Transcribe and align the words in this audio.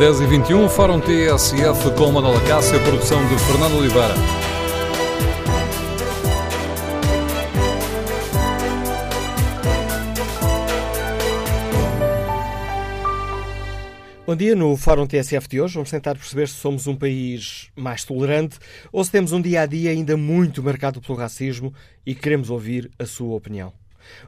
10h21, 0.00 0.66
Fórum 0.70 0.98
TSF 0.98 1.90
com 1.94 2.10
Manuela 2.10 2.40
Cássia, 2.48 2.80
produção 2.80 3.20
de 3.28 3.38
Fernando 3.38 3.76
Oliveira. 3.76 4.14
Bom 14.26 14.34
dia, 14.34 14.56
no 14.56 14.74
Fórum 14.74 15.06
TSF 15.06 15.46
de 15.46 15.60
hoje 15.60 15.74
vamos 15.74 15.90
tentar 15.90 16.14
perceber 16.14 16.48
se 16.48 16.54
somos 16.54 16.86
um 16.86 16.96
país 16.96 17.70
mais 17.76 18.02
tolerante 18.02 18.58
ou 18.90 19.04
se 19.04 19.10
temos 19.10 19.32
um 19.32 19.40
dia 19.42 19.60
a 19.60 19.66
dia 19.66 19.90
ainda 19.90 20.16
muito 20.16 20.62
marcado 20.62 21.02
pelo 21.02 21.18
racismo 21.18 21.74
e 22.06 22.14
queremos 22.14 22.48
ouvir 22.48 22.90
a 22.98 23.04
sua 23.04 23.36
opinião. 23.36 23.79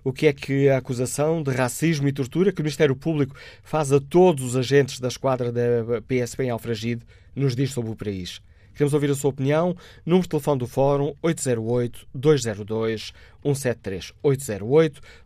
O 0.04 0.12
que 0.12 0.26
é 0.26 0.32
que 0.32 0.68
a 0.68 0.78
acusação 0.78 1.42
de 1.42 1.50
racismo 1.50 2.08
e 2.08 2.12
tortura 2.12 2.52
que 2.52 2.60
o 2.60 2.64
Ministério 2.64 2.96
Público 2.96 3.36
faz 3.62 3.92
a 3.92 4.00
todos 4.00 4.44
os 4.44 4.56
agentes 4.56 5.00
da 5.00 5.08
esquadra 5.08 5.52
da 5.52 6.02
PSP 6.02 6.44
em 6.44 6.50
Alfragide 6.50 7.02
nos 7.34 7.56
diz 7.56 7.70
sobre 7.70 7.90
o 7.90 7.96
país? 7.96 8.40
Queremos 8.74 8.92
ouvir 8.94 9.10
a 9.10 9.14
sua 9.14 9.28
opinião. 9.30 9.76
Número 10.04 10.22
de 10.22 10.30
telefone 10.30 10.58
do 10.58 10.66
Fórum 10.66 11.14
808-202-173. 11.22 13.12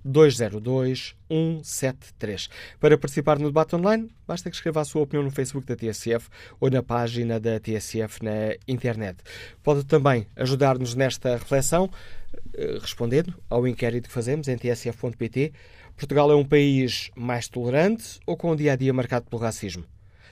808-202-173. 0.05 2.51
Para 2.81 2.99
participar 2.99 3.39
no 3.39 3.47
debate 3.47 3.77
online, 3.77 4.11
basta 4.27 4.51
que 4.51 4.57
escreva 4.57 4.81
a 4.81 4.85
sua 4.85 5.03
opinião 5.03 5.23
no 5.23 5.31
Facebook 5.31 5.65
da 5.67 5.77
TSF 5.77 6.29
ou 6.59 6.69
na 6.71 6.83
página 6.83 7.39
da 7.39 7.61
TSF 7.61 8.25
na 8.25 8.57
internet. 8.67 9.19
Pode 9.63 9.85
também 9.85 10.27
ajudar-nos 10.35 10.97
nesta 10.97 11.37
reflexão 11.37 11.89
respondendo 12.81 13.35
ao 13.49 13.67
inquérito 13.67 14.09
que 14.09 14.15
fazemos 14.15 14.49
em 14.49 14.57
tsf.pt. 14.57 15.53
Portugal 15.97 16.31
é 16.31 16.35
um 16.35 16.45
país 16.45 17.11
mais 17.15 17.49
tolerante 17.49 18.21
ou 18.27 18.37
com 18.37 18.53
um 18.53 18.57
dia 18.57 18.73
a 18.73 18.77
dia 18.77 18.93
marcado 18.93 19.27
pelo 19.29 19.43
racismo? 19.43 19.85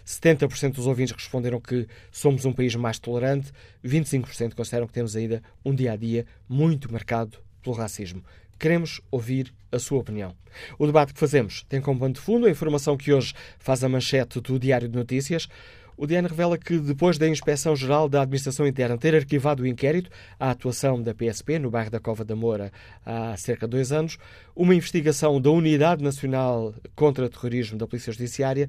70% 0.05 0.75
dos 0.75 0.87
ouvintes 0.87 1.15
responderam 1.15 1.59
que 1.59 1.87
somos 2.13 2.45
um 2.45 2.53
país 2.53 2.75
mais 2.75 2.99
tolerante, 2.99 3.51
25% 3.85 4.55
consideram 4.55 4.87
que 4.87 4.93
temos 4.93 5.17
ainda 5.17 5.43
um 5.65 5.75
dia 5.75 5.93
a 5.93 5.97
dia 5.97 6.27
muito 6.49 6.93
marcado 6.93 7.39
pelo 7.63 7.75
racismo. 7.75 8.23
Queremos 8.59 9.01
ouvir 9.11 9.53
a 9.73 9.79
sua 9.79 9.99
opinião. 9.99 10.37
O 10.79 10.87
debate 10.87 11.13
que 11.13 11.19
fazemos 11.19 11.65
tem 11.69 11.81
como 11.81 11.99
pano 11.99 12.15
de 12.15 12.21
fundo 12.21 12.47
a 12.47 12.51
informação 12.51 12.97
que 12.97 13.13
hoje 13.13 13.35
faz 13.59 13.83
a 13.83 13.89
manchete 13.89 14.41
do 14.41 14.59
Diário 14.59 14.89
de 14.89 14.97
Notícias. 14.97 15.49
O 15.97 16.07
DN 16.07 16.27
revela 16.29 16.59
que, 16.59 16.79
depois 16.79 17.19
da 17.19 17.29
Inspeção 17.29 17.77
Geral 17.77 18.09
da 18.09 18.23
Administração 18.23 18.67
Interna 18.67 18.99
ter 18.99 19.15
arquivado 19.15 19.63
o 19.63 19.67
inquérito 19.67 20.11
à 20.39 20.51
atuação 20.51 21.01
da 21.01 21.15
PSP 21.15 21.59
no 21.59 21.71
bairro 21.71 21.91
da 21.91 22.01
Cova 22.01 22.25
da 22.25 22.35
Moura 22.35 22.73
há 23.05 23.37
cerca 23.37 23.67
de 23.67 23.71
dois 23.73 23.93
anos, 23.93 24.19
uma 24.57 24.75
investigação 24.75 25.41
da 25.41 25.51
Unidade 25.51 26.03
Nacional 26.03 26.75
contra 26.97 27.25
o 27.25 27.29
Terrorismo 27.29 27.79
da 27.79 27.87
Polícia 27.87 28.13
Judiciária 28.13 28.69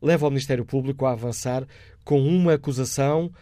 leva 0.00 0.26
o 0.26 0.30
Ministério 0.30 0.64
Público 0.64 1.06
a 1.06 1.12
avançar 1.12 1.66
com 2.04 2.20
uma 2.20 2.54
acusação, 2.54 3.32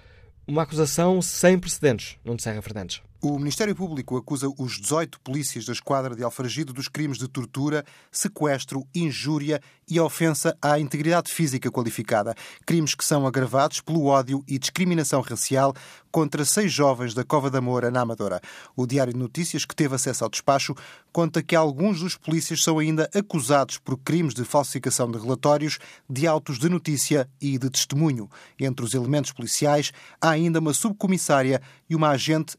uma 0.47 0.63
acusação 0.63 1.21
sem 1.21 1.59
precedentes, 1.59 2.17
Nuno 2.25 2.41
Serra 2.41 2.63
Fernandes. 2.63 3.03
O 3.23 3.39
Ministério 3.39 3.75
Público 3.75 4.17
acusa 4.17 4.47
os 4.59 4.79
18 4.79 5.21
polícias 5.21 5.65
da 5.65 5.73
esquadra 5.73 6.15
de 6.15 6.23
Alfragido 6.23 6.73
dos 6.73 6.87
crimes 6.87 7.17
de 7.17 7.27
tortura, 7.27 7.83
sequestro, 8.13 8.87
injúria 8.95 9.61
e 9.89 9.99
ofensa 9.99 10.57
à 10.61 10.79
integridade 10.79 11.33
física 11.33 11.71
qualificada. 11.71 12.35
Crimes 12.67 12.95
que 12.95 13.05
são 13.05 13.27
agravados 13.27 13.81
pelo 13.81 14.07
ódio 14.07 14.45
e 14.47 14.59
discriminação 14.59 15.23
racial 15.23 15.75
contra 16.11 16.45
seis 16.45 16.73
jovens 16.73 17.15
da 17.15 17.25
Cova 17.25 17.51
da 17.51 17.61
Moura, 17.61 17.91
na 17.91 18.01
Amadora. 18.01 18.41
O 18.75 18.87
Diário 18.87 19.13
de 19.13 19.19
Notícias, 19.19 19.65
que 19.65 19.77
teve 19.77 19.95
acesso 19.95 20.25
ao 20.25 20.31
despacho, 20.31 20.75
conta 21.13 21.43
que 21.43 21.55
alguns 21.55 22.01
dos 22.01 22.17
polícias 22.17 22.63
são 22.63 22.79
ainda 22.79 23.09
acusados 23.15 23.79
por 23.79 23.99
crimes 23.99 24.35
de 24.35 24.45
falsificação 24.45 25.11
de 25.11 25.19
relatórios, 25.19 25.79
de 26.09 26.27
autos 26.27 26.59
de 26.59 26.69
notícia 26.69 27.29
e 27.41 27.59
de 27.59 27.71
testemunho. 27.71 28.31
Entre 28.59 28.85
os 28.85 28.95
elementos 28.95 29.33
policiais, 29.33 29.93
há 30.21 30.31
ainda 30.31 30.59
uma 30.59 30.75
subcomissária 30.75 31.61
e 31.89 31.95
uma 31.95 32.09
agente 32.09 32.57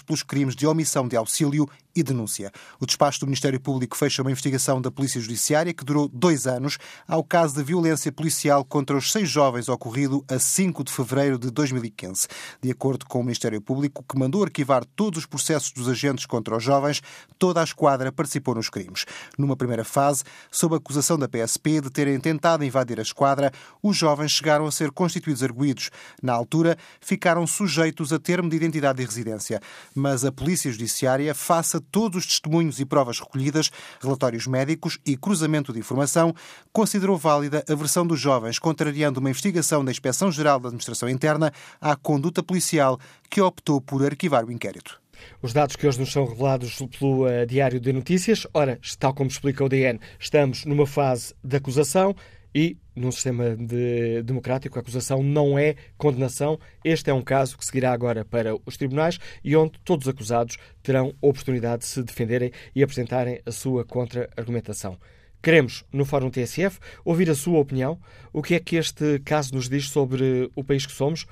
pelos 0.00 0.22
crimes 0.22 0.56
de 0.56 0.66
omissão 0.66 1.06
de 1.06 1.16
auxílio 1.16 1.68
e 1.94 2.02
denúncia. 2.02 2.50
O 2.80 2.86
despacho 2.86 3.20
do 3.20 3.26
Ministério 3.26 3.60
Público 3.60 3.96
fecha 3.96 4.22
uma 4.22 4.30
investigação 4.30 4.80
da 4.80 4.90
Polícia 4.90 5.20
Judiciária 5.20 5.72
que 5.72 5.84
durou 5.84 6.08
dois 6.08 6.46
anos 6.46 6.78
ao 7.06 7.22
caso 7.22 7.54
de 7.54 7.62
violência 7.62 8.10
policial 8.10 8.64
contra 8.64 8.96
os 8.96 9.12
seis 9.12 9.28
jovens 9.28 9.68
ocorrido 9.68 10.24
a 10.28 10.38
5 10.38 10.84
de 10.84 10.92
fevereiro 10.92 11.38
de 11.38 11.50
2015. 11.50 12.26
De 12.60 12.70
acordo 12.70 13.06
com 13.06 13.20
o 13.20 13.22
Ministério 13.22 13.60
Público, 13.60 14.04
que 14.08 14.18
mandou 14.18 14.42
arquivar 14.42 14.84
todos 14.96 15.20
os 15.20 15.26
processos 15.26 15.72
dos 15.72 15.88
agentes 15.88 16.26
contra 16.26 16.56
os 16.56 16.62
jovens, 16.62 17.00
toda 17.38 17.60
a 17.60 17.64
esquadra 17.64 18.10
participou 18.10 18.54
nos 18.54 18.68
crimes. 18.68 19.04
Numa 19.38 19.56
primeira 19.56 19.84
fase, 19.84 20.24
sob 20.50 20.74
a 20.74 20.78
acusação 20.78 21.18
da 21.18 21.28
PSP 21.28 21.80
de 21.80 21.90
terem 21.90 22.18
tentado 22.18 22.64
invadir 22.64 22.98
a 22.98 23.02
esquadra, 23.02 23.52
os 23.82 23.96
jovens 23.96 24.32
chegaram 24.32 24.66
a 24.66 24.72
ser 24.72 24.90
constituídos 24.90 25.42
arguídos. 25.42 25.90
Na 26.22 26.32
altura, 26.32 26.76
ficaram 27.00 27.46
sujeitos 27.46 28.12
a 28.12 28.18
termo 28.18 28.48
de 28.48 28.56
identidade 28.56 29.02
e 29.02 29.06
residência. 29.06 29.60
Mas 29.94 30.24
a 30.24 30.32
Polícia 30.32 30.70
Judiciária, 30.70 31.34
face 31.34 31.76
a 31.76 31.80
todos 31.80 32.24
os 32.24 32.26
testemunhos 32.26 32.80
e 32.80 32.84
provas 32.84 33.20
recolhidas, 33.20 33.70
relatórios 34.00 34.46
médicos 34.46 34.98
e 35.04 35.16
cruzamento 35.16 35.72
de 35.72 35.78
informação, 35.78 36.34
considerou 36.72 37.16
válida 37.16 37.64
a 37.68 37.74
versão 37.74 38.06
dos 38.06 38.20
jovens, 38.20 38.58
contrariando 38.58 39.20
uma 39.20 39.30
investigação 39.30 39.84
da 39.84 39.90
Inspeção-Geral 39.90 40.60
da 40.60 40.68
Administração 40.68 41.08
Interna 41.08 41.52
à 41.80 41.96
conduta 41.96 42.42
policial 42.42 42.98
que 43.30 43.40
optou 43.40 43.80
por 43.80 44.04
arquivar 44.04 44.44
o 44.44 44.52
inquérito. 44.52 45.00
Os 45.42 45.52
dados 45.52 45.76
que 45.76 45.86
hoje 45.86 46.00
nos 46.00 46.12
são 46.12 46.26
revelados 46.26 46.76
pelo 46.98 47.26
uh, 47.26 47.46
Diário 47.46 47.80
de 47.80 47.92
Notícias, 47.92 48.46
ora, 48.52 48.78
tal 48.98 49.14
como 49.14 49.30
explica 49.30 49.64
o 49.64 49.68
DN, 49.68 50.00
estamos 50.18 50.64
numa 50.64 50.86
fase 50.86 51.34
de 51.42 51.56
acusação 51.56 52.14
e, 52.54 52.76
num 52.94 53.10
sistema 53.10 53.56
de, 53.56 54.22
democrático, 54.22 54.78
a 54.78 54.80
acusação 54.80 55.22
não 55.22 55.58
é 55.58 55.74
condenação. 55.98 56.58
Este 56.84 57.10
é 57.10 57.14
um 57.14 57.22
caso 57.22 57.58
que 57.58 57.64
seguirá 57.64 57.92
agora 57.92 58.24
para 58.24 58.54
os 58.64 58.76
tribunais 58.76 59.18
e 59.42 59.56
onde 59.56 59.72
todos 59.84 60.06
os 60.06 60.12
acusados 60.12 60.56
terão 60.82 61.14
oportunidade 61.20 61.80
de 61.80 61.88
se 61.88 62.02
defenderem 62.02 62.52
e 62.74 62.82
apresentarem 62.82 63.40
a 63.44 63.50
sua 63.50 63.84
contra-argumentação. 63.84 64.96
Queremos, 65.42 65.84
no 65.92 66.04
Fórum 66.04 66.30
TSF, 66.30 66.78
ouvir 67.04 67.28
a 67.28 67.34
sua 67.34 67.58
opinião. 67.58 67.98
O 68.32 68.40
que 68.40 68.54
é 68.54 68.60
que 68.60 68.76
este 68.76 69.18
caso 69.24 69.54
nos 69.54 69.68
diz 69.68 69.90
sobre 69.90 70.50
o 70.54 70.64
país 70.64 70.86
que 70.86 70.92
somos? 70.92 71.26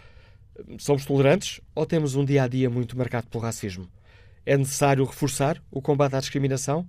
Somos 0.78 1.06
tolerantes 1.06 1.60
ou 1.74 1.86
temos 1.86 2.14
um 2.14 2.24
dia 2.24 2.42
a 2.42 2.48
dia 2.48 2.68
muito 2.68 2.96
marcado 2.96 3.28
pelo 3.28 3.42
racismo? 3.42 3.88
É 4.44 4.56
necessário 4.56 5.04
reforçar 5.04 5.62
o 5.70 5.80
combate 5.80 6.16
à 6.16 6.20
discriminação? 6.20 6.86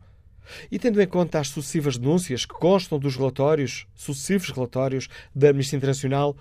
E 0.71 0.77
tendo 0.79 1.01
em 1.01 1.07
conta 1.07 1.39
as 1.39 1.49
sucessivas 1.49 1.97
denúncias 1.97 2.45
que 2.45 2.53
constam 2.53 2.99
dos 2.99 3.15
relatórios, 3.15 3.87
sucessivos 3.95 4.49
relatórios 4.49 5.07
da 5.33 5.49
Amnistia 5.49 5.77
Internacional, 5.77 6.35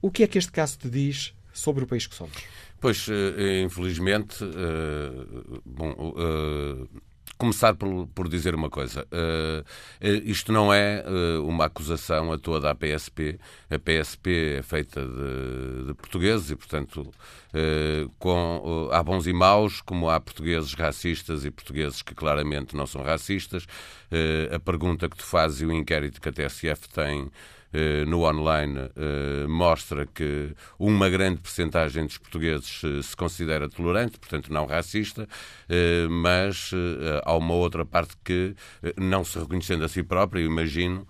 O 0.01 0.11
que 0.11 0.21
é 0.21 0.27
que 0.27 0.37
este 0.37 0.51
caso 0.51 0.77
te 0.77 0.89
diz 0.89 1.33
sobre 1.51 1.83
o 1.85 1.87
país 1.87 2.05
que 2.05 2.13
somos? 2.13 2.37
Pois, 2.79 3.07
infelizmente, 3.63 4.37
bom, 5.65 6.13
começar 7.37 7.73
por, 7.73 8.07
por 8.07 8.27
dizer 8.27 8.53
uma 8.53 8.69
coisa. 8.69 9.07
Isto 10.23 10.51
não 10.51 10.73
é 10.73 11.03
uma 11.43 11.65
acusação 11.65 12.31
a 12.31 12.37
toda 12.37 12.69
a 12.69 12.75
PSP. 12.75 13.39
A 13.69 13.79
PSP 13.79 14.57
é 14.59 14.61
feita 14.61 15.01
de, 15.01 15.87
de 15.87 15.93
portugueses 15.93 16.51
e, 16.51 16.55
portanto, 16.55 17.09
com, 18.19 18.89
há 18.91 19.01
bons 19.01 19.25
e 19.25 19.33
maus, 19.33 19.81
como 19.81 20.09
há 20.09 20.19
portugueses 20.19 20.73
racistas 20.73 21.45
e 21.45 21.51
portugueses 21.51 22.01
que 22.01 22.13
claramente 22.13 22.75
não 22.75 22.85
são 22.85 23.01
racistas. 23.03 23.65
a 24.53 24.59
pergunta 24.59 25.09
que 25.09 25.17
tu 25.17 25.23
fazes 25.23 25.61
e 25.61 25.65
o 25.65 25.71
inquérito 25.71 26.19
que 26.21 26.29
a 26.29 26.31
TSF 26.33 26.89
tem 26.89 27.21
eh, 27.23 27.58
no 28.07 28.23
online 28.23 28.89
eh, 28.95 29.47
mostra 29.47 30.05
que 30.07 30.53
uma 30.77 31.09
grande 31.09 31.39
percentagem 31.39 32.05
dos 32.05 32.17
portugueses 32.17 32.81
eh, 32.83 33.01
se 33.01 33.15
considera 33.15 33.69
tolerante, 33.69 34.19
portanto 34.19 34.51
não 34.51 34.65
racista, 34.65 35.27
mas 36.09 36.71
há 37.23 37.35
uma 37.35 37.53
outra 37.53 37.85
parte 37.85 38.15
que, 38.23 38.55
não 38.97 39.23
se 39.23 39.37
reconhecendo 39.37 39.83
a 39.83 39.87
si 39.87 40.01
própria, 40.01 40.41
imagino, 40.41 41.07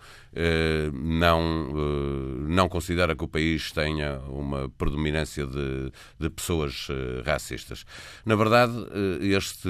não, 0.94 1.72
não 2.48 2.68
considera 2.68 3.16
que 3.16 3.24
o 3.24 3.28
país 3.28 3.72
tenha 3.72 4.20
uma 4.28 4.70
predominância 4.70 5.46
de, 5.46 5.92
de 6.20 6.30
pessoas 6.30 6.88
racistas. 7.26 7.86
Na 8.26 8.36
verdade, 8.36 8.74
este, 9.22 9.70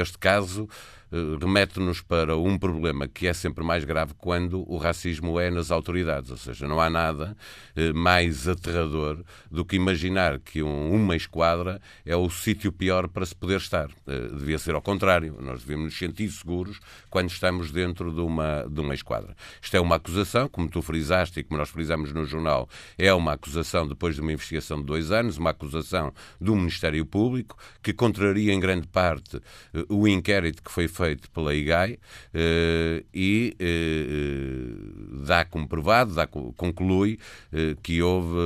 este 0.00 0.18
caso 0.18 0.66
eh, 0.66 0.99
remete-nos 1.40 2.00
para 2.00 2.36
um 2.36 2.56
problema 2.56 3.08
que 3.08 3.26
é 3.26 3.32
sempre 3.32 3.64
mais 3.64 3.84
grave 3.84 4.14
quando 4.16 4.64
o 4.70 4.76
racismo 4.76 5.40
é 5.40 5.50
nas 5.50 5.70
autoridades. 5.70 6.30
Ou 6.30 6.36
seja, 6.36 6.68
não 6.68 6.80
há 6.80 6.88
nada 6.88 7.36
eh, 7.74 7.92
mais 7.92 8.46
aterrador 8.46 9.22
do 9.50 9.64
que 9.64 9.74
imaginar 9.74 10.38
que 10.38 10.62
uma 10.62 11.16
esquadra 11.16 11.80
é 12.06 12.14
o 12.14 12.30
sítio 12.30 12.70
pior 12.70 13.08
para 13.08 13.26
se 13.26 13.34
poder 13.34 13.56
estar. 13.56 13.88
Eh, 14.06 14.28
devia 14.36 14.58
ser 14.58 14.74
ao 14.74 14.82
contrário. 14.82 15.36
Nós 15.40 15.60
devemos 15.62 15.86
nos 15.86 15.98
sentir 15.98 16.30
seguros 16.30 16.78
quando 17.08 17.30
estamos 17.30 17.72
dentro 17.72 18.12
de 18.12 18.20
uma, 18.20 18.64
de 18.70 18.80
uma 18.80 18.94
esquadra. 18.94 19.34
Isto 19.60 19.76
é 19.76 19.80
uma 19.80 19.96
acusação, 19.96 20.48
como 20.48 20.68
tu 20.68 20.80
frisaste 20.80 21.40
e 21.40 21.42
como 21.42 21.58
nós 21.58 21.70
frisamos 21.70 22.12
no 22.12 22.24
jornal, 22.24 22.68
é 22.96 23.12
uma 23.12 23.32
acusação 23.32 23.86
depois 23.86 24.14
de 24.14 24.20
uma 24.20 24.32
investigação 24.32 24.78
de 24.78 24.84
dois 24.84 25.10
anos, 25.10 25.38
uma 25.38 25.50
acusação 25.50 26.12
do 26.40 26.54
Ministério 26.54 27.04
Público 27.04 27.56
que 27.82 27.92
contraria 27.92 28.52
em 28.52 28.60
grande 28.60 28.86
parte 28.86 29.40
o 29.88 30.06
inquérito 30.06 30.62
que 30.62 30.70
foi 30.70 30.86
feito 30.86 30.99
feito 31.00 31.30
pela 31.30 31.54
IGAI 31.54 31.98
eh, 32.34 33.04
e 33.14 33.56
eh, 33.58 35.24
dá 35.26 35.46
como 35.46 35.66
provado, 35.66 36.14
dá, 36.14 36.26
conclui 36.26 37.18
eh, 37.50 37.74
que 37.82 38.02
houve 38.02 38.36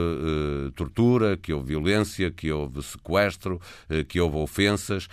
tortura, 0.77 1.37
que 1.37 1.53
houve 1.53 1.69
violência, 1.69 2.31
que 2.31 2.53
houve 2.53 2.81
sequestro, 2.83 3.61
que 4.09 4.21
houve 4.21 4.37
ofensas 4.37 5.09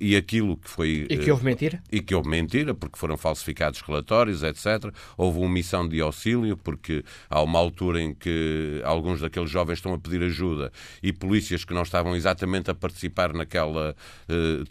e 0.00 0.14
aquilo 0.16 0.56
que 0.56 0.70
foi. 0.70 1.06
E 1.10 1.18
que 1.18 1.30
houve 1.30 1.44
mentira? 1.44 1.82
E 1.90 2.00
que 2.00 2.14
houve 2.14 2.28
mentira, 2.28 2.74
porque 2.74 2.98
foram 2.98 3.16
falsificados 3.16 3.80
relatórios, 3.80 4.42
etc. 4.42 4.92
Houve 5.16 5.40
omissão 5.40 5.88
de 5.88 6.00
auxílio, 6.00 6.56
porque 6.56 7.04
há 7.28 7.42
uma 7.42 7.58
altura 7.58 8.00
em 8.00 8.14
que 8.14 8.80
alguns 8.84 9.20
daqueles 9.20 9.50
jovens 9.50 9.78
estão 9.78 9.94
a 9.94 9.98
pedir 9.98 10.22
ajuda 10.22 10.70
e 11.02 11.12
polícias 11.12 11.64
que 11.64 11.74
não 11.74 11.82
estavam 11.82 12.14
exatamente 12.14 12.70
a 12.70 12.74
participar 12.74 13.32
naquela 13.32 13.94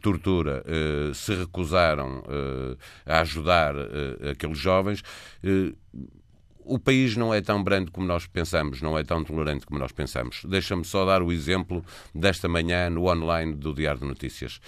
tortura 0.02 0.64
se 1.14 1.34
recusaram 1.36 2.12
uh, 2.19 2.77
a 3.06 3.21
ajudar 3.21 3.75
uh, 3.75 4.30
aqueles 4.31 4.57
jovens. 4.57 5.01
Uh, 5.44 5.75
o 6.65 6.80
país 6.80 7.18
não 7.18 7.33
é 7.33 7.42
tão 7.42 7.62
brando 7.62 7.92
como 7.92 8.07
nós 8.07 8.25
pensamos, 8.25 8.81
não 8.81 8.98
é 8.98 9.04
tão 9.04 9.21
tolerante 9.21 9.65
como 9.65 9.77
nós 9.77 9.92
pensamos. 9.92 10.45
Deixa-me 10.45 10.86
só 10.86 11.06
dar 11.06 11.21
o 11.21 11.30
exemplo 11.30 11.83
desta 12.15 12.48
manhã 12.48 12.89
no 12.89 13.12
online 13.12 13.54
do 13.54 13.74
Diário 13.74 14.00
de 14.00 14.07
Notícias. 14.07 14.62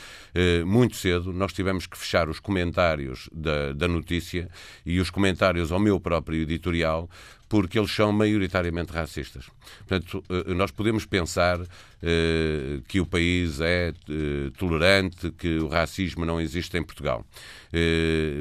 muito 0.65 0.97
cedo 0.97 1.31
nós 1.31 1.53
tivemos 1.53 1.87
que 1.87 1.97
fechar 1.97 2.27
os 2.27 2.37
comentários 2.37 3.29
da, 3.31 3.71
da 3.71 3.87
notícia 3.87 4.49
e 4.85 4.99
os 4.99 5.09
comentários 5.09 5.71
ao 5.71 5.79
meu 5.79 5.97
próprio 5.97 6.41
editorial 6.41 7.09
porque 7.47 7.77
eles 7.77 7.91
são 7.91 8.11
maioritariamente 8.11 8.91
racistas. 8.91 9.45
Portanto, 9.87 10.23
eh, 10.29 10.53
nós 10.53 10.71
podemos 10.71 11.05
pensar 11.05 11.59
eh, 12.01 12.81
que 12.87 12.99
o 12.99 13.05
país 13.05 13.59
é 13.61 13.89
eh, 13.89 14.51
tolerante, 14.57 15.31
que 15.31 15.59
o 15.59 15.67
racismo 15.67 16.25
não 16.25 16.41
existe 16.41 16.77
em 16.77 16.83
Portugal. 16.83 17.25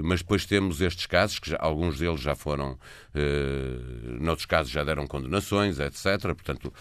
Mas 0.05 0.21
depois 0.21 0.47
temos 0.47 0.81
estes 0.81 1.07
casos, 1.07 1.41
que 1.41 1.51
já, 1.51 1.57
alguns 1.59 1.99
deles 1.99 2.21
já 2.21 2.37
foram, 2.37 2.79
noutros 4.21 4.47
casos 4.47 4.71
já 4.71 4.85
deram 4.85 5.09
condenações, 5.09 5.81
etc. 5.81 6.21
Portanto, 6.21 6.73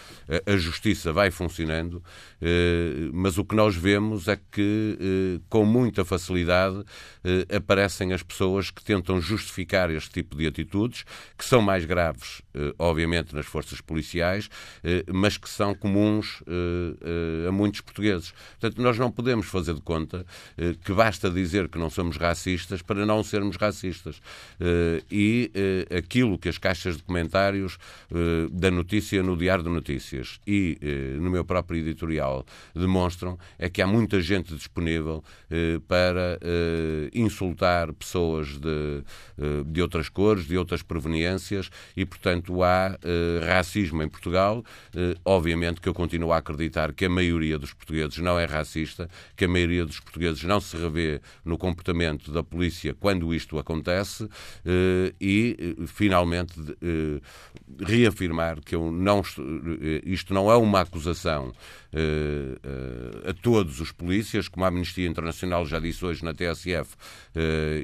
a 0.45 0.55
justiça 0.55 1.11
vai 1.11 1.31
funcionando, 1.31 2.03
mas 3.11 3.39
o 3.39 3.43
que 3.43 3.55
nós 3.55 3.75
vemos 3.75 4.27
é 4.27 4.37
que, 4.51 5.41
com 5.49 5.65
muita 5.65 6.05
facilidade, 6.05 6.83
aparecem 7.57 8.13
as 8.13 8.21
pessoas 8.21 8.69
que 8.69 8.83
tentam 8.83 9.19
justificar 9.19 9.89
este 9.89 10.11
tipo 10.11 10.35
de 10.35 10.45
atitudes, 10.45 11.05
que 11.35 11.43
são 11.43 11.59
mais 11.59 11.85
graves 11.85 12.12
graves, 12.13 12.41
eh, 12.53 12.73
obviamente, 12.77 13.35
nas 13.35 13.45
forças 13.45 13.81
policiais, 13.81 14.49
eh, 14.83 15.03
mas 15.11 15.37
que 15.37 15.49
são 15.49 15.73
comuns 15.73 16.43
eh, 16.47 17.47
a 17.47 17.51
muitos 17.51 17.81
portugueses. 17.81 18.33
Portanto, 18.59 18.81
nós 18.81 18.97
não 18.97 19.11
podemos 19.11 19.47
fazer 19.47 19.73
de 19.73 19.81
conta 19.81 20.25
que 20.83 20.93
basta 20.93 21.29
dizer 21.29 21.67
que 21.67 21.77
não 21.77 21.89
somos 21.89 22.17
racistas 22.17 22.81
para 22.81 23.05
não 23.05 23.23
sermos 23.23 23.57
racistas. 23.57 24.21
E 25.11 25.51
aquilo 25.95 26.37
que 26.37 26.49
as 26.49 26.57
caixas 26.57 26.97
de 26.97 27.03
comentários 27.03 27.77
da 28.51 28.69
notícia 28.69 29.21
no 29.23 29.35
Diário 29.35 29.63
de 29.63 29.69
Notícias 29.69 30.39
e 30.45 30.77
no 31.19 31.29
meu 31.29 31.43
próprio 31.43 31.79
editorial 31.79 32.45
demonstram 32.75 33.37
é 33.57 33.69
que 33.69 33.81
há 33.81 33.87
muita 33.87 34.21
gente 34.21 34.53
disponível 34.55 35.23
para 35.87 36.39
insultar 37.13 37.91
pessoas 37.93 38.59
de, 38.59 39.03
de 39.65 39.81
outras 39.81 40.09
cores, 40.09 40.45
de 40.45 40.57
outras 40.57 40.81
proveniências 40.81 41.69
e, 41.95 42.02
portanto, 42.05 42.63
há 42.63 42.97
uh, 42.97 43.45
racismo 43.45 44.01
em 44.01 44.07
Portugal. 44.07 44.63
Uh, 44.95 45.19
obviamente 45.25 45.81
que 45.81 45.89
eu 45.89 45.93
continuo 45.93 46.31
a 46.31 46.37
acreditar 46.37 46.93
que 46.93 47.05
a 47.05 47.09
maioria 47.09 47.57
dos 47.57 47.73
portugueses 47.73 48.17
não 48.17 48.39
é 48.39 48.45
racista, 48.45 49.09
que 49.35 49.45
a 49.45 49.47
maioria 49.47 49.85
dos 49.85 49.99
portugueses 49.99 50.43
não 50.43 50.59
se 50.59 50.75
revê 50.77 51.21
no 51.43 51.57
comportamento 51.57 52.31
da 52.31 52.43
polícia 52.43 52.93
quando 52.93 53.33
isto 53.33 53.57
acontece 53.57 54.23
uh, 54.23 54.29
e, 55.19 55.75
finalmente, 55.87 56.53
reafirmar 57.79 58.61
que 58.61 58.75
eu 58.75 58.91
não, 58.91 59.21
isto 60.03 60.33
não 60.33 60.51
é 60.51 60.55
uma 60.55 60.81
acusação 60.81 61.53
a 63.25 63.33
todos 63.33 63.79
os 63.79 63.91
polícias, 63.91 64.47
como 64.47 64.65
a 64.65 64.67
Amnistia 64.67 65.07
Internacional 65.07 65.65
já 65.65 65.79
disse 65.79 66.03
hoje 66.05 66.23
na 66.23 66.33
TSF, 66.33 66.95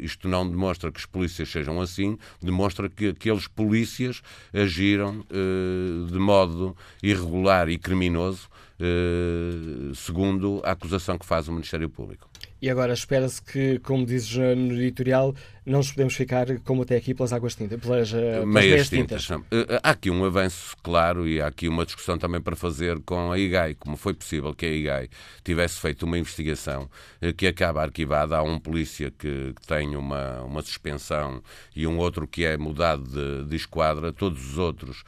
isto 0.01 0.27
não 0.27 0.49
demonstra 0.49 0.91
que 0.91 0.99
os 0.99 1.05
polícias 1.05 1.49
sejam 1.49 1.79
assim, 1.81 2.17
demonstra 2.41 2.89
que 2.89 3.09
aqueles 3.09 3.47
polícias 3.47 4.21
agiram 4.53 5.25
eh, 5.29 6.11
de 6.11 6.19
modo 6.19 6.75
irregular 7.01 7.69
e 7.69 7.77
criminoso, 7.77 8.49
eh, 8.79 9.91
segundo 9.95 10.61
a 10.63 10.71
acusação 10.71 11.17
que 11.17 11.25
faz 11.25 11.47
o 11.47 11.51
Ministério 11.51 11.89
Público. 11.89 12.29
E 12.61 12.69
agora 12.69 12.93
espera-se 12.93 13.41
que, 13.41 13.79
como 13.79 14.05
dizes 14.05 14.35
no 14.35 14.73
editorial, 14.73 15.33
não 15.69 15.79
nos 15.79 15.91
podemos 15.91 16.15
ficar 16.15 16.47
como 16.61 16.81
até 16.81 16.95
aqui 16.95 17.13
pelas 17.13 17.31
águas 17.31 17.55
tintas, 17.55 17.79
pelas, 17.79 18.11
eh, 18.13 18.31
pelas 18.31 18.47
meias, 18.47 18.89
tintas. 18.89 19.25
tintas. 19.25 19.43
Há 19.83 19.91
aqui 19.91 20.09
um 20.09 20.25
avanço 20.25 20.75
claro 20.81 21.27
e 21.27 21.39
há 21.39 21.47
aqui 21.47 21.67
uma 21.67 21.85
discussão 21.85 22.17
também 22.17 22.41
para 22.41 22.55
fazer 22.55 22.99
com 23.01 23.31
a 23.31 23.37
IGAI. 23.37 23.75
Como 23.75 23.95
foi 23.95 24.13
possível 24.13 24.53
que 24.53 24.65
a 24.65 24.69
IGAI 24.69 25.09
tivesse 25.43 25.79
feito 25.79 26.03
uma 26.03 26.17
investigação 26.17 26.89
que 27.37 27.45
acaba 27.45 27.83
arquivada? 27.83 28.37
Há 28.37 28.41
um 28.41 28.59
polícia 28.59 29.11
que, 29.11 29.53
tem 29.67 29.95
uma, 29.95 30.41
uma 30.41 30.61
suspensão 30.61 31.41
e 31.75 31.85
um 31.85 31.97
outro 31.97 32.27
que 32.27 32.43
é 32.43 32.57
mudado 32.57 33.03
de, 33.03 33.47
de 33.47 33.55
esquadra. 33.55 34.11
Todos 34.11 34.51
os 34.51 34.57
outros 34.57 35.03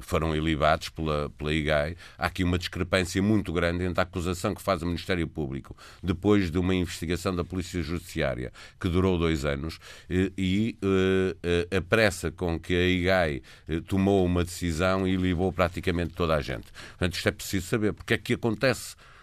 foram 0.00 0.34
ilibados 0.34 0.88
pela, 0.88 1.28
pela 1.30 1.52
IGAI. 1.52 1.96
Há 2.16 2.26
aqui 2.26 2.44
uma 2.44 2.58
discrepância 2.58 3.20
muito 3.20 3.52
grande 3.52 3.84
entre 3.84 4.00
a 4.00 4.04
acusação 4.04 4.54
que 4.54 4.62
faz 4.62 4.80
o 4.82 4.86
Ministério 4.86 5.26
Público 5.26 5.76
depois 6.02 6.50
de 6.50 6.58
uma 6.58 6.74
investigação 6.74 7.34
da 7.34 7.44
Polícia 7.44 7.82
Judiciária 7.82 8.43
que 8.80 8.88
durou 8.88 9.18
dois 9.18 9.44
anos 9.44 9.78
e, 10.08 10.32
e 10.36 10.78
uh, 10.82 11.76
a 11.76 11.80
pressa 11.80 12.30
com 12.30 12.58
que 12.58 12.74
a 12.74 12.86
IGAI 12.86 13.42
tomou 13.86 14.24
uma 14.24 14.44
decisão 14.44 15.06
e 15.06 15.16
libou 15.16 15.52
praticamente 15.52 16.14
toda 16.14 16.34
a 16.34 16.40
gente. 16.40 16.66
Portanto, 16.90 17.14
isto 17.14 17.28
é 17.28 17.32
preciso 17.32 17.66
saber 17.66 17.92
porque 17.92 18.14
é 18.14 18.18
que 18.18 18.34
acontece 18.34 18.94
eh, 18.94 19.13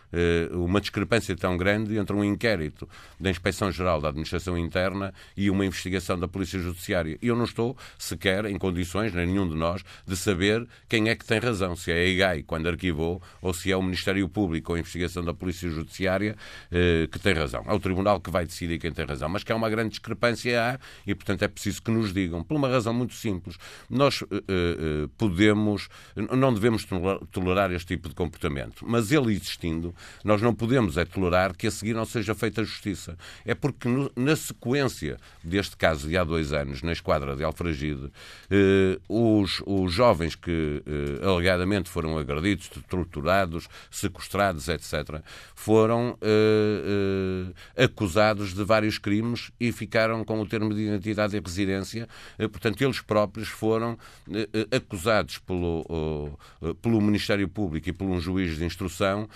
uma 0.51 0.81
discrepância 0.81 1.35
tão 1.35 1.57
grande 1.57 1.97
entre 1.97 2.15
um 2.15 2.23
inquérito 2.23 2.87
da 3.19 3.29
Inspeção-Geral 3.29 4.01
da 4.01 4.09
Administração 4.09 4.57
Interna 4.57 5.13
e 5.35 5.49
uma 5.49 5.65
investigação 5.65 6.19
da 6.19 6.27
Polícia 6.27 6.59
Judiciária. 6.59 7.17
Eu 7.21 7.35
não 7.35 7.45
estou 7.45 7.77
sequer 7.97 8.45
em 8.45 8.57
condições, 8.57 9.13
nem 9.13 9.27
nenhum 9.27 9.47
de 9.47 9.55
nós, 9.55 9.83
de 10.05 10.15
saber 10.15 10.67
quem 10.89 11.09
é 11.09 11.15
que 11.15 11.25
tem 11.25 11.39
razão, 11.39 11.75
se 11.75 11.91
é 11.91 11.95
a 11.95 12.05
IGAI 12.05 12.43
quando 12.43 12.67
arquivou 12.67 13.21
ou 13.41 13.53
se 13.53 13.71
é 13.71 13.77
o 13.77 13.81
Ministério 13.81 14.27
Público 14.27 14.71
ou 14.71 14.75
a 14.75 14.79
investigação 14.79 15.23
da 15.23 15.33
Polícia 15.33 15.69
Judiciária 15.69 16.35
eh, 16.71 17.07
que 17.11 17.19
tem 17.19 17.33
razão. 17.33 17.63
É 17.67 17.73
o 17.73 17.79
Tribunal 17.79 18.19
que 18.19 18.29
vai 18.29 18.45
decidir 18.45 18.79
quem 18.79 18.91
tem 18.91 19.05
razão. 19.05 19.29
Mas 19.29 19.43
que 19.43 19.51
há 19.51 19.55
uma 19.55 19.69
grande 19.69 19.89
discrepância 19.89 20.61
há 20.61 20.79
e, 21.05 21.15
portanto, 21.15 21.43
é 21.43 21.47
preciso 21.47 21.81
que 21.81 21.91
nos 21.91 22.13
digam. 22.13 22.43
Por 22.43 22.55
uma 22.55 22.67
razão 22.67 22.93
muito 22.93 23.13
simples. 23.13 23.57
Nós 23.89 24.23
eh, 24.31 24.43
eh, 24.47 25.09
podemos, 25.17 25.87
não 26.15 26.53
devemos 26.53 26.85
tolerar 27.31 27.71
este 27.71 27.95
tipo 27.95 28.09
de 28.09 28.15
comportamento. 28.15 28.85
Mas 28.87 29.11
ele 29.11 29.33
existindo, 29.33 29.93
nós 30.23 30.41
não 30.41 30.53
podemos 30.53 30.97
é 30.97 31.05
tolerar 31.05 31.55
que 31.55 31.67
a 31.67 31.71
seguir 31.71 31.93
não 31.93 32.05
seja 32.05 32.35
feita 32.35 32.63
justiça. 32.63 33.17
É 33.45 33.53
porque 33.53 33.87
no, 33.87 34.11
na 34.15 34.35
sequência 34.35 35.17
deste 35.43 35.75
caso 35.75 36.07
de 36.07 36.17
há 36.17 36.23
dois 36.23 36.53
anos, 36.53 36.81
na 36.81 36.91
esquadra 36.91 37.35
de 37.35 37.43
Alfragide, 37.43 38.11
eh, 38.49 38.99
os, 39.07 39.61
os 39.65 39.91
jovens 39.91 40.35
que 40.35 40.83
eh, 40.85 41.25
alegadamente 41.25 41.89
foram 41.89 42.17
agredidos, 42.17 42.69
torturados, 42.89 43.67
sequestrados, 43.89 44.67
etc., 44.67 45.21
foram 45.55 46.17
eh, 46.21 47.51
eh, 47.77 47.83
acusados 47.83 48.53
de 48.53 48.63
vários 48.63 48.97
crimes 48.97 49.51
e 49.59 49.71
ficaram 49.71 50.23
com 50.23 50.39
o 50.41 50.45
termo 50.45 50.73
de 50.73 50.81
identidade 50.81 51.35
e 51.35 51.39
residência. 51.39 52.07
Eh, 52.37 52.47
portanto, 52.47 52.81
eles 52.81 52.99
próprios 53.01 53.47
foram 53.47 53.97
eh, 54.31 54.75
acusados 54.75 55.37
pelo, 55.39 56.37
pelo 56.81 57.01
Ministério 57.01 57.47
Público 57.47 57.89
e 57.89 57.93
por 57.93 58.05
um 58.05 58.19
juiz 58.19 58.57
de 58.57 58.65
instrução 58.65 59.27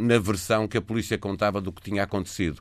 na 0.00 0.18
versão 0.18 0.66
que 0.68 0.76
a 0.76 0.82
polícia 0.82 1.16
contava 1.18 1.60
do 1.60 1.72
que 1.72 1.82
tinha 1.82 2.02
acontecido. 2.02 2.60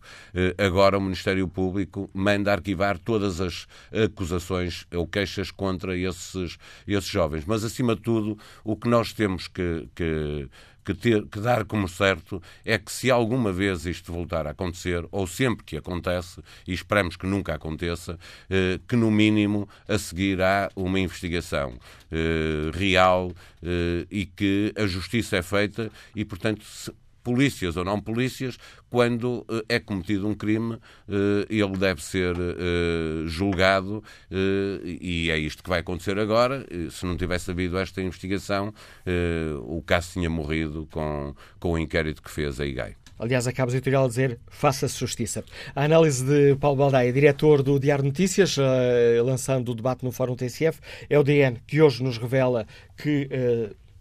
Agora 0.58 0.98
o 0.98 1.02
Ministério 1.02 1.48
Público 1.48 2.10
manda 2.14 2.52
arquivar 2.52 2.98
todas 2.98 3.42
as 3.42 3.68
acusações 3.92 4.86
ou 4.94 5.08
queixas 5.08 5.52
contra 5.52 5.98
esses, 5.98 6.58
esses 6.88 7.10
jovens. 7.10 7.46
Mas, 7.46 7.64
acima 7.64 7.96
de 7.96 8.02
tudo, 8.02 8.38
o 8.64 8.76
que 8.76 8.88
nós 8.88 9.14
temos 9.14 9.48
que, 9.48 9.88
que 9.96 10.50
que, 10.88 10.94
ter, 10.94 11.26
que 11.26 11.42
dar 11.42 11.66
como 11.66 11.86
certo 11.90 12.42
é 12.64 12.78
que 12.78 12.90
se 12.90 13.12
alguma 13.12 13.52
vez 13.52 13.86
isto 13.86 14.14
voltar 14.14 14.48
a 14.48 14.52
acontecer, 14.52 15.06
ou 15.12 15.28
sempre 15.28 15.66
que 15.66 15.76
acontece, 15.76 16.42
e 16.66 16.74
esperamos 16.74 17.18
que 17.18 17.28
nunca 17.28 17.54
aconteça, 17.54 18.18
eh, 18.50 18.80
que 18.88 18.96
no 18.96 19.12
mínimo 19.12 19.68
a 19.86 19.98
seguir 19.98 20.42
há 20.42 20.72
uma 20.78 20.98
investigação 20.98 21.78
eh, 22.10 22.72
real 22.74 23.34
eh, 23.62 24.08
e 24.10 24.26
que 24.26 24.74
a 24.78 24.88
justiça 24.88 25.36
é 25.36 25.42
feita 25.42 25.92
e, 26.16 26.24
portanto, 26.24 26.64
se, 26.64 26.90
polícias 27.28 27.76
ou 27.76 27.84
não 27.84 28.00
polícias, 28.00 28.58
quando 28.90 29.46
uh, 29.50 29.62
é 29.68 29.82
cometido 29.82 30.26
um 30.26 30.34
crime, 30.34 30.76
uh, 30.76 30.82
ele 31.50 31.78
deve 31.78 32.02
ser 32.02 32.34
uh, 32.38 33.28
julgado 33.28 34.02
e 34.32 35.30
é 35.30 35.38
isto 35.38 35.62
que 35.62 35.70
vai 35.70 35.80
acontecer 35.82 36.18
agora. 36.18 36.66
Se 36.90 37.06
não 37.06 37.18
tivesse 37.18 37.52
havido 37.52 37.78
esta 37.78 38.02
investigação, 38.02 38.74
o 39.64 39.82
caso 39.82 40.14
tinha 40.14 40.30
morrido 40.30 40.88
com, 40.92 41.36
com 41.60 41.74
o 41.74 41.78
inquérito 41.78 42.22
que 42.22 42.32
fez 42.32 42.60
a 42.60 42.66
IGAI. 42.66 42.96
Aliás, 43.20 43.48
acaba 43.48 43.72
o 43.72 43.76
editorial 43.76 44.06
a 44.06 44.08
dizer 44.08 44.40
faça-se 44.48 44.98
justiça. 45.00 45.44
A 45.76 45.84
análise 45.84 46.24
de 46.24 46.56
Paulo 46.56 46.78
Baldaia, 46.78 47.12
diretor 47.12 47.64
do 47.64 47.80
Diário 47.80 48.06
Notícias, 48.06 48.58
lançando 49.24 49.72
o 49.72 49.76
debate 49.76 50.06
no 50.06 50.12
Fórum 50.12 50.36
TSF, 50.36 50.80
é 51.10 51.18
o 51.18 51.24
DN 51.24 51.60
que 51.66 51.82
hoje 51.82 52.04
nos 52.04 52.18
revela 52.18 52.66
que 52.96 53.30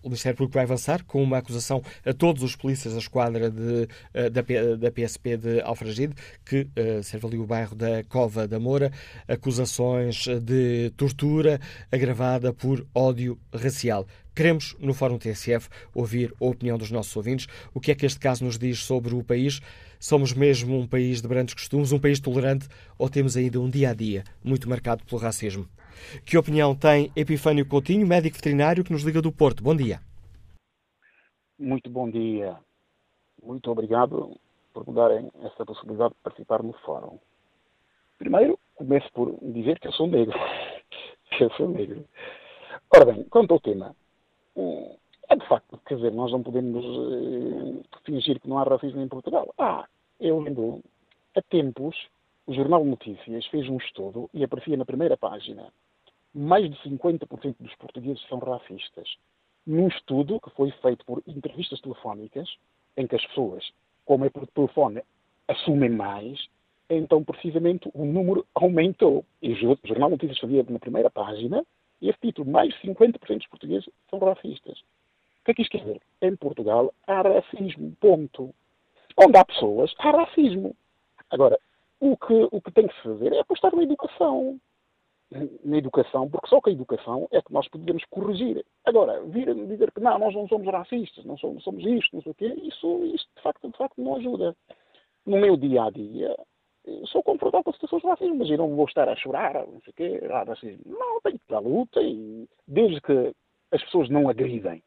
o 0.07 0.09
Ministério 0.09 0.37
Público 0.37 0.55
vai 0.55 0.63
avançar 0.63 1.05
com 1.05 1.21
uma 1.23 1.39
acusação 1.39 1.83
a 2.05 2.13
todos 2.13 2.43
os 2.43 2.55
polícias 2.55 2.95
da 2.95 3.01
esquadra 3.01 3.51
de, 3.51 3.89
eh, 4.15 4.31
da, 4.31 4.43
da 4.79 4.91
PSP 4.91 5.37
de 5.37 5.61
Alfragide, 5.63 6.15
que 6.45 6.61
uh, 6.61 7.03
serve 7.03 7.27
ali 7.27 7.39
o 7.39 7.47
bairro 7.47 7.75
da 7.75 8.05
Cova 8.05 8.47
da 8.47 8.61
Moura, 8.61 8.93
acusações 9.27 10.27
de 10.43 10.91
tortura 10.97 11.61
agravada 11.91 12.53
por 12.53 12.87
ódio 12.95 13.37
racial. 13.53 14.07
Queremos, 14.37 14.77
no 14.79 14.93
Fórum 14.93 15.17
TSF, 15.17 15.71
ouvir 15.95 16.31
a 16.39 16.45
opinião 16.45 16.77
dos 16.77 16.91
nossos 16.91 17.17
ouvintes. 17.17 17.47
O 17.73 17.81
que 17.81 17.91
é 17.91 17.95
que 17.95 18.05
este 18.05 18.21
caso 18.21 18.45
nos 18.45 18.59
diz 18.59 18.81
sobre 18.81 19.15
o 19.15 19.25
país? 19.25 19.63
Somos 19.99 20.35
mesmo 20.35 20.79
um 20.79 20.87
país 20.87 21.23
de 21.23 21.27
brandos 21.27 21.55
costumes, 21.55 21.91
um 21.91 21.99
país 21.99 22.21
tolerante, 22.21 22.69
ou 22.99 23.09
temos 23.09 23.35
ainda 23.35 23.59
um 23.59 23.71
dia 23.71 23.89
a 23.89 23.95
dia 23.95 24.25
muito 24.45 24.69
marcado 24.69 25.03
pelo 25.07 25.23
racismo? 25.23 25.67
Que 26.27 26.37
opinião 26.37 26.75
tem 26.75 27.11
Epifânio 27.17 27.65
Coutinho, 27.65 28.07
médico 28.07 28.37
veterinário 28.37 28.85
que 28.85 28.93
nos 28.93 29.05
liga 29.05 29.23
do 29.23 29.33
Porto? 29.33 29.63
Bom 29.63 29.75
dia. 29.75 30.03
Muito 31.59 31.89
bom 31.89 32.11
dia. 32.11 32.59
Muito 33.43 33.71
obrigado 33.71 34.39
por 34.75 34.87
me 34.87 34.95
darem 34.95 35.31
essa 35.45 35.65
possibilidade 35.65 36.13
de 36.13 36.21
participar 36.23 36.63
no 36.63 36.75
fórum. 36.85 37.19
Primeiro, 38.19 38.59
começo 38.75 39.11
por 39.15 39.35
dizer 39.41 39.81
que 39.81 39.89
eu 39.89 39.93
sou 39.93 40.07
negro. 40.07 40.39
eu 41.41 41.51
sou 41.53 41.71
negro. 41.71 42.05
Ora 42.95 43.07
bem, 43.07 43.25
quanto 43.31 43.55
ao 43.55 43.61
tema, 43.61 43.97
é 45.29 45.37
de 45.37 45.47
facto, 45.49 45.79
quer 45.87 45.97
dizer, 45.97 46.13
nós 46.13 46.33
não 46.33 46.43
podemos 46.43 46.85
uh, 46.85 47.85
fingir 48.05 48.41
que 48.41 48.49
não 48.49 48.59
há 48.59 48.65
racismo 48.65 49.01
em 49.01 49.09
Portugal. 49.09 49.53
Ah, 49.59 49.87
eu 50.21 50.41
lembro, 50.41 50.83
há 51.37 51.43
tempos, 51.43 51.97
o 52.47 52.55
Jornal 52.55 52.85
Notícias 52.85 53.47
fez 53.47 53.69
um 53.69 53.77
estudo 53.77 54.31
e 54.33 54.45
aparecia 54.45 54.77
na 54.77 54.85
primeira 54.85 55.17
página 55.17 55.73
mais 56.37 56.71
de 56.71 56.77
50% 56.89 57.57
dos 57.59 57.75
portugueses 57.77 58.23
são 58.29 58.39
racistas. 58.39 59.09
Num 59.67 59.89
estudo 59.89 60.39
que 60.39 60.51
foi 60.51 60.71
feito 60.83 61.05
por 61.07 61.23
entrevistas 61.27 61.81
telefónicas, 61.81 62.47
em 62.95 63.07
que 63.07 63.17
as 63.17 63.27
pessoas, 63.27 63.67
como 64.05 64.27
é 64.27 64.31
por 64.31 64.47
telefone, 64.49 65.03
assumem 65.49 65.89
mais, 65.89 66.47
então 66.91 67.25
precisamente 67.25 67.91
o 67.95 68.05
número 68.05 68.47
aumentou. 68.55 69.25
E 69.43 69.53
o 69.53 69.79
Jornal 69.83 70.11
Notícias 70.11 70.39
fazia 70.39 70.65
na 70.69 70.79
primeira 70.79 71.11
página, 71.11 71.65
esse 72.03 72.19
título, 72.21 72.51
mais 72.51 72.73
de 72.75 72.89
50% 72.89 73.39
dos 73.39 73.47
portugueses 73.49 73.89
são 74.11 74.19
racistas. 74.19 74.79
O 74.79 75.45
que 75.45 75.51
é 75.53 75.55
que 75.55 75.63
isto 75.63 75.73
quer 75.73 75.85
dizer? 75.85 76.03
Em 76.23 76.37
Portugal 76.37 76.93
há 77.07 77.23
racismo, 77.23 77.97
ponto. 78.01 78.55
Onde 79.17 79.39
há 79.39 79.45
pessoas, 79.45 79.95
há 79.99 80.11
racismo. 80.11 80.75
Agora, 81.31 81.59
o 82.01 82.17
que, 82.17 82.49
o 82.51 82.61
que 82.61 82.71
tem 82.73 82.87
que 82.87 82.95
se 82.97 83.03
fazer 83.03 83.33
é 83.33 83.41
apostar 83.41 83.75
na 83.75 83.83
educação 83.83 84.61
na 85.65 85.77
educação, 85.77 86.29
porque 86.29 86.49
só 86.49 86.61
com 86.61 86.71
a 86.71 86.73
educação 86.73 87.29
é 87.33 87.43
que 87.43 87.53
nós 87.53 87.67
podemos 87.69 88.05
corrigir. 88.11 88.65
Agora, 88.85 89.21
vir 89.25 89.53
dizer 89.67 89.91
que 89.91 90.01
não, 90.01 90.19
nós 90.19 90.35
não 90.35 90.47
somos 90.49 90.67
racistas, 90.69 91.25
não 91.25 91.37
somos, 91.37 91.65
somos 91.65 91.85
isto, 91.85 92.15
não 92.15 92.23
sei 92.23 92.33
o 92.33 92.35
quê, 92.35 92.47
isso, 92.63 93.05
isso 93.07 93.27
de, 93.37 93.43
facto, 93.43 93.69
de 93.69 93.77
facto 93.77 94.01
não 94.01 94.17
ajuda. 94.17 94.57
No 95.25 95.39
meu 95.39 95.57
dia 95.57 95.85
a 95.85 95.91
dia, 95.91 96.37
sou 97.07 97.23
confrontado 97.23 97.65
com 97.65 97.73
situações 97.73 98.03
de 98.03 98.09
racismo, 98.09 98.37
mas 98.37 98.51
eu 98.51 98.59
não 98.59 98.75
vou 98.75 98.87
estar 98.87 99.09
a 99.09 99.17
chorar, 99.17 99.55
não 99.55 99.81
sei 99.81 99.91
o 99.91 99.95
quê, 99.95 100.21
ah. 100.31 100.45
Não, 100.87 101.21
tenho 101.21 101.39
que 101.39 101.53
ir 101.53 101.55
à 101.55 101.59
luta 101.59 102.01
e 102.03 102.49
desde 102.67 103.01
que 103.01 103.33
as 103.73 103.83
pessoas 103.85 104.09
não 104.09 104.29
agridem. 104.29 104.83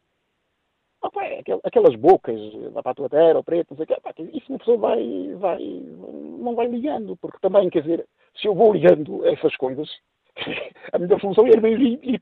Opa, 1.01 1.23
é 1.23 1.41
aquelas 1.63 1.95
bocas 1.95 2.39
da 2.73 2.83
para 2.83 2.91
a 2.91 2.95
tua 2.95 3.09
terra, 3.09 3.37
ou 3.37 3.43
preto, 3.43 3.71
não 3.71 3.77
sei 3.77 3.83
o 3.85 3.87
quê, 3.87 3.93
opa, 3.97 4.13
isso 4.33 4.51
uma 4.51 4.59
pessoa 4.59 4.77
vai, 4.77 5.35
vai, 5.35 5.59
não 5.59 6.55
vai 6.55 6.67
ligando, 6.67 7.15
porque 7.17 7.37
também, 7.39 7.69
quer 7.69 7.81
dizer, 7.81 8.05
se 8.35 8.47
eu 8.47 8.53
vou 8.53 8.73
ligando 8.73 9.25
essas 9.25 9.55
coisas, 9.55 9.89
a 10.91 10.99
minha 10.99 11.19
função 11.19 11.47
é 11.47 11.51
ir, 11.51 11.99
ir, 12.03 12.21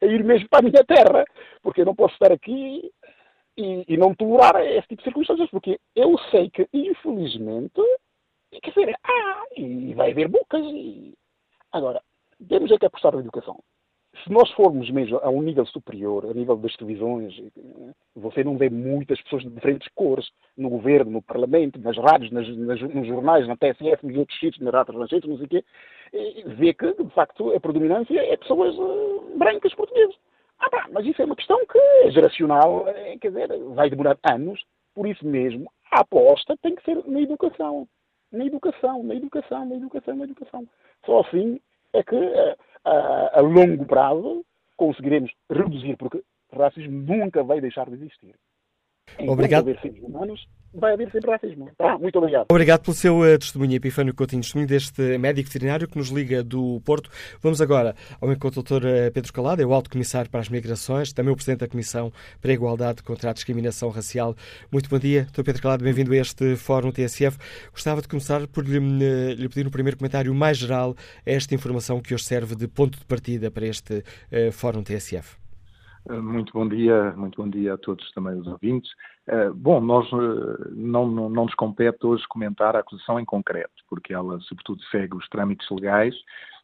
é 0.00 0.06
ir 0.06 0.24
mesmo 0.24 0.48
para 0.48 0.60
a 0.60 0.62
minha 0.62 0.84
terra, 0.84 1.24
porque 1.62 1.80
eu 1.80 1.86
não 1.86 1.94
posso 1.94 2.14
estar 2.14 2.32
aqui 2.32 2.90
e, 3.56 3.84
e, 3.88 3.96
não 3.96 4.14
tolerar 4.14 4.64
esse 4.64 4.88
tipo 4.88 4.96
de 4.96 5.04
circunstâncias, 5.04 5.50
porque 5.50 5.78
eu 5.94 6.16
sei 6.30 6.50
que, 6.50 6.68
infelizmente, 6.72 7.80
quer 8.60 8.70
dizer, 8.70 8.96
ah, 9.04 9.44
e 9.56 9.94
vai 9.94 10.10
haver 10.10 10.28
bocas. 10.28 10.64
E... 10.66 11.14
Agora, 11.72 12.02
temos 12.48 12.70
é 12.70 12.78
que 12.78 12.86
apostar 12.86 13.14
na 13.14 13.20
educação 13.20 13.58
se 14.22 14.30
nós 14.30 14.50
formos 14.52 14.90
mesmo 14.90 15.18
a 15.18 15.30
um 15.30 15.42
nível 15.42 15.64
superior, 15.66 16.26
a 16.26 16.34
nível 16.34 16.56
das 16.56 16.76
televisões, 16.76 17.34
você 18.14 18.44
não 18.44 18.58
vê 18.58 18.68
muitas 18.68 19.20
pessoas 19.22 19.42
de 19.42 19.50
diferentes 19.50 19.88
cores 19.94 20.28
no 20.56 20.68
governo, 20.68 21.10
no 21.10 21.22
parlamento, 21.22 21.80
nas 21.80 21.96
rádios, 21.96 22.30
nas, 22.30 22.46
nas, 22.56 22.80
nos 22.80 23.06
jornais, 23.06 23.48
na 23.48 23.56
TSF, 23.56 24.06
nos 24.06 24.16
outros 24.16 24.38
sítios, 24.38 24.62
nas 24.62 24.74
rádios 24.74 24.98
ranchetas, 24.98 25.28
não 25.28 25.36
sei 25.38 25.46
o 25.46 25.48
quê, 25.48 25.64
e 26.12 26.42
vê 26.54 26.74
que, 26.74 26.92
de 26.92 27.10
facto, 27.14 27.54
a 27.54 27.60
predominância 27.60 28.20
é 28.20 28.36
pessoas 28.36 28.76
uh, 28.76 29.34
brancas 29.36 29.74
portuguesas. 29.74 30.14
Ah, 30.58 30.70
pá, 30.70 30.86
mas 30.92 31.06
isso 31.06 31.20
é 31.20 31.24
uma 31.24 31.36
questão 31.36 31.58
que 31.66 31.78
é 31.78 32.10
geracional, 32.10 32.86
é, 32.88 33.16
quer 33.18 33.28
dizer, 33.28 33.48
vai 33.74 33.88
demorar 33.88 34.18
anos, 34.30 34.62
por 34.94 35.08
isso 35.08 35.26
mesmo, 35.26 35.70
a 35.90 36.00
aposta 36.00 36.56
tem 36.62 36.74
que 36.74 36.84
ser 36.84 37.02
na 37.06 37.20
educação. 37.20 37.88
Na 38.32 38.44
educação, 38.44 39.02
na 39.02 39.14
educação, 39.14 39.66
na 39.66 39.76
educação, 39.76 40.16
na 40.16 40.24
educação. 40.24 40.68
Só 41.04 41.20
assim 41.20 41.60
é 41.92 42.02
que 42.02 42.16
uh, 42.16 42.56
a, 42.84 43.38
a 43.38 43.40
longo 43.40 43.84
prazo 43.84 44.44
conseguiremos 44.76 45.30
reduzir, 45.50 45.96
porque 45.96 46.22
racismo 46.52 46.92
nunca 46.92 47.42
vai 47.42 47.60
deixar 47.60 47.88
de 47.88 47.94
existir. 47.94 48.34
Obrigado. 49.18 49.68
haver 49.68 49.80
seres 49.80 50.02
humanos, 50.02 50.48
vai 50.74 50.94
haver 50.94 51.10
sempre 51.10 51.30
racismo. 51.30 51.70
Tá, 51.76 51.98
muito 51.98 52.18
obrigado. 52.18 52.46
Obrigado 52.50 52.82
pelo 52.82 52.94
seu 52.94 53.20
uh, 53.20 53.38
testemunho, 53.38 53.74
Epifânio 53.74 54.14
Coutinho, 54.14 54.42
testemunho 54.42 54.68
deste 54.68 55.18
médico 55.18 55.48
veterinário 55.48 55.86
que 55.86 55.96
nos 55.98 56.08
liga 56.08 56.42
do 56.42 56.80
Porto. 56.84 57.10
Vamos 57.40 57.60
agora 57.60 57.94
ao 58.20 58.32
encontro 58.32 58.62
do 58.62 58.80
Dr. 58.80 58.86
Eh, 58.86 59.10
Pedro 59.10 59.32
Calado, 59.32 59.62
é 59.62 59.66
o 59.66 59.72
Alto 59.72 59.90
Comissário 59.90 60.30
para 60.30 60.40
as 60.40 60.48
Migrações, 60.48 61.12
também 61.12 61.32
o 61.32 61.36
Presidente 61.36 61.60
da 61.60 61.68
Comissão 61.68 62.12
para 62.40 62.50
a 62.50 62.54
Igualdade 62.54 63.02
contra 63.02 63.30
a 63.30 63.32
Discriminação 63.32 63.90
Racial. 63.90 64.34
Muito 64.70 64.88
bom 64.88 64.98
dia, 64.98 65.26
Dr. 65.32 65.42
Pedro 65.42 65.62
Calado, 65.62 65.84
bem-vindo 65.84 66.12
a 66.12 66.16
este 66.16 66.56
Fórum 66.56 66.90
TSF. 66.90 67.38
Gostava 67.70 68.00
de 68.00 68.08
começar 68.08 68.46
por 68.48 68.66
lhe, 68.66 68.76
eh, 68.76 69.34
lhe, 69.34 69.48
pedir 69.48 69.66
um 69.66 69.70
primeiro 69.70 69.96
comentário 69.96 70.34
mais 70.34 70.56
geral 70.56 70.94
a 71.26 71.30
esta 71.30 71.54
informação 71.54 72.00
que 72.00 72.14
hoje 72.14 72.24
serve 72.24 72.54
de 72.54 72.66
ponto 72.66 72.98
de 72.98 73.04
partida 73.04 73.50
para 73.50 73.66
este 73.66 73.98
uh, 73.98 74.52
Fórum 74.52 74.82
TSF. 74.82 75.41
Muito 76.08 76.52
bom 76.52 76.68
dia, 76.68 77.12
muito 77.16 77.40
bom 77.40 77.48
dia 77.48 77.74
a 77.74 77.78
todos 77.78 78.10
também 78.12 78.34
os 78.34 78.46
ouvintes. 78.46 78.90
Uh, 79.28 79.54
bom, 79.54 79.80
nós 79.80 80.10
uh, 80.12 80.68
não, 80.72 81.06
não, 81.06 81.30
não, 81.30 81.44
nos 81.44 81.54
compete 81.54 82.04
hoje 82.04 82.26
comentar 82.28 82.74
a 82.74 82.80
acusação 82.80 83.20
em 83.20 83.24
concreto, 83.24 83.70
porque 83.88 84.12
ela, 84.12 84.40
sobretudo, 84.40 84.82
segue 84.90 85.16
os 85.16 85.28
trâmites 85.28 85.68
legais 85.70 86.14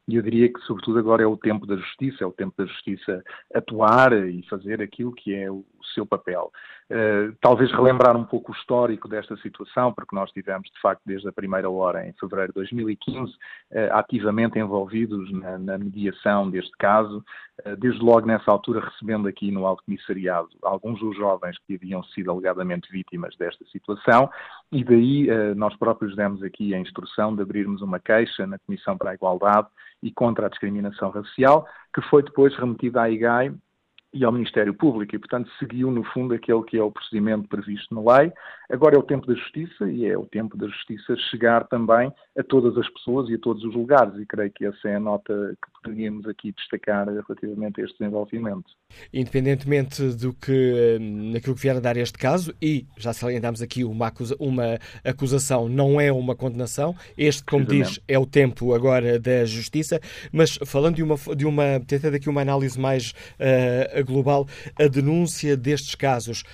e 0.09 0.17
eu 0.17 0.23
diria 0.23 0.51
que, 0.51 0.59
sobretudo, 0.61 0.99
agora 0.99 1.23
é 1.23 1.27
o 1.27 1.37
tempo 1.37 1.67
da 1.67 1.77
justiça, 1.77 2.25
é 2.25 2.27
o 2.27 2.33
tempo 2.33 2.55
da 2.57 2.65
justiça 2.65 3.23
atuar 3.55 4.13
e 4.27 4.43
fazer 4.49 4.81
aquilo 4.81 5.13
que 5.13 5.35
é 5.35 5.51
o 5.51 5.63
seu 5.95 6.07
papel. 6.07 6.51
Uh, 6.91 7.37
talvez 7.43 7.71
relembrar 7.71 8.17
um 8.17 8.25
pouco 8.25 8.51
o 8.51 8.55
histórico 8.55 9.09
desta 9.09 9.37
situação, 9.39 9.93
porque 9.93 10.17
nós 10.17 10.31
tivemos, 10.31 10.71
de 10.71 10.81
facto, 10.81 11.03
desde 11.05 11.29
a 11.29 11.33
primeira 11.33 11.69
hora, 11.69 12.09
em 12.09 12.15
fevereiro 12.15 12.53
de 12.53 12.55
2015, 12.55 13.31
uh, 13.31 13.37
ativamente 13.93 14.59
envolvidos 14.59 15.31
na, 15.33 15.59
na, 15.59 15.77
mediação 15.77 16.49
deste 16.49 16.73
caso, 16.79 17.23
uh, 17.67 17.77
desde 17.77 18.01
logo 18.03 18.27
nessa 18.27 18.51
altura 18.51 18.81
recebendo 18.81 19.29
aqui 19.29 19.51
no 19.51 19.67
Alto 19.67 19.85
Comissariado 19.85 20.49
alguns 20.63 20.99
dos 21.01 21.15
jovens 21.15 21.59
que 21.67 21.75
haviam 21.75 22.03
sido 22.05 22.31
alegadamente 22.31 22.91
vítimas 22.91 23.37
desta 23.37 23.67
situação, 23.67 24.31
e 24.73 24.83
daí 24.83 25.29
nós 25.57 25.77
próprios 25.77 26.17
demos 26.17 26.43
aqui 26.43 26.75
a 26.75 26.79
instrução 26.79 27.35
de 27.35 27.43
abrirmos 27.43 27.83
uma 27.83 27.99
queixa 27.99 28.47
na 28.47 28.59
Comissão 28.59 28.97
para 28.97 29.11
a 29.11 29.15
Igualdade 29.15 29.69
e 30.03 30.11
contra 30.11 30.47
a 30.47 30.49
discriminação 30.49 31.11
racial, 31.11 31.67
que 31.95 32.01
foi 32.03 32.23
depois 32.23 32.55
remetida 32.57 33.03
à 33.03 33.11
IGAI 33.11 33.55
e 34.13 34.25
ao 34.25 34.33
Ministério 34.33 34.73
Público 34.73 35.15
e, 35.15 35.19
portanto, 35.19 35.51
seguiu, 35.59 35.91
no 35.91 36.03
fundo, 36.03 36.35
aquele 36.35 36.63
que 36.63 36.79
é 36.79 36.83
o 36.83 36.91
procedimento 36.91 37.47
previsto 37.49 37.95
na 37.95 38.19
lei. 38.19 38.33
Agora 38.71 38.97
é 38.97 38.99
o 38.99 39.03
tempo 39.03 39.27
da 39.27 39.35
justiça 39.35 39.89
e 39.91 40.07
é 40.07 40.17
o 40.17 40.27
tempo 40.27 40.57
da 40.57 40.67
justiça 40.67 41.17
chegar 41.31 41.67
também 41.69 42.13
a 42.39 42.43
todas 42.43 42.77
as 42.77 42.89
pessoas 42.91 43.29
e 43.29 43.35
a 43.35 43.39
todos 43.39 43.65
os 43.65 43.75
lugares 43.75 44.15
e 44.19 44.27
creio 44.27 44.51
que 44.51 44.67
essa 44.67 44.89
é 44.89 44.97
a 44.97 45.01
nota 45.01 45.57
que 45.63 45.83
poderíamos 45.83 46.27
aqui 46.27 46.53
destacar 46.53 47.07
relativamente 47.07 47.81
a 47.81 47.85
este 47.85 47.99
desenvolvimento. 47.99 48.65
Independentemente 49.13 50.03
do 50.17 50.35
que, 50.35 50.99
naquilo 51.01 51.55
que 51.55 51.63
vier 51.63 51.77
a 51.77 51.81
dar 51.81 51.97
este 51.97 52.19
caso, 52.19 52.55
e 52.61 52.87
já 52.97 53.13
salientámos 53.13 53.63
aqui 53.63 53.85
uma, 53.85 54.09
acusa, 54.09 54.37
uma 54.39 54.79
acusação, 55.05 55.69
não 55.69 56.01
é 56.01 56.13
uma 56.13 56.35
condenação, 56.35 56.95
este, 57.17 57.45
como 57.45 57.65
diz, 57.65 58.01
é 58.07 58.19
o 58.19 58.27
tempo 58.27 58.75
agora 58.75 59.19
da 59.19 59.45
justiça, 59.45 60.01
mas 60.33 60.59
falando 60.67 60.97
de 60.97 61.03
uma, 61.03 61.17
de 61.37 61.47
uma 61.47 61.81
tentando 61.87 62.17
aqui 62.17 62.29
uma 62.29 62.43
análise 62.43 62.79
mais 62.79 63.13
uh, 63.41 63.98
global, 64.03 64.47
a 64.79 64.87
denúncia 64.87 65.57
destes 65.57 65.95
casos 65.95 66.45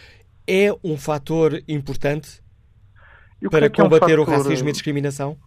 é 0.47 0.73
um 0.85 0.97
fator 0.97 1.61
importante 1.67 2.43
para 3.51 3.71
combater 3.71 4.19
é 4.19 4.21
um 4.21 4.25
fator... 4.25 4.37
o 4.37 4.45
racismo 4.45 4.69
e 4.69 4.71
a 4.71 4.73
discriminação? 4.73 5.39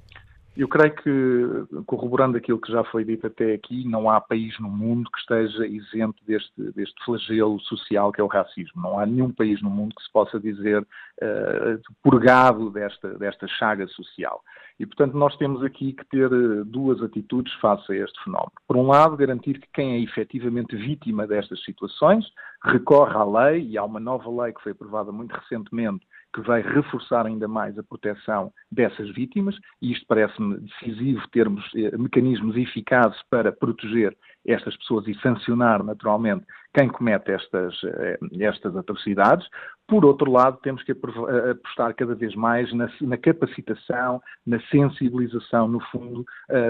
Eu 0.57 0.67
creio 0.67 0.95
que, 0.95 1.83
corroborando 1.85 2.35
aquilo 2.35 2.59
que 2.59 2.71
já 2.71 2.83
foi 2.85 3.05
dito 3.05 3.27
até 3.27 3.53
aqui, 3.53 3.87
não 3.87 4.09
há 4.09 4.19
país 4.19 4.59
no 4.59 4.67
mundo 4.67 5.07
que 5.11 5.19
esteja 5.19 5.67
isento 5.67 6.17
deste, 6.25 6.71
deste 6.71 6.95
flagelo 7.05 7.59
social 7.61 8.11
que 8.11 8.19
é 8.19 8.23
o 8.23 8.27
racismo. 8.27 8.81
Não 8.81 8.97
há 8.97 9.05
nenhum 9.05 9.31
país 9.31 9.61
no 9.61 9.69
mundo 9.69 9.93
que 9.95 10.01
se 10.01 10.11
possa 10.11 10.39
dizer 10.39 10.81
uh, 10.81 11.79
purgado 12.01 12.71
desta, 12.71 13.13
desta 13.19 13.47
chaga 13.47 13.87
social. 13.89 14.41
E, 14.79 14.85
portanto, 14.85 15.17
nós 15.17 15.35
temos 15.37 15.63
aqui 15.63 15.93
que 15.93 16.05
ter 16.05 16.31
eh, 16.31 16.63
duas 16.65 17.01
atitudes 17.01 17.51
face 17.55 17.91
a 17.91 17.95
este 17.95 18.23
fenómeno. 18.23 18.51
Por 18.67 18.77
um 18.77 18.87
lado, 18.87 19.17
garantir 19.17 19.59
que 19.59 19.67
quem 19.73 19.93
é 19.93 19.99
efetivamente 19.99 20.75
vítima 20.75 21.25
destas 21.25 21.63
situações 21.63 22.25
recorre 22.63 23.15
à 23.15 23.23
lei, 23.23 23.67
e 23.67 23.77
há 23.77 23.83
uma 23.83 23.99
nova 23.99 24.29
lei 24.43 24.53
que 24.53 24.61
foi 24.61 24.71
aprovada 24.73 25.11
muito 25.11 25.33
recentemente 25.33 26.05
que 26.33 26.41
vai 26.41 26.61
reforçar 26.61 27.25
ainda 27.25 27.47
mais 27.47 27.77
a 27.77 27.83
proteção 27.83 28.51
dessas 28.71 29.09
vítimas, 29.11 29.55
e 29.81 29.91
isto 29.91 30.05
parece-me 30.07 30.57
decisivo 30.59 31.27
termos 31.29 31.63
eh, 31.75 31.97
mecanismos 31.97 32.55
eficazes 32.55 33.19
para 33.29 33.51
proteger 33.51 34.15
estas 34.45 34.75
pessoas 34.77 35.07
e 35.07 35.15
sancionar 35.15 35.83
naturalmente 35.83 36.45
quem 36.73 36.89
comete 36.89 37.31
estas, 37.31 37.73
eh, 37.83 38.19
estas 38.39 38.75
atrocidades. 38.75 39.47
Por 39.87 40.05
outro 40.05 40.31
lado, 40.31 40.59
temos 40.61 40.83
que 40.83 40.91
eh, 40.91 41.51
apostar 41.51 41.95
cada 41.95 42.13
vez 42.13 42.35
mais 42.35 42.71
na, 42.73 42.89
na 43.01 43.17
capacitação, 43.17 44.21
na 44.45 44.59
sensibilização, 44.69 45.67
no 45.67 45.79
fundo, 45.91 46.25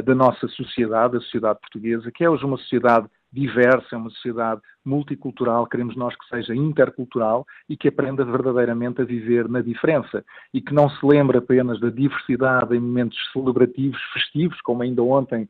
da 0.06 0.16
nossa 0.16 0.48
sociedade, 0.48 1.18
a 1.18 1.22
sociedade 1.22 1.60
portuguesa, 1.60 2.12
que 2.12 2.24
é 2.24 2.30
hoje 2.30 2.46
uma 2.46 2.58
sociedade 2.58 3.08
diversa, 3.32 3.88
é 3.94 3.98
uma 3.98 4.10
sociedade 4.10 4.62
multicultural, 4.86 5.68
queremos 5.68 5.96
nós 5.96 6.16
que 6.16 6.28
seja 6.28 6.56
intercultural 6.56 7.46
e 7.68 7.76
que 7.76 7.90
aprenda 7.90 8.24
verdadeiramente 8.24 9.02
a 9.02 9.06
viver 9.06 9.50
na 9.50 9.62
diferença. 9.62 10.24
E 10.54 10.62
que 10.62 10.74
não 10.74 10.90
se 10.90 11.06
lembre 11.06 11.38
apenas 11.38 11.80
da 11.80 11.90
diversidade 11.90 12.76
em 12.76 12.80
momentos 12.80 13.18
celebrativos, 13.34 14.02
festivos, 14.14 14.60
como 14.62 14.84
ainda 14.84 15.04
ontem 15.04 15.50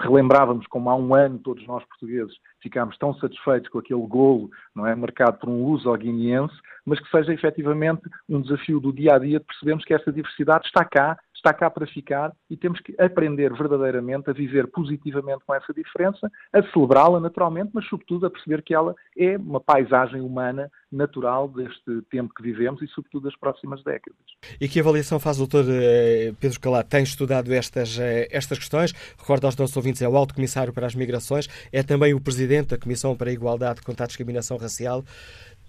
relembrávamos 0.00 0.66
como 0.66 0.90
há 0.90 0.96
um 0.96 1.14
ano 1.14 1.38
todos 1.38 1.66
nós 1.66 1.84
portugueses 1.84 2.34
ficámos 2.62 2.96
tão 2.96 3.14
satisfeitos 3.14 3.68
com 3.68 3.78
aquele 3.78 4.06
golo, 4.06 4.50
não 4.74 4.86
é, 4.86 4.94
marcado 4.94 5.38
por 5.38 5.48
um 5.48 5.64
luso 5.64 5.92
guineense, 5.96 6.54
mas 6.86 7.00
que 7.00 7.10
seja 7.10 7.32
efetivamente 7.32 8.02
um 8.28 8.40
desafio 8.40 8.80
do 8.80 8.92
dia 8.92 9.14
a 9.14 9.18
dia 9.18 9.40
de 9.40 9.44
percebermos 9.44 9.84
que 9.84 9.94
esta 9.94 10.12
diversidade 10.12 10.66
está 10.66 10.84
cá 10.84 11.18
está 11.42 11.52
cá 11.52 11.68
para 11.68 11.86
ficar 11.86 12.32
e 12.48 12.56
temos 12.56 12.80
que 12.80 12.94
aprender 13.00 13.52
verdadeiramente 13.52 14.30
a 14.30 14.32
viver 14.32 14.68
positivamente 14.68 15.40
com 15.44 15.52
essa 15.52 15.74
diferença, 15.74 16.30
a 16.52 16.62
celebrá-la 16.72 17.18
naturalmente, 17.18 17.70
mas 17.74 17.86
sobretudo 17.88 18.26
a 18.26 18.30
perceber 18.30 18.62
que 18.62 18.72
ela 18.72 18.94
é 19.18 19.36
uma 19.36 19.60
paisagem 19.60 20.20
humana 20.20 20.70
natural 20.90 21.48
deste 21.48 22.02
tempo 22.10 22.32
que 22.34 22.42
vivemos 22.42 22.80
e 22.82 22.86
sobretudo 22.88 23.24
das 23.24 23.36
próximas 23.36 23.82
décadas. 23.82 24.18
E 24.60 24.68
que 24.68 24.78
avaliação 24.78 25.18
faz 25.18 25.40
o 25.40 25.46
Dr. 25.46 25.68
Eh, 25.70 26.34
Pedro 26.38 26.60
Calá? 26.60 26.82
Tem 26.82 27.02
estudado 27.02 27.52
estas, 27.52 27.98
eh, 27.98 28.28
estas 28.30 28.58
questões? 28.58 28.92
Recordo 29.18 29.46
aos 29.46 29.56
nossos 29.56 29.76
ouvintes, 29.76 30.02
é 30.02 30.08
o 30.08 30.16
Alto 30.16 30.34
Comissário 30.34 30.72
para 30.72 30.86
as 30.86 30.94
Migrações, 30.94 31.48
é 31.72 31.82
também 31.82 32.14
o 32.14 32.20
Presidente 32.20 32.68
da 32.68 32.78
Comissão 32.78 33.16
para 33.16 33.30
a 33.30 33.32
Igualdade 33.32 33.80
contra 33.82 34.04
a 34.04 34.06
Discriminação 34.06 34.56
Racial. 34.58 35.02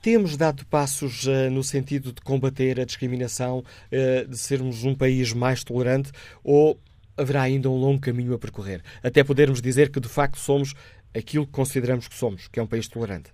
Temos 0.03 0.35
dado 0.35 0.65
passos 0.65 1.25
uh, 1.27 1.49
no 1.49 1.63
sentido 1.63 2.11
de 2.11 2.21
combater 2.21 2.77
a 2.77 2.83
discriminação, 2.83 3.59
uh, 3.59 4.27
de 4.27 4.37
sermos 4.37 4.83
um 4.83 4.93
país 4.93 5.33
mais 5.33 5.63
tolerante, 5.63 6.11
ou 6.43 6.77
haverá 7.17 7.43
ainda 7.43 7.69
um 7.69 7.77
longo 7.77 8.01
caminho 8.01 8.33
a 8.33 8.37
percorrer, 8.37 8.81
até 9.01 9.23
podermos 9.23 9.61
dizer 9.61 9.89
que 9.89 10.01
de 10.01 10.09
facto 10.09 10.35
somos 10.35 10.73
aquilo 11.15 11.45
que 11.45 11.53
consideramos 11.53 12.09
que 12.09 12.15
somos, 12.15 12.49
que 12.49 12.59
é 12.59 12.63
um 12.63 12.67
país 12.67 12.85
tolerante? 12.89 13.31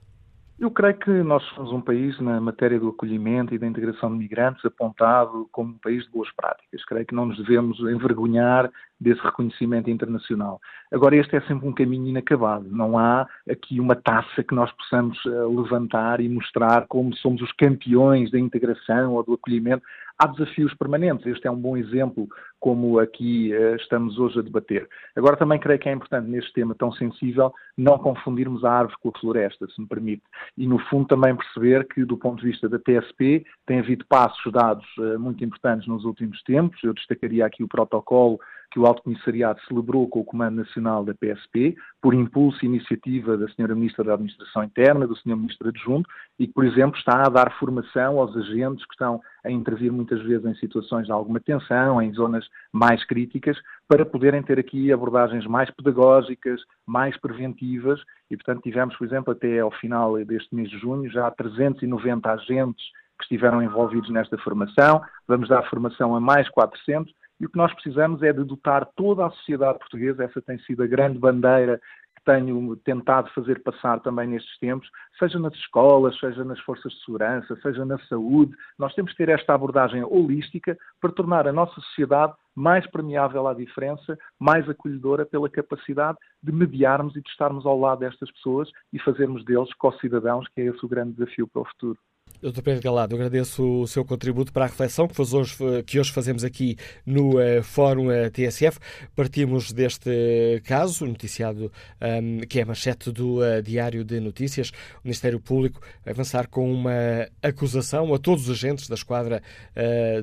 Eu 0.60 0.70
creio 0.70 0.96
que 1.00 1.10
nós 1.10 1.44
somos 1.56 1.72
um 1.72 1.82
país, 1.82 2.20
na 2.20 2.40
matéria 2.40 2.80
do 2.80 2.90
acolhimento 2.90 3.56
e 3.56 3.58
da 3.58 3.66
integração 3.66 4.12
de 4.12 4.20
migrantes, 4.20 4.64
apontado 4.64 5.50
como 5.52 5.72
um 5.72 5.78
país 5.80 6.04
de 6.04 6.12
boas 6.12 6.32
práticas. 6.36 6.86
Creio 6.86 7.06
que 7.06 7.16
não 7.16 7.26
nos 7.26 7.38
devemos 7.38 7.80
envergonhar 7.80 8.70
desse 9.00 9.22
reconhecimento 9.22 9.90
internacional. 9.90 10.60
Agora, 10.92 11.16
este 11.16 11.36
é 11.36 11.42
sempre 11.42 11.68
um 11.68 11.74
caminho 11.74 12.08
inacabado. 12.08 12.66
Não 12.70 12.98
há 12.98 13.28
aqui 13.50 13.80
uma 13.80 13.96
taça 13.96 14.44
que 14.44 14.54
nós 14.54 14.72
possamos 14.74 15.18
eh, 15.26 15.30
levantar 15.30 16.20
e 16.20 16.28
mostrar 16.28 16.86
como 16.88 17.16
somos 17.16 17.42
os 17.42 17.52
campeões 17.54 18.32
da 18.32 18.40
integração 18.40 19.14
ou 19.14 19.24
do 19.24 19.34
acolhimento 19.34 19.84
há 20.20 20.28
desafios 20.28 20.74
permanentes. 20.74 21.26
Este 21.26 21.48
é 21.48 21.52
um 21.52 21.56
bom 21.56 21.78
exemplo, 21.78 22.28
como 22.60 23.00
aqui 23.00 23.54
uh, 23.56 23.76
estamos 23.78 24.20
hoje 24.20 24.40
a 24.40 24.42
debater. 24.42 24.88
Agora, 25.16 25.38
também 25.38 25.58
creio 25.58 25.80
que 25.80 25.88
é 25.88 25.94
importante, 25.94 26.30
neste 26.30 26.52
tema 26.52 26.76
tão 26.76 26.92
sensível, 26.92 27.54
não 27.78 27.98
confundirmos 27.98 28.66
a 28.66 28.72
árvore 28.72 28.98
com 29.02 29.10
a 29.10 29.20
floresta, 29.20 29.66
se 29.68 29.80
me 29.80 29.88
permite. 29.88 30.24
E, 30.58 30.68
no 30.68 30.78
fundo, 30.90 31.08
também 31.08 31.34
perceber 31.36 31.88
que, 31.88 32.04
do 32.04 32.18
ponto 32.18 32.42
de 32.42 32.48
vista 32.48 32.68
da 32.68 32.78
TSP, 32.78 33.46
tem 33.66 33.80
havido 33.80 34.06
passos 34.10 34.52
dados 34.52 34.86
uh, 34.98 35.18
muito 35.18 35.44
importantes 35.44 35.88
nos 35.88 36.04
últimos 36.04 36.44
tempos. 36.44 36.84
Eu 36.84 36.94
destacaria 36.94 37.46
aqui 37.46 37.64
o 37.64 37.68
protocolo 37.68 38.40
que 38.72 38.80
o 38.80 38.86
Alto 38.86 39.04
Comissariado 39.04 39.60
celebrou 39.68 40.08
com 40.08 40.20
o 40.20 40.26
Comando 40.26 40.58
Nacional 40.58 41.04
da 41.04 41.14
PSP, 41.14 41.76
por 42.02 42.14
impulso 42.14 42.64
e 42.64 42.68
iniciativa 42.68 43.38
da 43.38 43.46
Sra. 43.46 43.74
Ministra 43.74 44.04
da 44.04 44.14
Administração 44.14 44.64
Interna, 44.64 45.08
do 45.08 45.16
Sr. 45.16 45.36
Ministro 45.36 45.70
Adjunto, 45.70 46.10
e 46.38 46.48
que, 46.48 46.54
por 46.54 46.66
exemplo, 46.66 46.98
está 46.98 47.26
a 47.26 47.30
dar 47.30 47.52
formação 47.58 48.20
aos 48.20 48.36
agentes 48.38 48.86
que 48.86 48.94
estão 48.94 49.20
a 49.44 49.50
intervir 49.50 49.92
muitas 49.92 50.22
vezes 50.22 50.46
em 50.46 50.56
situações 50.56 51.06
de 51.06 51.12
alguma 51.12 51.40
tensão, 51.40 52.02
em 52.02 52.14
zonas 52.14 52.46
mais 52.72 53.04
críticas, 53.06 53.58
para 53.88 54.06
poderem 54.06 54.44
ter 54.44 54.60
aqui 54.60 54.92
abordagens 54.92 55.46
mais 55.48 55.70
pedagógicas, 55.72 56.62
mais 56.86 57.18
preventivas, 57.20 58.00
e, 58.30 58.38
portanto, 58.38 58.62
tivemos, 58.62 58.96
por 58.96 59.08
exemplo, 59.08 59.34
até 59.34 59.60
ao 59.60 59.72
final 59.72 60.24
deste 60.24 60.54
mês 60.54 60.70
de 60.70 60.78
junho, 60.78 61.10
já 61.10 61.30
390 61.32 62.32
agentes 62.32 62.86
que 63.18 63.26
estiveram 63.26 63.62
envolvidos 63.62 64.10
nesta 64.10 64.38
formação, 64.38 65.02
vamos 65.28 65.50
dar 65.50 65.70
formação 65.70 66.16
a 66.16 66.22
mais 66.22 66.48
400, 66.50 67.14
e 67.40 67.46
o 67.46 67.50
que 67.50 67.58
nós 67.58 67.74
precisamos 67.74 68.22
é 68.22 68.34
de 68.34 68.44
dotar 68.44 68.86
toda 68.96 69.26
a 69.26 69.32
sociedade 69.32 69.80
portuguesa, 69.80 70.24
essa 70.24 70.42
tem 70.42 70.60
sido 70.60 70.84
a 70.84 70.88
grande 70.88 71.18
bandeira 71.18 71.80
tenho 72.26 72.76
tentado 72.78 73.30
fazer 73.32 73.62
passar 73.64 74.00
também 74.02 74.28
nestes 74.28 74.58
tempos, 74.60 74.88
seja 75.18 75.40
nas 75.40 75.54
escolas, 75.56 76.18
seja 76.20 76.44
nas 76.44 76.60
forças 76.60 76.92
de 76.94 77.04
segurança, 77.04 77.58
seja 77.62 77.84
na 77.86 77.98
saúde. 78.08 78.56
Nós 78.78 78.94
temos 78.94 79.12
que 79.12 79.18
ter 79.18 79.30
esta 79.30 79.54
abordagem 79.54 80.04
holística 80.04 80.78
para 81.02 81.12
tornar 81.12 81.48
a 81.48 81.54
nossa 81.54 81.74
sociedade 81.82 82.34
mais 82.56 82.86
permeável 82.92 83.48
à 83.48 83.54
diferença, 83.54 84.18
mais 84.40 84.70
acolhedora 84.70 85.26
pela 85.26 85.50
capacidade 85.50 86.18
de 86.44 86.52
mediarmos 86.52 87.16
e 87.16 87.22
de 87.22 87.30
estarmos 87.30 87.66
ao 87.66 87.80
lado 87.80 88.00
destas 88.00 88.32
pessoas 88.32 88.70
e 88.94 89.00
fazermos 89.00 89.44
deles 89.46 89.74
co-cidadãos, 89.74 90.48
que 90.50 90.62
é 90.62 90.66
esse 90.66 90.86
o 90.86 90.90
grande 90.90 91.14
desafio 91.14 91.48
para 91.48 91.62
o 91.62 91.66
futuro. 91.66 91.98
Dr. 92.42 92.62
Pedro 92.62 92.82
Galado, 92.82 93.16
agradeço 93.16 93.82
o 93.82 93.88
seu 93.88 94.06
contributo 94.06 94.54
para 94.54 94.64
a 94.64 94.68
reflexão 94.68 95.10
que 95.10 95.22
hoje, 95.22 95.56
que 95.86 96.00
hoje 96.00 96.10
fazemos 96.10 96.46
aqui 96.46 96.78
no 97.06 97.32
uh, 97.32 97.62
Fórum 97.62 98.08
uh, 98.08 98.12
eh, 98.12 98.30
TSF. 98.30 98.80
Partimos 99.14 99.74
deste 99.74 100.62
caso, 100.64 101.06
noticiado, 101.06 101.70
um, 102.02 102.40
que 102.48 102.62
é 102.62 102.64
manchete 102.64 103.12
do 103.12 103.40
uh, 103.40 103.62
Diário 103.62 104.06
de 104.06 104.22
Notícias. 104.22 104.70
O 104.70 105.02
Ministério 105.04 105.38
Público 105.38 105.82
avançar 106.06 106.48
com 106.48 106.72
uma 106.72 107.28
acusação 107.44 108.14
a 108.14 108.18
todos 108.18 108.48
os 108.48 108.58
agentes 108.58 108.88
da 108.88 108.96
esquadra 108.96 109.42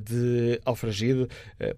de 0.03 0.61
Alfragide 0.65 1.29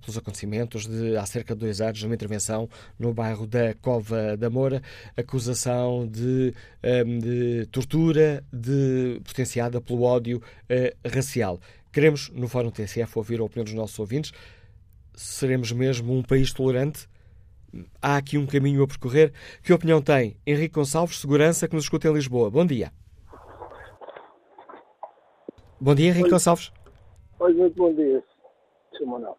pelos 0.01 0.17
acontecimentos 0.17 0.87
de 0.87 1.17
há 1.17 1.27
cerca 1.27 1.55
de 1.55 1.61
dois 1.61 1.81
anos, 1.81 2.03
numa 2.03 2.15
intervenção 2.15 2.69
no 2.99 3.13
bairro 3.13 3.47
da 3.47 3.75
Cova 3.75 4.37
da 4.37 4.49
Moura. 4.49 4.83
Acusação 5.17 6.07
de, 6.07 6.55
um, 6.83 7.19
de 7.19 7.67
tortura 7.71 8.43
de, 8.53 9.21
potenciada 9.25 9.81
pelo 9.81 10.03
ódio 10.03 10.18
ódio 10.19 10.39
uh, 10.39 11.09
racial. 11.09 11.59
Queremos, 11.93 12.29
no 12.31 12.49
Fórum 12.49 12.71
TSF, 12.71 13.17
ouvir 13.17 13.41
a 13.41 13.45
opinião 13.45 13.65
dos 13.65 13.75
nossos 13.75 13.99
ouvintes. 13.99 14.33
Seremos 15.15 15.73
mesmo 15.73 16.13
um 16.13 16.23
país 16.23 16.53
tolerante? 16.53 17.09
Há 18.01 18.17
aqui 18.17 18.37
um 18.39 18.47
caminho 18.47 18.83
a 18.83 18.87
percorrer. 18.87 19.33
Que 19.63 19.73
opinião 19.73 20.03
tem 20.03 20.37
Henrique 20.47 20.75
Gonçalves, 20.75 21.19
segurança, 21.19 21.67
que 21.67 21.75
nos 21.75 21.85
escuta 21.85 22.09
em 22.09 22.13
Lisboa? 22.13 22.51
Bom 22.51 22.67
dia. 22.67 22.93
Bom 25.81 25.95
dia, 25.95 26.09
Henrique 26.09 26.25
Oi. 26.25 26.31
Gonçalves. 26.31 26.73
Oi, 27.41 27.53
muito 27.55 27.77
bom 27.77 27.95
dia, 27.95 28.23
Sr. 28.97 29.07
Manuel. 29.07 29.39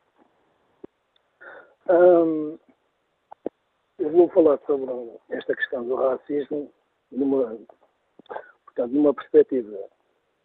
Eu 3.99 4.09
vou 4.11 4.29
falar 4.29 4.57
sobre 4.65 4.91
esta 5.29 5.55
questão 5.55 5.85
do 5.85 5.95
racismo 5.95 6.71
numa, 7.11 7.57
portanto, 8.65 8.91
numa 8.91 9.13
perspectiva 9.13 9.77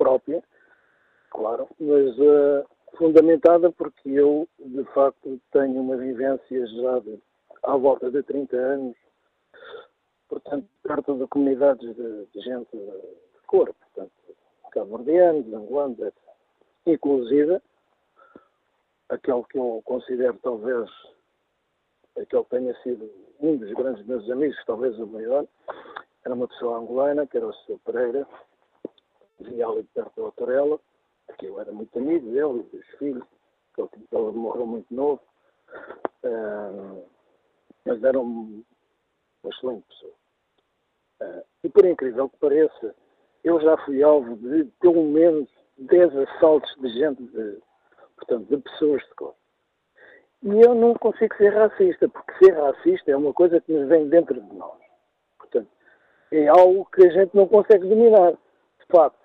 própria, 0.05 0.43
claro, 1.31 1.67
mas 1.81 2.19
uh, 2.19 2.67
fundamentada 2.99 3.73
porque 3.73 4.11
eu, 4.11 4.47
de 4.59 4.85
facto, 4.93 5.41
tenho 5.51 5.81
uma 5.81 5.97
vivência 5.97 6.67
já 6.67 6.99
de, 6.99 7.19
à 7.63 7.75
volta 7.75 8.11
de 8.11 8.23
30 8.23 8.55
anos, 8.55 8.97
portanto, 10.29 10.69
perto 10.83 11.15
de 11.15 11.27
comunidades 11.29 11.97
de, 11.97 12.27
de 12.27 12.41
gente 12.43 12.77
de 12.77 13.47
cor, 13.47 13.73
portanto, 13.73 14.13
cabo-verdianos, 14.73 15.55
angolanos. 15.55 16.13
Inclusive, 16.87 17.63
aquele 19.09 19.43
que 19.45 19.59
eu 19.59 19.81
considero 19.87 20.39
talvez 20.43 20.91
aquele 22.15 22.45
que 22.45 22.51
tenha 22.51 22.75
sido 22.83 23.11
um 23.41 23.57
dos 23.57 23.73
grandes 23.73 24.05
meus 24.05 24.31
amigos, 24.31 24.57
talvez 24.67 24.99
o 24.99 25.07
maior, 25.07 25.47
era 26.27 26.35
uma 26.35 26.47
pessoa 26.47 26.79
angolana, 26.79 27.27
que 27.27 27.39
era 27.39 27.47
o 27.47 27.53
Sr. 27.55 27.79
Pereira, 27.87 28.29
via 29.41 29.67
ali 29.67 29.85
perto 29.95 30.17
da 30.17 30.23
Autorela, 30.23 30.81
que 31.39 31.47
eu 31.47 31.61
era 31.61 31.73
muito 31.73 31.99
amigo 31.99 32.31
dele 32.31 32.61
e 32.61 32.77
dos 32.77 32.87
filhos, 32.99 33.25
que 33.75 33.81
ele 33.81 34.33
morreu 34.33 34.67
muito 34.67 34.95
novo, 34.95 35.21
uh, 36.25 37.05
mas 37.85 38.03
era 38.03 38.19
um, 38.19 38.63
uma 39.43 39.53
excelente 39.53 39.85
pessoa. 39.89 40.13
Uh, 41.23 41.45
e 41.65 41.69
por 41.69 41.85
incrível 41.85 42.29
que 42.29 42.37
pareça, 42.39 42.95
eu 43.43 43.61
já 43.61 43.77
fui 43.85 44.03
alvo 44.03 44.37
de 44.37 44.65
pelo 44.81 45.05
menos 45.05 45.49
10 45.79 46.17
assaltos 46.17 46.75
de 46.81 46.89
gente, 46.89 47.23
de, 47.23 47.59
portanto, 48.17 48.47
de 48.49 48.63
pessoas 48.63 49.03
de 49.03 49.15
cor. 49.15 49.35
E 50.43 50.61
eu 50.61 50.75
não 50.75 50.95
consigo 50.95 51.35
ser 51.37 51.55
racista, 51.55 52.09
porque 52.09 52.45
ser 52.45 52.53
racista 52.53 53.11
é 53.11 53.17
uma 53.17 53.33
coisa 53.33 53.61
que 53.61 53.73
nos 53.73 53.89
vem 53.89 54.09
dentro 54.09 54.41
de 54.41 54.55
nós. 54.55 54.79
Portanto, 55.39 55.69
é 56.31 56.49
algo 56.49 56.85
que 56.87 57.07
a 57.07 57.11
gente 57.11 57.35
não 57.35 57.49
consegue 57.49 57.87
dominar. 57.89 58.33
De 58.33 58.87
facto, 58.91 59.24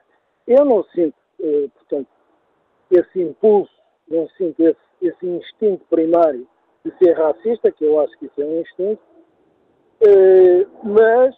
eu 0.50 0.66
não 0.66 0.84
sinto, 0.86 1.16
eh, 1.40 1.70
portanto, 1.76 2.08
esse 2.90 3.22
impulso, 3.22 3.72
não 4.08 4.28
sinto 4.30 4.60
esse, 4.62 4.80
esse 5.00 5.28
instinto 5.28 5.86
primário 5.86 6.48
de 6.84 6.92
ser 6.98 7.14
racista, 7.14 7.72
que 7.72 7.86
eu 7.86 8.00
acho 8.00 8.18
que 8.18 8.26
isso 8.26 8.42
é 8.42 8.46
um 8.46 8.62
instinto, 8.62 9.02
eh, 10.02 10.66
mas 10.84 11.36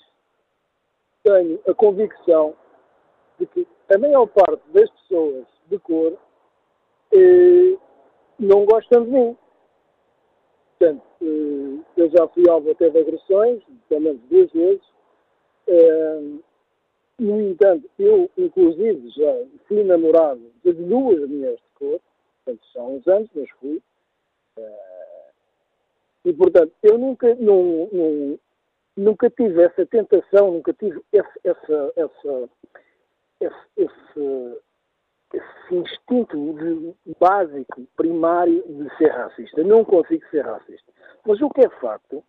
tenho 1.23 1.59
a 1.67 1.73
convicção 1.73 2.55
de 3.37 3.45
que 3.47 3.67
a 3.93 3.97
maior 3.97 4.27
parte 4.27 4.63
das 4.69 4.89
pessoas 4.89 5.45
de 5.67 5.77
cor 5.79 6.17
eh, 7.11 7.77
não 8.39 8.65
gostam 8.65 9.03
de 9.03 9.09
mim. 9.11 9.37
Portanto, 10.79 11.03
eu 11.97 12.09
já 12.09 12.27
fui 12.29 12.49
alvo 12.49 12.71
até 12.71 12.89
de 12.89 12.97
agressões, 12.97 13.61
pelo 13.89 14.01
menos 14.01 14.21
duas 14.29 14.51
vezes, 14.51 14.81
no 17.21 17.39
entanto, 17.39 17.87
eu, 17.99 18.27
inclusive, 18.35 19.09
já 19.11 19.45
fui 19.67 19.83
namorado 19.83 20.41
de 20.65 20.73
duas 20.73 21.19
mulheres 21.29 21.59
de 21.59 21.69
cor, 21.75 22.01
portanto, 22.43 22.65
são 22.73 22.95
uns 22.95 23.07
anos, 23.07 23.29
mas 23.35 23.49
fui. 23.59 23.79
Uh, 24.57 25.31
e, 26.25 26.33
portanto, 26.33 26.73
eu 26.81 26.97
nunca, 26.97 27.35
não, 27.35 27.87
não, 27.93 28.39
nunca 28.97 29.29
tive 29.29 29.61
essa 29.61 29.85
tentação, 29.85 30.51
nunca 30.51 30.73
tive 30.73 30.99
esse, 31.13 31.39
essa, 31.43 31.93
essa, 31.95 32.49
esse, 33.39 33.55
esse, 33.77 34.57
esse 35.35 35.75
instinto 35.75 36.53
de, 36.53 36.95
básico, 37.19 37.85
primário, 37.95 38.63
de 38.67 38.97
ser 38.97 39.09
racista. 39.09 39.63
Não 39.63 39.85
consigo 39.85 40.25
ser 40.31 40.43
racista. 40.43 40.91
Mas 41.23 41.39
o 41.39 41.51
que 41.51 41.61
é 41.61 41.69
facto 41.69 42.23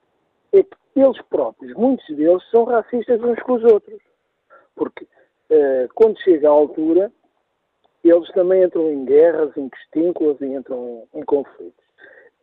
é 0.53 0.63
que 0.63 0.77
eles 0.95 1.21
próprios, 1.31 1.73
muitos 1.77 2.07
deles, 2.15 2.43
são 2.51 2.65
racistas 2.65 3.23
uns 3.23 3.41
com 3.41 3.55
os 3.55 3.65
outros 3.65 4.12
porque 4.75 5.05
uh, 5.05 5.89
quando 5.95 6.21
chega 6.21 6.49
à 6.49 6.53
altura, 6.53 7.13
eles 8.05 8.31
também 8.33 8.63
entram 8.63 8.91
em 8.91 9.05
guerras, 9.05 9.57
em 9.57 9.69
questínculas 9.69 10.41
e 10.41 10.47
entram 10.47 11.07
em, 11.15 11.21
em 11.21 11.25
conflitos. 11.25 11.85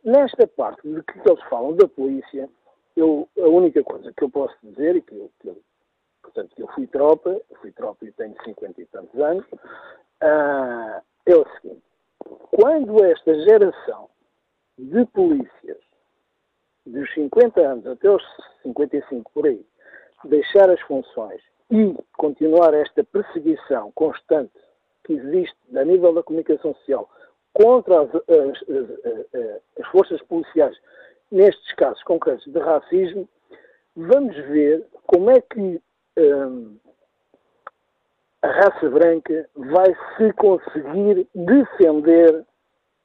Nesta 0.02 0.46
parte 0.46 0.88
de 0.88 1.02
que 1.02 1.18
eles 1.28 1.42
falam 1.48 1.74
da 1.76 1.86
polícia, 1.86 2.48
eu, 2.96 3.28
a 3.38 3.48
única 3.48 3.82
coisa 3.82 4.12
que 4.16 4.24
eu 4.24 4.30
posso 4.30 4.56
dizer, 4.62 4.96
e 4.96 5.02
que 5.02 5.14
eu, 5.14 5.30
que 5.40 5.48
eu 5.48 5.56
portanto, 6.22 6.52
eu 6.56 6.66
fui 6.68 6.86
tropa, 6.86 7.30
eu 7.30 7.56
fui 7.60 7.72
tropa 7.72 8.04
e 8.04 8.12
tenho 8.12 8.34
50 8.44 8.80
e 8.80 8.86
tantos 8.86 9.20
anos, 9.20 9.44
uh, 9.52 11.02
é 11.26 11.36
o 11.36 11.46
seguinte, 11.56 11.82
quando 12.50 13.04
esta 13.04 13.34
geração 13.42 14.08
de 14.78 15.04
polícias 15.06 15.78
dos 16.86 17.12
50 17.14 17.60
anos 17.60 17.86
até 17.86 18.10
os 18.10 18.22
55 18.62 19.30
por 19.32 19.46
aí, 19.46 19.64
deixar 20.24 20.70
as 20.70 20.80
funções 20.82 21.42
e 21.70 21.94
continuar 22.16 22.74
esta 22.74 23.04
perseguição 23.04 23.92
constante 23.92 24.52
que 25.04 25.12
existe 25.14 25.56
a 25.76 25.84
nível 25.84 26.12
da 26.12 26.22
comunicação 26.22 26.74
social 26.74 27.08
contra 27.52 28.02
as, 28.02 28.14
as, 28.14 28.22
as, 28.68 29.62
as 29.80 29.86
forças 29.90 30.20
policiais 30.22 30.76
nestes 31.30 31.72
casos 31.74 32.02
concretos 32.02 32.44
de 32.46 32.58
racismo, 32.58 33.28
vamos 33.96 34.34
ver 34.34 34.84
como 35.06 35.30
é 35.30 35.40
que 35.40 35.80
hum, 36.18 36.76
a 38.42 38.48
raça 38.48 38.88
branca 38.88 39.48
vai 39.54 39.94
se 40.16 40.32
conseguir 40.34 41.28
defender 41.34 42.44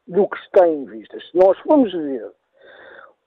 do 0.08 0.28
que 0.28 0.38
está 0.38 0.68
em 0.68 0.86
vista. 0.86 1.20
Se 1.20 1.38
nós 1.38 1.58
formos 1.60 1.92
ver 1.92 2.32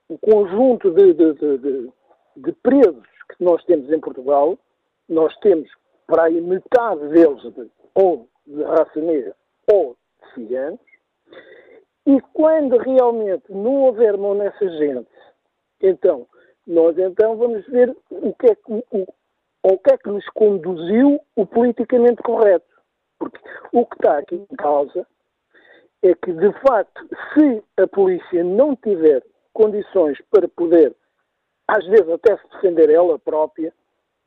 o 0.09 0.19
conjunto 0.19 0.91
de, 0.91 1.13
de, 1.13 1.35
de, 1.35 1.93
de 2.37 2.53
presos 2.63 3.07
que 3.29 3.45
nós 3.45 3.63
temos 3.65 3.91
em 3.93 4.01
Portugal, 4.01 4.59
nós 5.09 5.37
temos 5.39 5.71
para 6.07 6.25
aí 6.25 6.41
metade 6.41 7.09
deles 7.09 7.43
de, 7.43 7.71
ou 7.95 8.29
de 8.47 8.63
raça 8.63 9.01
negra 9.01 9.35
ou 9.71 9.97
de 10.23 10.35
ciganos, 10.35 10.81
e 12.07 12.21
quando 12.33 12.79
realmente 12.79 13.45
não 13.51 13.83
houver 13.83 14.17
mão 14.17 14.35
nessa 14.35 14.67
gente, 14.79 15.11
então, 15.81 16.27
nós 16.67 16.97
então 16.99 17.37
vamos 17.37 17.67
ver 17.67 17.95
o 18.11 18.35
que 18.35 18.47
é 18.47 18.55
que, 18.55 18.73
o, 18.73 19.07
o 19.63 19.79
que, 19.79 19.93
é 19.93 19.99
que 19.99 20.09
nos 20.09 20.27
conduziu 20.31 21.21
o 21.37 21.47
politicamente 21.47 22.23
correto. 22.23 22.67
Porque 23.19 23.39
o 23.73 23.85
que 23.85 23.97
está 23.97 24.19
aqui 24.19 24.37
em 24.37 24.57
causa 24.57 25.07
é 26.03 26.15
que, 26.15 26.33
de 26.33 26.53
facto, 26.61 27.09
se 27.35 27.63
a 27.77 27.87
polícia 27.87 28.43
não 28.45 28.75
tiver 28.77 29.23
condições 29.53 30.19
para 30.31 30.49
poder, 30.49 30.95
às 31.67 31.85
vezes 31.87 32.09
até 32.09 32.37
se 32.37 32.49
defender 32.55 32.91
ela 32.91 33.19
própria, 33.19 33.73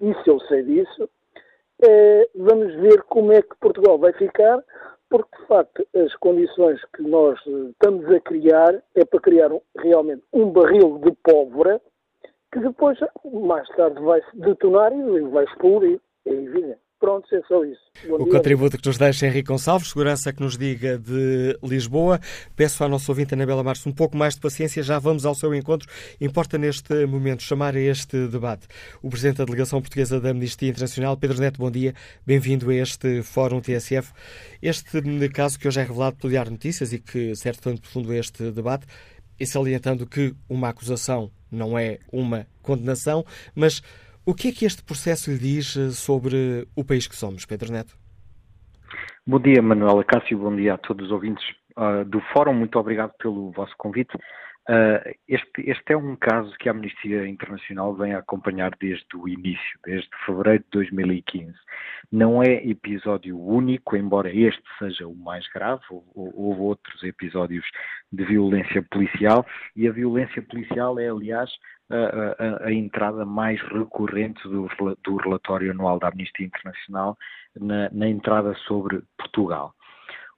isso 0.01 0.21
eu 0.25 0.39
sei 0.41 0.63
disso. 0.63 1.09
É, 1.83 2.29
vamos 2.35 2.73
ver 2.75 3.01
como 3.03 3.31
é 3.31 3.41
que 3.41 3.55
Portugal 3.59 3.97
vai 3.97 4.13
ficar, 4.13 4.63
porque 5.09 5.37
de 5.41 5.47
facto 5.47 5.87
as 5.95 6.15
condições 6.15 6.83
que 6.95 7.01
nós 7.03 7.39
estamos 7.45 8.09
a 8.11 8.19
criar 8.19 8.81
é 8.95 9.03
para 9.05 9.19
criar 9.19 9.51
um, 9.51 9.61
realmente 9.77 10.23
um 10.31 10.51
barril 10.51 10.99
de 10.99 11.11
pólvora 11.23 11.81
que 12.51 12.59
depois, 12.59 12.99
mais 13.23 13.67
tarde, 13.69 14.01
vai 14.01 14.21
se 14.23 14.37
detonar 14.37 14.91
e 14.93 15.21
vai 15.21 15.45
explodir. 15.45 15.99
É 16.25 16.31
evidente. 16.31 16.80
Pronto, 17.01 17.27
é 17.35 17.41
só 17.47 17.65
isso. 17.65 17.81
Bom 18.07 18.13
o 18.13 18.23
dia. 18.25 18.33
contributo 18.33 18.77
que 18.77 18.87
nos 18.87 18.95
deixa 18.95 19.25
Henrique 19.25 19.47
Gonçalves, 19.47 19.89
segurança 19.89 20.31
que 20.31 20.39
nos 20.39 20.55
diga 20.55 20.99
de 20.99 21.57
Lisboa. 21.63 22.19
Peço 22.55 22.83
à 22.83 22.87
nossa 22.87 23.11
ouvinte 23.11 23.33
Anabela 23.33 23.63
Marques 23.63 23.87
um 23.87 23.91
pouco 23.91 24.15
mais 24.15 24.35
de 24.35 24.39
paciência, 24.39 24.83
já 24.83 24.99
vamos 24.99 25.25
ao 25.25 25.33
seu 25.33 25.51
encontro. 25.55 25.89
Importa 26.21 26.59
neste 26.59 27.07
momento 27.07 27.41
chamar 27.41 27.75
a 27.75 27.79
este 27.79 28.27
debate 28.27 28.67
o 29.01 29.09
Presidente 29.09 29.37
da 29.37 29.45
Delegação 29.45 29.81
Portuguesa 29.81 30.21
da 30.21 30.29
Amnistia 30.29 30.69
Internacional, 30.69 31.17
Pedro 31.17 31.39
Neto, 31.39 31.57
bom 31.57 31.71
dia, 31.71 31.95
bem-vindo 32.23 32.69
a 32.69 32.75
este 32.75 33.23
Fórum 33.23 33.61
TSF. 33.61 34.13
Este 34.61 35.01
caso 35.29 35.57
que 35.57 35.67
hoje 35.67 35.79
é 35.79 35.83
revelado 35.83 36.17
pelo 36.17 36.29
Diário 36.29 36.51
Notícias 36.51 36.93
e 36.93 36.99
que 36.99 37.35
serve 37.35 37.61
tanto 37.61 37.81
profundo 37.81 38.13
este 38.13 38.51
debate, 38.51 38.85
e 39.39 39.45
salientando 39.47 40.05
que 40.05 40.35
uma 40.47 40.69
acusação 40.69 41.31
não 41.51 41.75
é 41.75 41.97
uma 42.11 42.45
condenação, 42.61 43.25
mas 43.55 43.81
o 44.25 44.33
que 44.33 44.49
é 44.49 44.51
que 44.51 44.65
este 44.65 44.83
processo 44.83 45.31
lhe 45.31 45.37
diz 45.37 45.75
eh, 45.75 45.89
sobre 45.91 46.67
o 46.75 46.83
país 46.83 47.07
que 47.07 47.15
somos, 47.15 47.45
Pedro 47.45 47.71
Neto? 47.71 47.95
Bom 49.25 49.39
dia, 49.39 49.61
Manuela 49.61 50.03
Cássio, 50.03 50.37
bom 50.37 50.55
dia 50.55 50.73
a 50.73 50.77
todos 50.77 51.05
os 51.05 51.11
ouvintes 51.11 51.43
uh, 51.77 52.03
do 52.05 52.19
Fórum, 52.33 52.53
muito 52.53 52.77
obrigado 52.77 53.13
pelo 53.19 53.51
vosso 53.51 53.73
convite. 53.77 54.15
Uh, 54.69 55.01
este, 55.27 55.69
este, 55.69 55.93
é 55.93 55.97
um 55.97 56.15
caso 56.15 56.51
que 56.59 56.69
a 56.69 56.71
Amnistia 56.71 57.27
Internacional 57.27 57.95
vem 57.95 58.13
a 58.13 58.19
acompanhar 58.19 58.71
desde 58.79 59.05
o 59.15 59.27
início, 59.27 59.79
desde 59.85 60.09
fevereiro 60.25 60.63
de 60.63 60.69
2015. 60.71 61.53
Não 62.11 62.43
é 62.43 62.67
episódio 62.67 63.39
único, 63.39 63.95
embora 63.95 64.29
este 64.29 64.61
seja 64.77 65.07
o 65.07 65.15
mais 65.15 65.47
grave, 65.49 65.81
houve 66.13 66.61
outros 66.61 67.03
episódios 67.03 67.65
de 68.11 68.23
violência 68.23 68.83
policial, 68.83 69.45
e 69.75 69.87
a 69.87 69.91
violência 69.91 70.41
policial 70.43 70.99
é, 70.99 71.09
aliás, 71.09 71.49
a, 71.91 72.65
a, 72.67 72.73
entrada 72.73 73.25
mais 73.25 73.61
recorrente 73.61 74.41
do, 74.43 74.67
do, 75.03 75.15
relatório 75.17 75.71
anual 75.71 75.99
da 75.99 76.09
Amnistia 76.09 76.45
Internacional 76.45 77.17
na, 77.59 77.89
na 77.91 78.07
entrada 78.07 78.53
sobre 78.67 79.01
Portugal. 79.17 79.73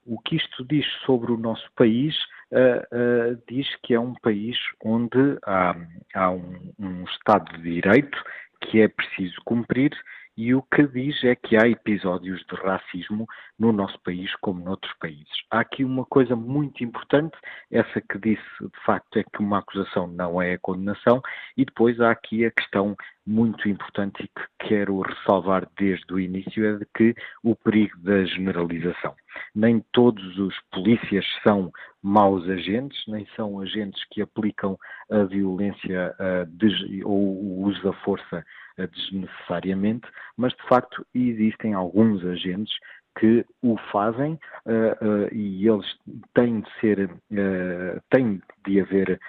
O 0.06 0.18
que 0.20 0.36
isto 0.36 0.64
diz 0.64 0.86
sobre 1.06 1.32
o 1.32 1.36
nosso 1.38 1.66
país 1.74 2.14
uh, 2.52 3.34
uh, 3.34 3.42
diz 3.48 3.66
que 3.82 3.94
é 3.94 4.00
um 4.00 4.14
país 4.14 4.56
onde 4.84 5.38
há, 5.46 5.74
há 6.14 6.30
um, 6.30 6.72
um, 6.78 7.04
Estado 7.04 7.56
de 7.56 7.62
Direito 7.62 8.18
que 8.60 8.80
é 8.80 8.88
preciso 8.88 9.36
cumprir 9.44 9.92
e 10.36 10.54
o 10.54 10.62
que 10.62 10.86
diz 10.86 11.22
é 11.24 11.34
que 11.34 11.56
há 11.56 11.68
episódios 11.68 12.44
de 12.46 12.56
racismo 12.56 13.26
no 13.58 13.72
nosso 13.72 13.98
país 14.00 14.34
como 14.36 14.64
noutros 14.64 14.92
países. 14.98 15.32
Há 15.50 15.60
aqui 15.60 15.84
uma 15.84 16.04
coisa 16.04 16.34
muito 16.34 16.82
importante, 16.82 17.36
essa 17.70 18.00
que 18.00 18.18
disse 18.18 18.42
de 18.60 18.84
facto 18.84 19.18
é 19.18 19.22
que 19.22 19.40
uma 19.40 19.58
acusação 19.58 20.06
não 20.06 20.42
é 20.42 20.54
a 20.54 20.58
condenação, 20.58 21.22
e 21.56 21.64
depois 21.64 22.00
há 22.00 22.10
aqui 22.10 22.44
a 22.44 22.50
questão 22.50 22.96
muito 23.26 23.68
importante 23.68 24.22
e 24.22 24.28
que 24.28 24.68
quero 24.68 25.00
ressalvar 25.00 25.66
desde 25.78 26.12
o 26.12 26.20
início 26.20 26.66
é 26.66 26.78
de 26.78 26.86
que 26.94 27.14
o 27.42 27.56
perigo 27.56 27.96
da 28.00 28.24
generalização. 28.24 29.14
Nem 29.54 29.80
todos 29.92 30.38
os 30.38 30.54
polícias 30.70 31.24
são 31.42 31.72
maus 32.02 32.46
agentes, 32.48 33.02
nem 33.08 33.26
são 33.34 33.60
agentes 33.60 34.02
que 34.10 34.20
aplicam 34.20 34.78
a 35.10 35.24
violência 35.24 36.14
uh, 36.20 37.08
ou 37.08 37.18
o 37.18 37.62
uso 37.62 37.82
da 37.82 37.92
força 38.00 38.44
desnecessariamente, 38.76 40.06
mas 40.36 40.52
de 40.52 40.62
facto 40.68 41.06
existem 41.14 41.74
alguns 41.74 42.24
agentes 42.24 42.74
que 43.18 43.44
o 43.62 43.76
fazem 43.92 44.38
uh, 44.66 45.04
uh, 45.06 45.34
e 45.34 45.66
eles 45.66 45.86
têm 46.34 46.60
de 46.60 46.80
ser, 46.80 47.10
uh, 47.10 48.00
têm 48.10 48.42
de 48.66 48.80
haver 48.80 49.20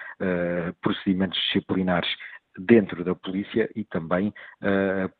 procedimentos 0.82 1.38
disciplinares 1.38 2.08
dentro 2.58 3.04
da 3.04 3.14
polícia 3.14 3.70
e 3.76 3.84
também 3.84 4.32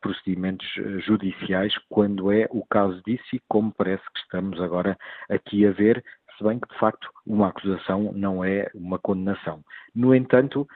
procedimentos 0.01 0.67
judiciais 1.05 1.71
quando 1.87 2.31
é 2.31 2.47
o 2.49 2.65
caso 2.65 2.99
disso 3.05 3.23
e 3.31 3.41
como 3.47 3.71
parece 3.71 4.03
que 4.11 4.19
estamos 4.21 4.59
agora 4.59 4.97
aqui 5.29 5.67
a 5.67 5.71
ver, 5.71 6.03
se 6.35 6.43
bem 6.43 6.59
que 6.59 6.67
de 6.67 6.79
facto 6.79 7.07
uma 7.27 7.49
acusação 7.49 8.11
não 8.13 8.43
é 8.43 8.67
uma 8.73 8.97
condenação. 8.97 9.63
No 9.93 10.15
entanto, 10.15 10.67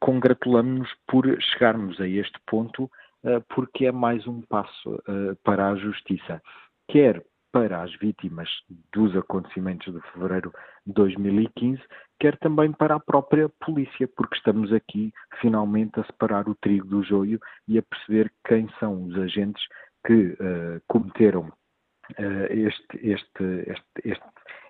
congratulamos-nos 0.00 0.92
por 1.06 1.24
chegarmos 1.40 2.00
a 2.00 2.06
este 2.06 2.38
ponto 2.46 2.84
uh, 2.84 3.40
porque 3.54 3.86
é 3.86 3.92
mais 3.92 4.26
um 4.26 4.42
passo 4.42 4.90
uh, 4.90 5.36
para 5.42 5.68
a 5.68 5.76
justiça, 5.76 6.42
quer 6.88 7.24
para 7.54 7.82
as 7.82 7.94
vítimas 7.98 8.48
dos 8.92 9.16
acontecimentos 9.16 9.94
de 9.94 10.00
fevereiro 10.10 10.52
de 10.84 10.92
2015, 10.92 11.80
quer 12.18 12.36
também 12.38 12.72
para 12.72 12.96
a 12.96 13.00
própria 13.00 13.48
polícia, 13.64 14.08
porque 14.16 14.36
estamos 14.36 14.72
aqui 14.72 15.12
finalmente 15.40 16.00
a 16.00 16.04
separar 16.04 16.48
o 16.48 16.56
trigo 16.56 16.88
do 16.88 17.04
joio 17.04 17.38
e 17.68 17.78
a 17.78 17.82
perceber 17.82 18.32
quem 18.44 18.68
são 18.80 19.04
os 19.04 19.16
agentes 19.16 19.62
que 20.04 20.30
uh, 20.32 20.82
cometeram 20.88 21.42
uh, 21.42 22.46
este, 22.50 22.98
este, 23.00 23.80
este, 24.02 24.22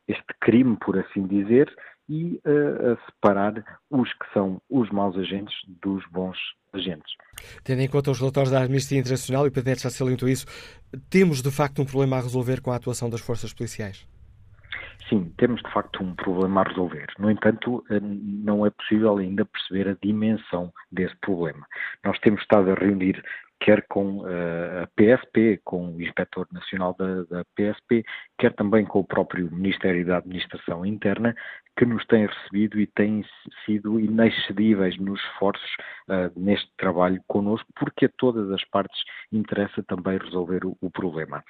este 0.07 0.35
crime, 0.43 0.77
por 0.77 0.99
assim 0.99 1.27
dizer, 1.27 1.75
e 2.09 2.41
uh, 2.45 2.93
a 2.93 3.07
separar 3.07 3.81
os 3.91 4.13
que 4.13 4.33
são 4.33 4.61
os 4.71 4.91
maus 4.91 5.17
agentes 5.17 5.55
dos 5.83 6.05
bons 6.11 6.37
agentes. 6.73 7.15
Tendo 7.63 7.81
em 7.81 7.89
conta 7.89 8.11
os 8.11 8.19
relatórios 8.19 8.53
da 8.53 8.63
Amnistia 8.63 8.99
Internacional, 8.99 9.47
e 9.47 9.49
o 9.49 9.53
Pedro 9.53 9.79
já 9.79 9.91
salientou 9.91 10.29
isso, 10.29 10.47
temos 11.09 11.41
de 11.43 11.51
facto 11.51 11.81
um 11.81 11.85
problema 11.85 12.19
a 12.19 12.21
resolver 12.21 12.61
com 12.61 12.73
a 12.73 12.77
atuação 12.77 13.09
das 13.09 13.21
forças 13.21 13.53
policiais? 13.53 14.07
Sim, 15.09 15.33
temos 15.37 15.61
de 15.63 15.71
facto 15.71 16.03
um 16.03 16.15
problema 16.15 16.63
a 16.63 16.69
resolver. 16.69 17.07
No 17.19 17.31
entanto, 17.31 17.85
eh, 17.91 18.01
não 18.01 18.65
é 18.65 18.71
possível 18.71 19.19
ainda 19.19 19.45
perceber 19.45 19.91
a 19.91 19.97
dimensão 20.03 20.73
desse 20.91 21.15
problema. 21.17 21.67
Nós 22.03 22.19
temos 22.21 22.41
estado 22.41 22.71
a 22.71 22.75
reunir 22.75 23.23
quer 23.61 23.87
com 23.89 24.19
uh, 24.19 24.83
a 24.83 24.87
PSP, 24.95 25.61
com 25.65 25.95
o 25.95 26.03
Inspetor 26.03 26.47
Nacional 26.53 26.95
da, 26.99 27.23
da, 27.25 27.45
PSP, 27.57 28.05
quer 28.39 28.53
também 28.55 28.85
com 28.85 29.01
o 29.01 29.07
próprio 29.07 29.51
Ministério 29.51 30.05
da 30.05 30.19
Administração 30.19 30.85
Interna, 30.85 31.35
que 31.77 31.85
nos 31.85 32.05
têm 32.07 32.27
recebido 32.27 32.81
e 32.81 32.87
têm 32.87 33.25
sido 33.65 33.99
inexcedíveis 33.99 34.97
nos 34.99 35.21
esforços 35.21 35.71
uh, 36.09 36.39
neste 36.39 36.71
trabalho 36.77 37.21
connosco, 37.27 37.69
porque 37.75 38.07
a 38.07 38.11
todas 38.19 38.51
as 38.51 38.65
partes 38.67 38.99
interessa 39.33 39.83
também 39.83 40.19
resolver 40.19 40.65
o, 40.65 40.77
o 40.81 40.91
problema 40.91 41.43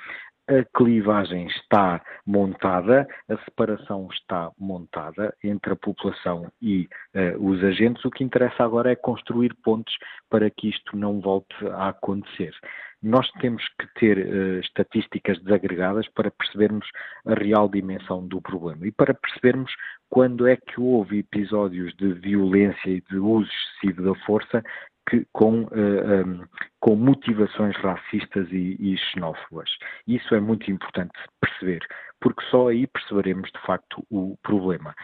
a 0.49 0.65
clivagem 0.77 1.47
está 1.47 2.03
montada, 2.27 3.07
a 3.29 3.37
separação 3.45 4.09
está 4.13 4.51
montada 4.59 5.35
entre 5.43 5.73
a 5.73 5.77
população 5.77 6.51
e 6.61 6.89
uh, 7.15 7.43
os 7.43 7.63
agentes. 7.65 8.05
O 8.05 8.11
que 8.11 8.25
interessa 8.25 8.63
agora 8.63 8.93
é 8.93 8.97
construir 8.97 9.55
pontes 9.63 9.95
para 10.29 10.51
que 10.51 10.69
isto 10.69 10.97
não 10.97 11.21
volte 11.21 11.55
a 11.69 11.89
acontecer. 11.89 12.55
Nós 13.03 13.31
temos 13.41 13.63
que 13.79 13.87
ter 13.99 14.19
uh, 14.19 14.61
estatísticas 14.61 15.39
desagregadas 15.43 16.07
para 16.09 16.31
percebermos 16.31 16.87
a 17.27 17.35
real 17.35 17.69
dimensão 17.69 18.27
do 18.27 18.41
problema 18.41 18.87
e 18.87 18.93
para 18.93 19.15
percebermos 19.15 19.73
quando 20.11 20.47
é 20.47 20.57
que 20.57 20.81
houve 20.81 21.19
episódios 21.19 21.95
de 21.97 22.13
violência 22.13 22.89
e 22.91 23.01
de 23.01 23.17
uso 23.17 23.51
excessivo 23.51 24.03
da 24.03 24.15
força 24.25 24.63
que, 25.09 25.27
com, 25.33 25.63
uh, 25.63 25.69
eh, 25.73 26.25
um, 26.25 26.45
com 26.81 26.97
motivações 26.97 27.77
racistas 27.77 28.51
e, 28.51 28.77
e 28.79 28.97
xenófobas. 28.97 29.71
Isso 30.07 30.35
é 30.35 30.41
muito 30.41 30.71
importante 30.71 31.13
perceber, 31.41 31.81
porque 32.21 32.43
só 32.51 32.69
aí 32.69 32.87
perceberemos 32.87 33.51
de 33.51 33.61
facto 33.67 34.05
o 34.11 34.37
problema 34.43 34.95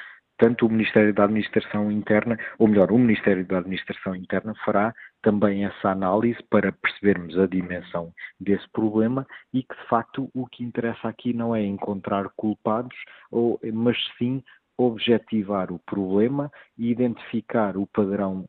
tanto 0.40 0.64
o 0.64 0.70
Ministério 0.70 1.12
da 1.12 1.24
Administração 1.24 1.92
Interna, 1.92 2.38
ou 2.58 2.66
melhor, 2.66 2.90
o 2.90 2.98
Ministério 2.98 3.44
da 3.44 3.58
Administração 3.58 4.16
Interna 4.16 4.54
fará 4.64 4.94
também 5.22 5.66
essa 5.66 5.90
análise 5.90 6.42
para 6.48 6.72
percebermos 6.72 7.38
a 7.38 7.46
dimensão 7.46 8.10
desse 8.40 8.66
problema 8.72 9.26
e 9.52 9.62
que, 9.62 9.76
de 9.76 9.86
facto, 9.86 10.30
o 10.34 10.46
que 10.46 10.64
interessa 10.64 11.08
aqui 11.08 11.34
não 11.34 11.54
é 11.54 11.62
encontrar 11.62 12.30
culpados, 12.36 12.96
ou, 13.30 13.60
mas 13.70 13.98
sim 14.16 14.42
objetivar 14.78 15.70
o 15.70 15.78
problema 15.80 16.50
e 16.78 16.90
identificar 16.90 17.76
o 17.76 17.86
padrão 17.86 18.46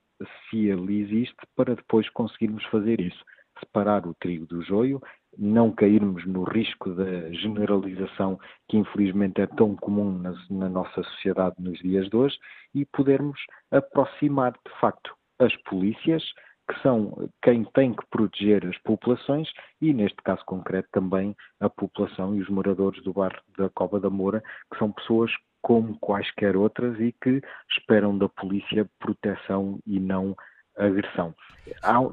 se 0.49 0.67
ele 0.67 1.01
existe, 1.01 1.35
para 1.55 1.75
depois 1.75 2.09
conseguirmos 2.09 2.63
fazer 2.65 2.99
isso. 2.99 3.23
Separar 3.59 4.07
o 4.07 4.13
trigo 4.15 4.45
do 4.47 4.61
joio, 4.63 5.01
não 5.37 5.71
cairmos 5.71 6.25
no 6.25 6.43
risco 6.43 6.89
da 6.93 7.31
generalização 7.31 8.39
que 8.67 8.77
infelizmente 8.77 9.41
é 9.41 9.47
tão 9.47 9.75
comum 9.75 10.17
na, 10.17 10.33
na 10.49 10.69
nossa 10.69 11.03
sociedade 11.03 11.55
nos 11.59 11.79
dias 11.79 12.09
de 12.09 12.15
hoje 12.15 12.37
e 12.73 12.85
podermos 12.85 13.39
aproximar 13.71 14.53
de 14.53 14.79
facto 14.79 15.13
as 15.39 15.55
polícias, 15.63 16.23
que 16.69 16.79
são 16.81 17.29
quem 17.41 17.63
tem 17.73 17.93
que 17.93 18.05
proteger 18.09 18.65
as 18.65 18.77
populações 18.79 19.49
e, 19.81 19.93
neste 19.93 20.17
caso 20.23 20.43
concreto, 20.45 20.87
também 20.91 21.35
a 21.59 21.69
população 21.69 22.35
e 22.35 22.41
os 22.41 22.49
moradores 22.49 23.03
do 23.03 23.13
bairro 23.13 23.41
da 23.57 23.69
Cova 23.69 23.99
da 23.99 24.09
Moura, 24.09 24.41
que 24.71 24.77
são 24.77 24.91
pessoas 24.91 25.31
como 25.61 25.97
quaisquer 25.99 26.55
outras 26.55 26.99
e 26.99 27.13
que 27.21 27.41
esperam 27.69 28.17
da 28.17 28.27
polícia 28.27 28.89
proteção 28.99 29.79
e 29.85 29.99
não 29.99 30.35
agressão. 30.77 31.33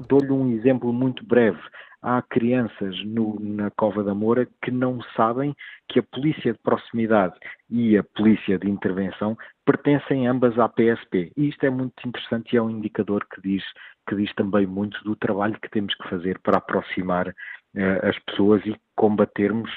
Dou-lhe 0.07 0.31
um 0.31 0.51
exemplo 0.51 0.93
muito 0.93 1.25
breve. 1.25 1.59
Há 2.01 2.21
crianças 2.21 2.95
no, 3.03 3.37
na 3.41 3.69
Cova 3.71 4.01
da 4.01 4.15
Moura 4.15 4.47
que 4.63 4.71
não 4.71 5.01
sabem 5.17 5.53
que 5.89 5.99
a 5.99 6.03
polícia 6.03 6.53
de 6.53 6.59
proximidade 6.59 7.35
e 7.69 7.97
a 7.97 8.03
polícia 8.03 8.57
de 8.57 8.69
intervenção 8.69 9.37
pertencem 9.65 10.25
ambas 10.25 10.57
à 10.57 10.69
PSP. 10.69 11.33
E 11.35 11.49
isto 11.49 11.65
é 11.65 11.69
muito 11.69 12.07
interessante 12.07 12.53
e 12.53 12.57
é 12.57 12.61
um 12.61 12.69
indicador 12.69 13.25
que 13.29 13.41
diz 13.41 13.63
que 14.09 14.15
diz 14.15 14.33
também 14.33 14.65
muito 14.65 15.01
do 15.03 15.15
trabalho 15.15 15.59
que 15.61 15.69
temos 15.69 15.93
que 15.93 16.09
fazer 16.09 16.39
para 16.39 16.57
aproximar 16.57 17.35
as 18.01 18.17
pessoas 18.19 18.65
e 18.65 18.75
combatermos 18.95 19.69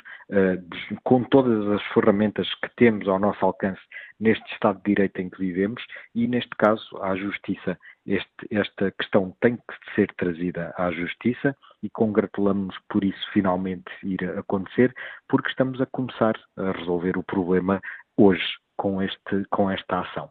com 1.04 1.22
todas 1.24 1.66
as 1.68 1.82
ferramentas 1.92 2.48
que 2.54 2.70
temos 2.74 3.06
ao 3.06 3.18
nosso 3.18 3.44
alcance 3.44 3.82
neste 4.18 4.50
Estado 4.54 4.78
de 4.78 4.94
Direito 4.94 5.20
em 5.20 5.28
que 5.28 5.38
vivemos 5.38 5.84
e, 6.14 6.26
neste 6.26 6.50
caso, 6.56 6.84
à 7.02 7.14
Justiça. 7.14 7.78
Este, 8.06 8.30
esta 8.50 8.90
questão 8.92 9.36
tem 9.42 9.56
que 9.56 9.94
ser 9.94 10.10
trazida 10.16 10.72
à 10.78 10.90
Justiça 10.90 11.54
e 11.82 11.90
congratulamos-nos 11.90 12.78
por 12.88 13.04
isso 13.04 13.30
finalmente 13.32 13.92
ir 14.02 14.24
a 14.24 14.40
acontecer, 14.40 14.94
porque 15.28 15.50
estamos 15.50 15.78
a 15.80 15.86
começar 15.86 16.34
a 16.56 16.72
resolver 16.72 17.18
o 17.18 17.22
problema 17.22 17.78
hoje 18.16 18.54
com, 18.76 19.02
este, 19.02 19.44
com 19.50 19.70
esta 19.70 20.00
ação. 20.00 20.30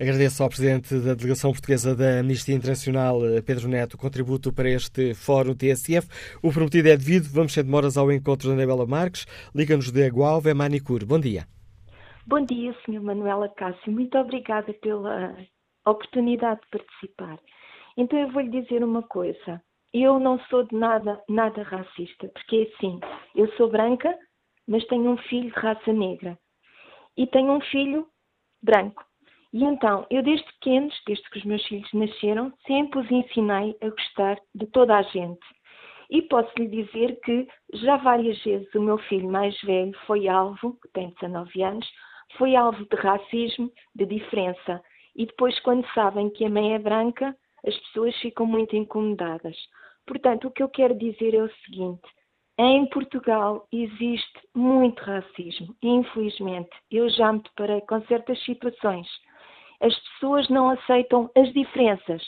Agradeço 0.00 0.42
ao 0.42 0.48
Presidente 0.48 0.94
da 0.94 1.12
Delegação 1.12 1.52
Portuguesa 1.52 1.94
da 1.94 2.20
Amnistia 2.20 2.54
Internacional, 2.54 3.20
Pedro 3.44 3.68
Neto, 3.68 3.94
o 3.94 3.98
contributo 3.98 4.50
para 4.50 4.70
este 4.70 5.12
Fórum 5.12 5.54
TSF. 5.54 6.08
O 6.42 6.50
prometido 6.50 6.88
é 6.88 6.96
devido. 6.96 7.28
Vamos 7.30 7.52
sem 7.52 7.62
demoras 7.62 7.98
ao 7.98 8.10
encontro 8.10 8.48
da 8.48 8.54
Anabela 8.54 8.86
Marques. 8.86 9.26
Liga-nos 9.54 9.90
de 9.92 10.02
Agualva, 10.02 10.48
é 10.48 10.54
Manicure. 10.54 11.04
Bom 11.04 11.20
dia. 11.20 11.44
Bom 12.26 12.42
dia, 12.46 12.74
Sr. 12.82 13.02
Manuela 13.02 13.46
Cássio. 13.50 13.92
Muito 13.92 14.16
obrigada 14.16 14.72
pela 14.72 15.36
oportunidade 15.86 16.62
de 16.62 16.78
participar. 16.78 17.38
Então 17.94 18.18
eu 18.18 18.32
vou 18.32 18.40
lhe 18.40 18.62
dizer 18.62 18.82
uma 18.82 19.02
coisa. 19.02 19.60
Eu 19.92 20.18
não 20.18 20.40
sou 20.48 20.64
de 20.64 20.74
nada, 20.74 21.20
nada 21.28 21.62
racista, 21.62 22.26
porque 22.28 22.72
assim, 22.74 22.98
eu 23.36 23.52
sou 23.58 23.68
branca, 23.70 24.16
mas 24.66 24.82
tenho 24.86 25.10
um 25.10 25.18
filho 25.18 25.52
de 25.52 25.60
raça 25.60 25.92
negra. 25.92 26.38
E 27.18 27.26
tenho 27.26 27.52
um 27.52 27.60
filho 27.60 28.06
branco. 28.62 29.09
E 29.52 29.64
então, 29.64 30.06
eu 30.10 30.22
desde 30.22 30.46
pequenos, 30.54 30.94
desde 31.04 31.28
que 31.28 31.38
os 31.38 31.44
meus 31.44 31.66
filhos 31.66 31.92
nasceram, 31.92 32.52
sempre 32.66 33.00
os 33.00 33.10
ensinei 33.10 33.76
a 33.80 33.88
gostar 33.88 34.38
de 34.54 34.66
toda 34.66 34.96
a 34.96 35.02
gente. 35.02 35.40
E 36.08 36.22
posso 36.22 36.50
lhe 36.56 36.68
dizer 36.68 37.18
que 37.20 37.48
já 37.74 37.96
várias 37.96 38.40
vezes 38.42 38.72
o 38.74 38.80
meu 38.80 38.98
filho 38.98 39.28
mais 39.28 39.60
velho 39.62 39.96
foi 40.06 40.28
alvo, 40.28 40.78
que 40.80 40.88
tem 40.92 41.12
19 41.20 41.62
anos, 41.62 41.88
foi 42.38 42.54
alvo 42.54 42.84
de 42.84 42.96
racismo, 42.96 43.72
de 43.94 44.06
diferença. 44.06 44.80
E 45.16 45.26
depois, 45.26 45.58
quando 45.60 45.86
sabem 45.94 46.30
que 46.30 46.44
a 46.44 46.50
mãe 46.50 46.74
é 46.74 46.78
branca, 46.78 47.36
as 47.66 47.76
pessoas 47.76 48.14
ficam 48.16 48.46
muito 48.46 48.76
incomodadas. 48.76 49.56
Portanto, 50.06 50.46
o 50.46 50.50
que 50.50 50.62
eu 50.62 50.68
quero 50.68 50.94
dizer 50.96 51.34
é 51.34 51.42
o 51.42 51.54
seguinte: 51.64 52.08
em 52.56 52.86
Portugal 52.86 53.66
existe 53.72 54.40
muito 54.54 55.00
racismo, 55.02 55.74
infelizmente. 55.82 56.70
Eu 56.88 57.08
já 57.08 57.32
me 57.32 57.42
deparei 57.42 57.80
com 57.82 58.00
certas 58.06 58.40
situações 58.44 59.08
as 59.80 59.94
pessoas 59.98 60.48
não 60.48 60.70
aceitam 60.70 61.30
as 61.36 61.52
diferenças. 61.52 62.22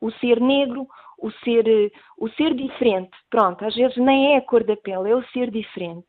O 0.00 0.10
ser 0.12 0.40
negro, 0.40 0.86
o 1.18 1.30
ser, 1.30 1.92
o 2.18 2.28
ser 2.30 2.54
diferente. 2.54 3.16
Pronto, 3.30 3.64
às 3.64 3.74
vezes 3.74 3.96
nem 3.96 4.34
é 4.34 4.36
a 4.38 4.42
cor 4.42 4.64
da 4.64 4.76
pele, 4.76 5.10
é 5.10 5.16
o 5.16 5.26
ser 5.28 5.50
diferente. 5.50 6.06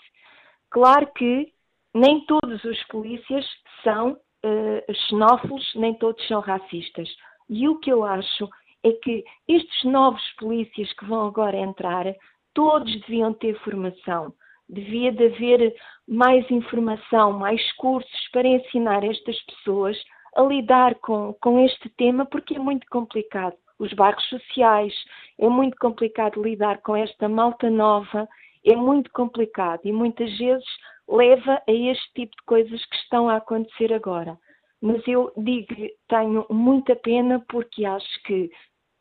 Claro 0.69 1.07
que 1.13 1.53
nem 1.93 2.25
todos 2.25 2.63
os 2.63 2.83
polícias 2.85 3.45
são 3.83 4.11
uh, 4.13 4.93
xenófilos, 5.07 5.71
nem 5.75 5.93
todos 5.95 6.25
são 6.27 6.41
racistas. 6.41 7.09
E 7.49 7.67
o 7.67 7.79
que 7.79 7.91
eu 7.91 8.03
acho 8.03 8.49
é 8.83 8.91
que 8.91 9.23
estes 9.47 9.83
novos 9.85 10.21
polícias 10.37 10.91
que 10.93 11.05
vão 11.05 11.27
agora 11.27 11.57
entrar, 11.57 12.05
todos 12.53 12.91
deviam 13.01 13.33
ter 13.33 13.57
formação. 13.59 14.33
Devia 14.69 15.11
de 15.13 15.27
haver 15.27 15.75
mais 16.07 16.49
informação, 16.51 17.31
mais 17.31 17.71
cursos 17.73 18.29
para 18.33 18.47
ensinar 18.47 19.03
estas 19.03 19.39
pessoas 19.43 19.97
a 20.37 20.43
lidar 20.43 20.95
com, 20.95 21.33
com 21.41 21.65
este 21.65 21.89
tema 21.89 22.25
porque 22.25 22.55
é 22.55 22.59
muito 22.59 22.87
complicado. 22.89 23.55
Os 23.79 23.91
bairros 23.93 24.23
sociais, 24.29 24.93
é 25.39 25.49
muito 25.49 25.75
complicado 25.77 26.41
lidar 26.41 26.81
com 26.81 26.95
esta 26.95 27.27
malta 27.27 27.69
nova, 27.69 28.27
é 28.63 28.75
muito 28.75 29.11
complicado 29.11 29.81
e 29.83 29.91
muitas 29.91 30.35
vezes 30.37 30.65
leva 31.09 31.61
a 31.67 31.71
este 31.71 32.13
tipo 32.13 32.35
de 32.35 32.43
coisas 32.45 32.85
que 32.85 32.95
estão 32.97 33.29
a 33.29 33.37
acontecer 33.37 33.93
agora. 33.93 34.37
Mas 34.81 35.01
eu 35.07 35.31
digo, 35.37 35.73
tenho 36.07 36.45
muita 36.49 36.95
pena 36.95 37.43
porque 37.49 37.85
acho 37.85 38.23
que 38.23 38.51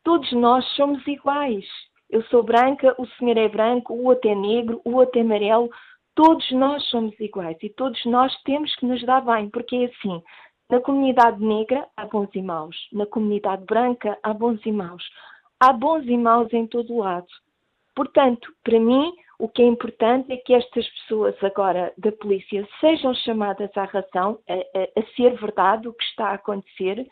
todos 0.03 0.31
nós 0.31 0.65
somos 0.75 1.05
iguais. 1.05 1.65
Eu 2.09 2.23
sou 2.25 2.41
branca, 2.41 2.95
o 2.97 3.05
senhor 3.17 3.37
é 3.37 3.47
branco, 3.47 3.93
o 3.93 4.05
outro 4.05 4.29
é 4.29 4.35
negro, 4.35 4.81
o 4.85 4.95
outro 4.95 5.19
é 5.19 5.21
amarelo. 5.21 5.69
Todos 6.15 6.49
nós 6.51 6.83
somos 6.85 7.13
iguais 7.19 7.57
e 7.61 7.69
todos 7.69 8.03
nós 8.05 8.33
temos 8.43 8.73
que 8.77 8.85
nos 8.85 9.03
dar 9.05 9.21
bem, 9.21 9.49
porque 9.49 9.75
é 9.75 9.85
assim: 9.85 10.23
na 10.69 10.81
comunidade 10.81 11.43
negra 11.43 11.87
há 11.95 12.05
bons 12.05 12.29
e 12.33 12.41
maus, 12.41 12.75
na 12.91 13.05
comunidade 13.05 13.63
branca 13.65 14.17
há 14.21 14.33
bons 14.33 14.65
e 14.65 14.71
maus. 14.71 15.03
Há 15.59 15.73
bons 15.73 16.05
e 16.05 16.17
maus 16.17 16.51
em 16.53 16.67
todo 16.67 16.93
o 16.93 16.99
lado. 16.99 17.27
Portanto, 17.95 18.53
para 18.63 18.79
mim, 18.79 19.11
o 19.39 19.47
que 19.47 19.61
é 19.61 19.65
importante 19.65 20.31
é 20.31 20.37
que 20.37 20.53
estas 20.53 20.87
pessoas 20.89 21.35
agora 21.43 21.93
da 21.97 22.11
polícia 22.11 22.67
sejam 22.79 23.13
chamadas 23.13 23.69
à 23.75 23.85
razão, 23.85 24.39
a, 24.47 24.53
a, 24.53 24.99
a 24.99 25.15
ser 25.15 25.35
verdade 25.39 25.87
o 25.87 25.93
que 25.93 26.03
está 26.03 26.29
a 26.29 26.33
acontecer, 26.33 27.07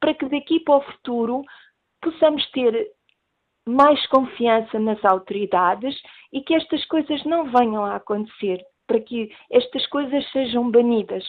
para 0.00 0.14
que 0.14 0.26
daqui 0.26 0.60
para 0.60 0.76
o 0.76 0.82
futuro 0.82 1.44
possamos 2.02 2.48
ter 2.50 2.90
mais 3.66 4.04
confiança 4.06 4.78
nas 4.78 5.02
autoridades 5.04 5.94
e 6.32 6.40
que 6.40 6.54
estas 6.54 6.84
coisas 6.86 7.22
não 7.24 7.50
venham 7.50 7.84
a 7.84 7.96
acontecer, 7.96 8.64
para 8.86 9.00
que 9.00 9.30
estas 9.50 9.86
coisas 9.86 10.30
sejam 10.30 10.70
banidas. 10.70 11.24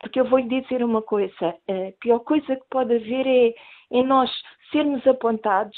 Porque 0.00 0.20
eu 0.20 0.24
vou 0.24 0.38
lhe 0.38 0.60
dizer 0.60 0.82
uma 0.82 1.02
coisa: 1.02 1.48
a 1.48 1.92
pior 2.00 2.20
coisa 2.20 2.56
que 2.56 2.68
pode 2.70 2.94
haver 2.94 3.26
é, 3.26 3.54
é 3.98 4.02
nós 4.02 4.30
sermos 4.70 5.06
apontados 5.06 5.76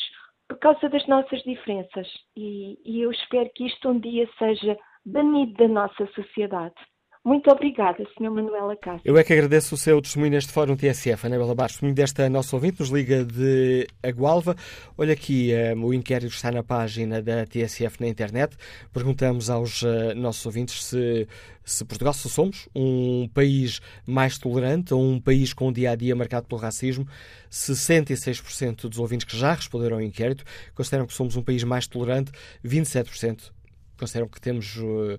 por 0.49 0.59
causa 0.59 0.89
das 0.89 1.07
nossas 1.07 1.43
diferenças. 1.43 2.09
E, 2.37 2.79
e 2.85 3.01
eu 3.01 3.11
espero 3.11 3.49
que 3.55 3.67
isto 3.67 3.89
um 3.89 3.99
dia 3.99 4.29
seja 4.39 4.77
banido 5.05 5.55
da 5.55 5.69
nossa 5.69 6.07
sociedade. 6.09 6.75
Muito 7.23 7.51
obrigada, 7.51 8.03
Sr. 8.17 8.31
Manuela 8.31 8.75
Cássio. 8.77 9.03
Eu 9.05 9.19
é 9.19 9.23
que 9.23 9.31
agradeço 9.31 9.75
o 9.75 9.79
seu 9.79 10.01
testemunho 10.01 10.31
neste 10.31 10.51
Fórum 10.51 10.75
TSF, 10.75 11.27
Anabela 11.27 11.55
Bastos, 11.55 11.75
testemunho 11.75 11.95
desta 11.95 12.31
nossa 12.31 12.57
ouvinte, 12.57 12.81
nos 12.81 12.89
liga 12.89 13.23
de 13.27 13.87
Agualva. 14.03 14.57
Olha 14.97 15.13
aqui, 15.13 15.51
um, 15.77 15.85
o 15.85 15.93
inquérito 15.93 16.33
está 16.33 16.51
na 16.51 16.63
página 16.63 17.21
da 17.21 17.45
TSF 17.45 18.01
na 18.01 18.09
internet. 18.09 18.57
Perguntamos 18.91 19.51
aos 19.51 19.83
uh, 19.83 20.15
nossos 20.17 20.47
ouvintes 20.47 20.83
se, 20.83 21.29
se 21.63 21.85
Portugal, 21.85 22.15
se 22.15 22.27
somos 22.31 22.71
um 22.75 23.29
país 23.35 23.83
mais 24.07 24.39
tolerante 24.39 24.95
ou 24.95 25.03
um 25.03 25.21
país 25.21 25.53
com 25.53 25.69
um 25.69 25.73
dia-a-dia 25.73 26.15
-dia 26.15 26.19
marcado 26.19 26.47
pelo 26.47 26.59
racismo. 26.59 27.07
66% 27.51 28.89
dos 28.89 28.99
ouvintes 28.99 29.27
que 29.27 29.37
já 29.37 29.53
responderam 29.53 29.97
ao 29.97 30.03
inquérito 30.03 30.43
consideram 30.75 31.07
que 31.07 31.13
somos 31.13 31.37
um 31.37 31.43
país 31.43 31.63
mais 31.65 31.87
tolerante, 31.87 32.33
27% 32.65 33.51
consideram 34.01 34.29
que 34.29 34.41
temos 34.41 34.77
uh, 34.77 35.19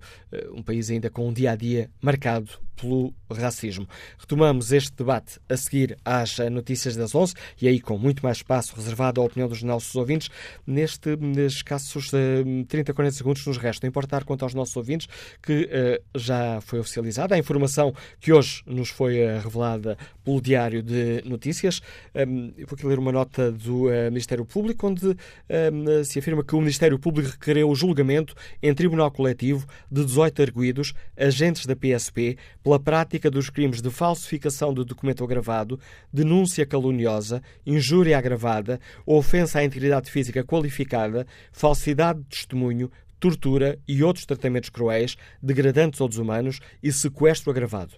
um 0.54 0.62
país 0.63 0.89
ainda 0.89 1.10
com 1.10 1.28
um 1.28 1.34
dia 1.34 1.52
a 1.52 1.56
dia 1.56 1.89
marcado 2.02 2.50
pelo 2.82 3.13
racismo. 3.30 3.88
Retomamos 4.17 4.72
este 4.72 4.91
debate 4.98 5.39
a 5.48 5.56
seguir 5.56 5.96
às 6.04 6.39
notícias 6.52 6.96
das 6.96 7.13
11 7.13 7.34
e 7.62 7.67
aí 7.67 7.80
com 7.80 7.98
muito 7.98 8.24
mais 8.24 8.38
espaço 8.38 8.76
reservado 8.76 9.22
à 9.22 9.24
opinião 9.24 9.48
dos 9.48 9.62
nossos 9.62 9.96
ouvintes. 9.96 10.30
Neste, 10.65 11.17
escassos 11.46 12.12
uh, 12.12 12.65
30, 12.67 12.94
40 12.94 13.15
segundos 13.15 13.46
nos 13.46 13.58
resta 13.58 13.86
importar 13.86 14.24
quanto 14.24 14.44
aos 14.44 14.56
nossos 14.56 14.76
ouvintes 14.76 15.08
que 15.41 15.70
uh, 15.70 16.20
já 16.20 16.60
foi 16.62 16.80
oficializada 16.80 17.36
a 17.36 17.38
informação 17.38 17.94
que 18.20 18.34
hoje 18.34 18.63
nos 18.65 18.89
foi 18.89 19.17
revelada 19.38 19.98
pelo 20.24 20.41
Diário 20.41 20.82
de 20.82 21.22
Notícias. 21.26 21.82
Um, 22.15 22.52
vou 22.58 22.76
aqui 22.76 22.86
ler 22.86 22.98
uma 22.98 23.12
nota 23.12 23.52
do 23.52 23.86
uh, 23.86 24.10
Ministério 24.10 24.46
Público 24.46 24.88
onde 24.88 25.06
um, 25.08 26.04
se 26.04 26.17
afirma 26.17 26.44
que 26.44 26.56
o 26.56 26.60
Ministério 26.60 26.98
Público 26.98 27.32
requereu 27.32 27.70
o 27.70 27.76
julgamento 27.76 28.34
em 28.62 28.74
tribunal 28.74 29.12
coletivo 29.12 29.67
de 29.91 30.04
18 30.04 30.41
arguídos, 30.41 30.94
agentes 31.15 31.65
da 31.65 31.76
PSP, 31.76 32.38
pela 32.63 32.70
prática 32.79 33.29
dos 33.29 33.49
crimes 33.49 33.81
de 33.81 33.89
falsificação 33.89 34.73
de 34.73 34.84
documento 34.84 35.23
agravado, 35.23 35.79
denúncia 36.12 36.65
caluniosa, 36.65 37.41
injúria 37.65 38.17
agravada, 38.17 38.79
ofensa 39.05 39.60
à 39.60 39.63
integridade 39.63 40.12
física 40.12 40.43
qualificada, 40.43 41.25
falsidade 41.51 42.19
de 42.19 42.25
testemunho, 42.25 42.91
tortura 43.19 43.77
e 43.88 44.03
outros 44.03 44.25
tratamentos 44.25 44.69
cruéis, 44.69 45.15
degradantes 45.41 46.01
ou 46.01 46.10
desumanos 46.10 46.60
e 46.81 46.91
sequestro 46.91 47.51
agravado. 47.51 47.95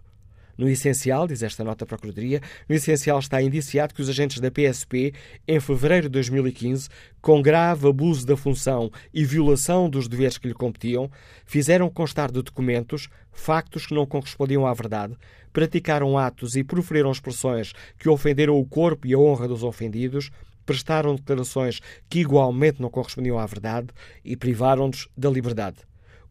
No 0.56 0.70
essencial, 0.70 1.28
diz 1.28 1.42
esta 1.42 1.64
nota 1.64 1.84
Procuradoria, 1.84 2.40
no 2.70 2.76
essencial 2.76 3.18
está 3.18 3.42
indiciado 3.42 3.94
que 3.94 4.02
os 4.02 4.10
agentes 4.10 4.40
da 4.40 4.52
PSP, 4.52 5.12
em 5.48 5.60
fevereiro 5.60 6.08
de 6.08 6.14
2015, 6.14 6.90
com 7.20 7.42
grave 7.42 7.88
abuso 7.88 8.26
da 8.26 8.38
função 8.38 8.92
e 9.12 9.26
violação 9.26 9.90
dos 9.90 10.08
deveres 10.08 10.38
que 10.38 10.48
lhe 10.48 10.54
competiam, 10.54 11.10
fizeram 11.44 11.90
constar 11.90 12.32
de 12.32 12.42
documentos 12.44 13.10
factos 13.32 13.88
que 13.88 13.96
não 13.96 14.06
correspondiam 14.06 14.68
à 14.68 14.74
verdade, 14.76 15.18
praticaram 15.52 16.20
atos 16.20 16.56
e 16.56 16.64
proferiram 16.64 17.12
expressões 17.12 17.74
que 17.98 18.08
ofenderam 18.08 18.56
o 18.60 18.66
corpo 18.66 19.08
e 19.08 19.14
a 19.16 19.18
honra 19.18 19.48
dos 19.48 19.64
ofendidos, 19.64 20.30
prestaram 20.68 21.16
declarações 21.16 21.82
que 22.08 22.20
igualmente 22.20 22.80
não 22.80 22.92
correspondiam 22.92 23.40
à 23.40 23.46
verdade 23.48 23.88
e 24.24 24.38
privaram-nos 24.38 25.08
da 25.18 25.32
liberdade. 25.32 25.78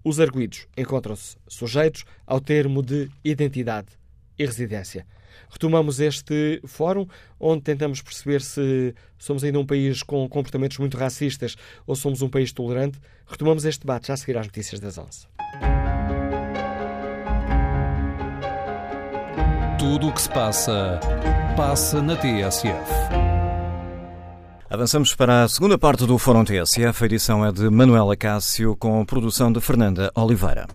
Os 0.04 0.20
arguídos 0.20 0.68
encontram-se 0.76 1.36
sujeitos 1.48 2.04
ao 2.24 2.40
termo 2.40 2.82
de 2.82 3.10
identidade 3.24 4.01
e 4.38 4.44
residência. 4.44 5.06
Retomamos 5.50 6.00
este 6.00 6.62
fórum 6.64 7.06
onde 7.38 7.62
tentamos 7.62 8.00
perceber 8.00 8.40
se 8.40 8.94
somos 9.18 9.44
ainda 9.44 9.58
um 9.58 9.66
país 9.66 10.02
com 10.02 10.26
comportamentos 10.28 10.78
muito 10.78 10.96
racistas 10.96 11.56
ou 11.86 11.94
somos 11.94 12.22
um 12.22 12.28
país 12.28 12.52
tolerante. 12.52 12.98
Retomamos 13.26 13.64
este 13.64 13.80
debate 13.80 14.08
já 14.08 14.14
a 14.14 14.16
seguir 14.16 14.38
às 14.38 14.46
notícias 14.46 14.80
das 14.80 14.96
11. 14.98 15.26
Tudo 19.78 20.08
o 20.08 20.12
que 20.12 20.22
se 20.22 20.30
passa, 20.30 21.00
passa 21.56 22.00
na 22.00 22.16
TSF. 22.16 23.22
Avançamos 24.70 25.14
para 25.14 25.42
a 25.42 25.48
segunda 25.48 25.76
parte 25.76 26.06
do 26.06 26.16
Fórum 26.16 26.44
TSF. 26.44 27.02
A 27.02 27.06
edição 27.06 27.44
é 27.44 27.52
de 27.52 27.68
Manuela 27.68 28.16
Cássio, 28.16 28.74
com 28.74 29.04
produção 29.04 29.52
de 29.52 29.60
Fernanda 29.60 30.10
Oliveira. 30.14 30.66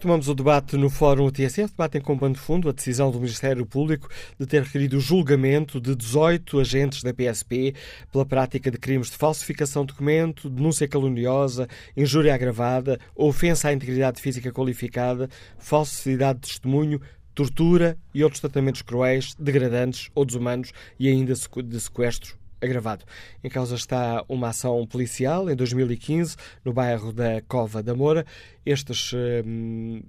Retomamos 0.00 0.28
o 0.28 0.34
debate 0.34 0.78
no 0.78 0.88
Fórum 0.88 1.30
TSF, 1.30 1.72
debatem 1.72 2.00
com 2.00 2.16
pano 2.16 2.32
de 2.32 2.40
fundo 2.40 2.70
a 2.70 2.72
decisão 2.72 3.10
do 3.10 3.20
Ministério 3.20 3.66
Público 3.66 4.08
de 4.38 4.46
ter 4.46 4.62
requerido 4.62 4.96
o 4.96 5.00
julgamento 5.00 5.78
de 5.78 5.94
18 5.94 6.58
agentes 6.58 7.02
da 7.02 7.12
PSP 7.12 7.74
pela 8.10 8.24
prática 8.24 8.70
de 8.70 8.78
crimes 8.78 9.10
de 9.10 9.18
falsificação 9.18 9.84
de 9.84 9.88
documento, 9.88 10.48
denúncia 10.48 10.88
caluniosa, 10.88 11.68
injúria 11.94 12.34
agravada, 12.34 12.98
ofensa 13.14 13.68
à 13.68 13.74
integridade 13.74 14.22
física 14.22 14.50
qualificada, 14.50 15.28
falsidade 15.58 16.40
de 16.40 16.48
testemunho, 16.48 16.98
tortura 17.34 17.98
e 18.14 18.24
outros 18.24 18.40
tratamentos 18.40 18.80
cruéis, 18.80 19.34
degradantes 19.38 20.08
ou 20.14 20.24
desumanos 20.24 20.72
e 20.98 21.08
ainda 21.08 21.34
de 21.34 21.78
sequestro 21.78 22.39
agravado. 22.60 23.04
Em 23.42 23.48
causa 23.48 23.74
está 23.74 24.24
uma 24.28 24.48
ação 24.48 24.86
policial 24.86 25.50
em 25.50 25.56
2015 25.56 26.36
no 26.64 26.72
bairro 26.72 27.12
da 27.12 27.40
Cova 27.42 27.82
da 27.82 27.94
Moura. 27.94 28.26
Estes 28.64 29.12
uh, 29.12 29.16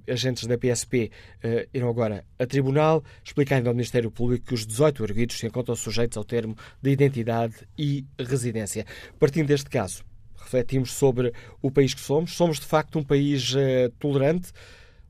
agentes 0.07 0.45
da 0.45 0.57
PSP 0.57 1.09
uh, 1.09 1.47
eh, 1.47 1.67
irão 1.73 1.89
agora 1.89 2.25
a 2.37 2.45
tribunal, 2.45 3.03
explicando 3.23 3.69
ao 3.69 3.73
Ministério 3.73 4.11
Público 4.11 4.47
que 4.47 4.53
os 4.53 4.65
18 4.65 5.03
arguidos 5.03 5.39
se 5.39 5.47
encontram 5.47 5.75
sujeitos 5.75 6.17
ao 6.17 6.23
termo 6.23 6.55
de 6.81 6.91
identidade 6.91 7.55
e 7.77 8.05
residência. 8.19 8.85
Partindo 9.17 9.47
deste 9.47 9.69
caso, 9.69 10.03
refletimos 10.35 10.91
sobre 10.91 11.33
o 11.61 11.71
país 11.71 11.93
que 11.93 12.01
somos. 12.01 12.33
Somos 12.33 12.59
de 12.59 12.65
facto 12.65 12.99
um 12.99 13.03
país 13.03 13.53
uh, 13.53 13.89
tolerante 13.99 14.51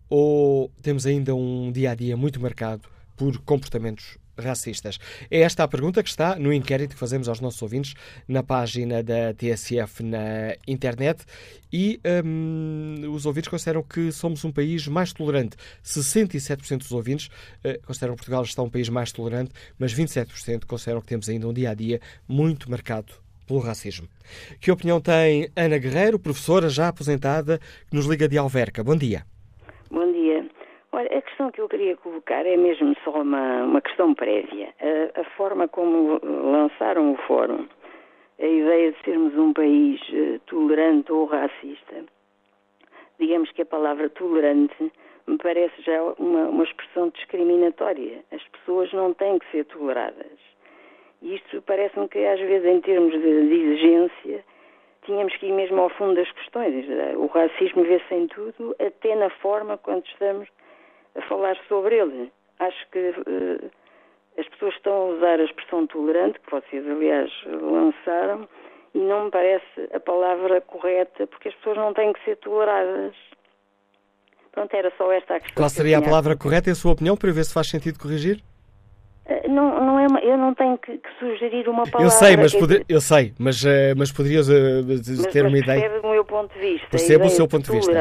ou 0.10 0.70
temos 0.82 1.06
ainda 1.06 1.34
um 1.34 1.72
dia 1.72 1.92
a 1.92 1.96
dia 1.96 2.18
muito 2.18 2.40
marcado 2.40 2.84
por 3.16 3.38
comportamentos 3.40 4.18
racistas? 4.38 4.98
É 5.30 5.42
esta 5.42 5.64
a 5.64 5.68
pergunta 5.68 6.02
que 6.04 6.10
está 6.10 6.36
no 6.36 6.52
inquérito 6.54 6.94
que 6.94 7.00
fazemos 7.00 7.28
aos 7.28 7.40
nossos 7.40 7.62
ouvintes 7.62 7.94
na 8.28 8.44
página 8.44 9.04
da 9.04 9.34
TSF 9.34 10.04
na 10.04 10.56
internet 10.68 11.24
e 11.72 12.00
um, 12.26 13.12
os 13.14 13.26
ouvintes 13.26 13.50
consideram 13.50 13.82
que 13.82 14.12
somos 14.12 14.44
um 14.44 14.52
país 14.52 14.88
mais 14.88 15.14
tolerante. 15.14 15.56
67% 15.84 16.80
dos 16.80 16.92
ouvintes 16.92 17.28
uh, 17.28 17.86
consideram 17.86 18.14
que 18.14 18.20
Portugal 18.20 18.44
está 18.44 18.62
um 18.62 18.70
país 18.70 18.90
mais 18.90 19.12
tolerante, 19.12 19.52
mas 19.80 19.94
27% 19.94 20.66
consideram 20.66 21.02
que 21.02 21.08
temos 21.08 21.30
ainda 21.30 21.48
um 21.48 21.54
dia 21.54 21.70
a 21.70 21.74
dia 21.74 22.00
muito 22.28 22.70
marcado 22.70 23.14
pelo 23.48 23.60
racismo. 23.60 24.08
Que 24.60 24.72
opinião 24.72 25.02
tem 25.02 25.50
Ana 25.56 25.78
Guerreiro, 25.78 26.20
professora 26.20 26.70
já 26.70 26.88
aposentada, 26.88 27.60
que 27.90 27.96
nos 27.96 28.06
liga 28.06 28.28
de 28.28 28.38
Alverca? 28.38 28.84
Bom 28.84 28.96
dia. 28.96 29.26
Bom 29.90 30.12
dia. 30.12 30.41
Olha, 30.94 31.08
a 31.18 31.22
questão 31.22 31.50
que 31.52 31.62
eu 31.62 31.70
queria 31.70 31.96
colocar 31.96 32.46
é 32.46 32.58
mesmo 32.58 32.94
só 33.06 33.12
uma, 33.12 33.64
uma 33.64 33.80
questão 33.82 34.14
prévia. 34.14 34.74
A, 35.16 35.22
a, 35.22 35.24
forma 35.38 35.66
como 35.70 36.20
lançaram 36.22 37.14
o 37.14 37.18
fórum, 37.28 37.66
a 38.38 38.46
ideia 38.46 38.92
de 38.92 39.02
sermos 39.04 39.34
um 39.38 39.54
país 39.54 40.02
uh, 40.10 40.40
tolerante 40.48 41.10
ou 41.14 41.26
racista, 41.26 42.04
digamos 43.18 43.50
que 43.52 43.62
a 43.62 43.66
palavra 43.66 44.10
tolerante 44.10 44.92
me 45.28 45.38
parece 45.38 45.82
já 45.82 46.04
uma, 46.20 46.50
uma 46.50 46.64
expressão 46.66 47.08
discriminatória. 47.10 48.26
As 48.30 48.44
pessoas 48.50 48.92
não 48.92 49.14
têm 49.14 49.40
que 49.40 49.50
ser 49.50 49.64
toleradas. 49.66 50.40
E 51.22 51.36
isto 51.36 51.62
parece-me 51.62 52.10
que, 52.10 52.20
às 52.26 52.40
vezes, 52.40 52.68
em 52.68 52.82
termos 52.82 53.14
de, 53.14 53.48
de 53.48 53.56
exigência, 53.56 54.44
tínhamos 55.06 55.34
que 55.38 55.46
ir 55.46 55.54
mesmo 55.54 55.80
ao 55.80 55.90
fundo 55.92 56.16
das 56.16 56.30
questões. 56.34 56.86
O 57.16 57.28
racismo 57.28 57.84
vê-se 57.84 58.14
em 58.14 58.28
tudo, 58.28 58.76
até 58.78 59.16
na 59.16 59.30
forma 59.30 59.78
quando 59.78 60.06
estamos 60.08 60.50
a 61.16 61.22
falar 61.24 61.58
sobre 61.68 61.98
ele. 61.98 62.32
Acho 62.60 62.90
que 62.92 63.00
uh, 63.00 63.72
as 64.38 64.48
pessoas 64.50 64.74
estão 64.76 64.94
a 64.94 65.06
usar 65.16 65.40
a 65.40 65.44
expressão 65.44 65.88
tolerante, 65.88 66.40
que 66.40 66.52
vocês, 66.52 66.86
aliás, 66.88 67.32
lançaram, 67.46 68.48
e 68.94 69.00
não 69.00 69.26
me 69.26 69.32
parece 69.32 69.90
a 69.94 70.00
palavra 70.00 70.62
correta, 70.62 71.28
porque 71.28 71.50
as 71.50 71.56
pessoas 71.56 71.78
não 71.78 71.94
têm 71.94 72.14
que 72.14 72.24
ser 72.24 72.38
toleradas. 72.38 73.16
Pronto, 74.52 74.74
era 74.76 74.92
só 74.98 75.12
esta 75.12 75.36
a 75.36 75.40
questão. 75.40 75.56
Qual 75.56 75.70
seria 75.70 75.98
a 75.98 76.02
palavra 76.02 76.36
correta, 76.36 76.70
em 76.70 76.76
sua 76.76 76.92
opinião, 76.92 77.16
para 77.16 77.32
ver 77.32 77.46
se 77.46 77.54
faz 77.54 77.70
sentido 77.70 77.98
corrigir? 77.98 78.42
Eh, 79.26 79.48
não, 79.48 79.80
não 79.80 80.00
é 80.00 80.08
uma, 80.08 80.20
eu 80.20 80.38
não 80.38 80.54
tenho 80.54 80.78
que, 80.78 80.98
que, 80.98 81.10
sugerir 81.20 81.70
uma 81.70 81.84
palavra. 81.84 82.08
Eu 82.08 82.12
sei, 82.12 82.36
mas, 82.36 82.54
poder, 82.54 82.86
eu 82.90 83.00
sei, 83.00 83.34
mas, 83.40 83.64
mas 83.96 84.12
poderias 84.12 84.50
uh, 84.50 85.32
ter 85.32 85.44
mas 85.44 85.52
uma 85.52 85.58
ideia. 85.58 85.82
Percebe 85.82 86.06
o 86.06 86.12
meu 86.12 86.26
ponto 86.26 86.54
de 86.54 86.60
vista. 86.60 86.88
Percebo 86.90 87.26
o 87.26 87.30
seu 87.30 87.48
ponto 87.48 87.66
de 87.66 87.72
vista 87.72 87.94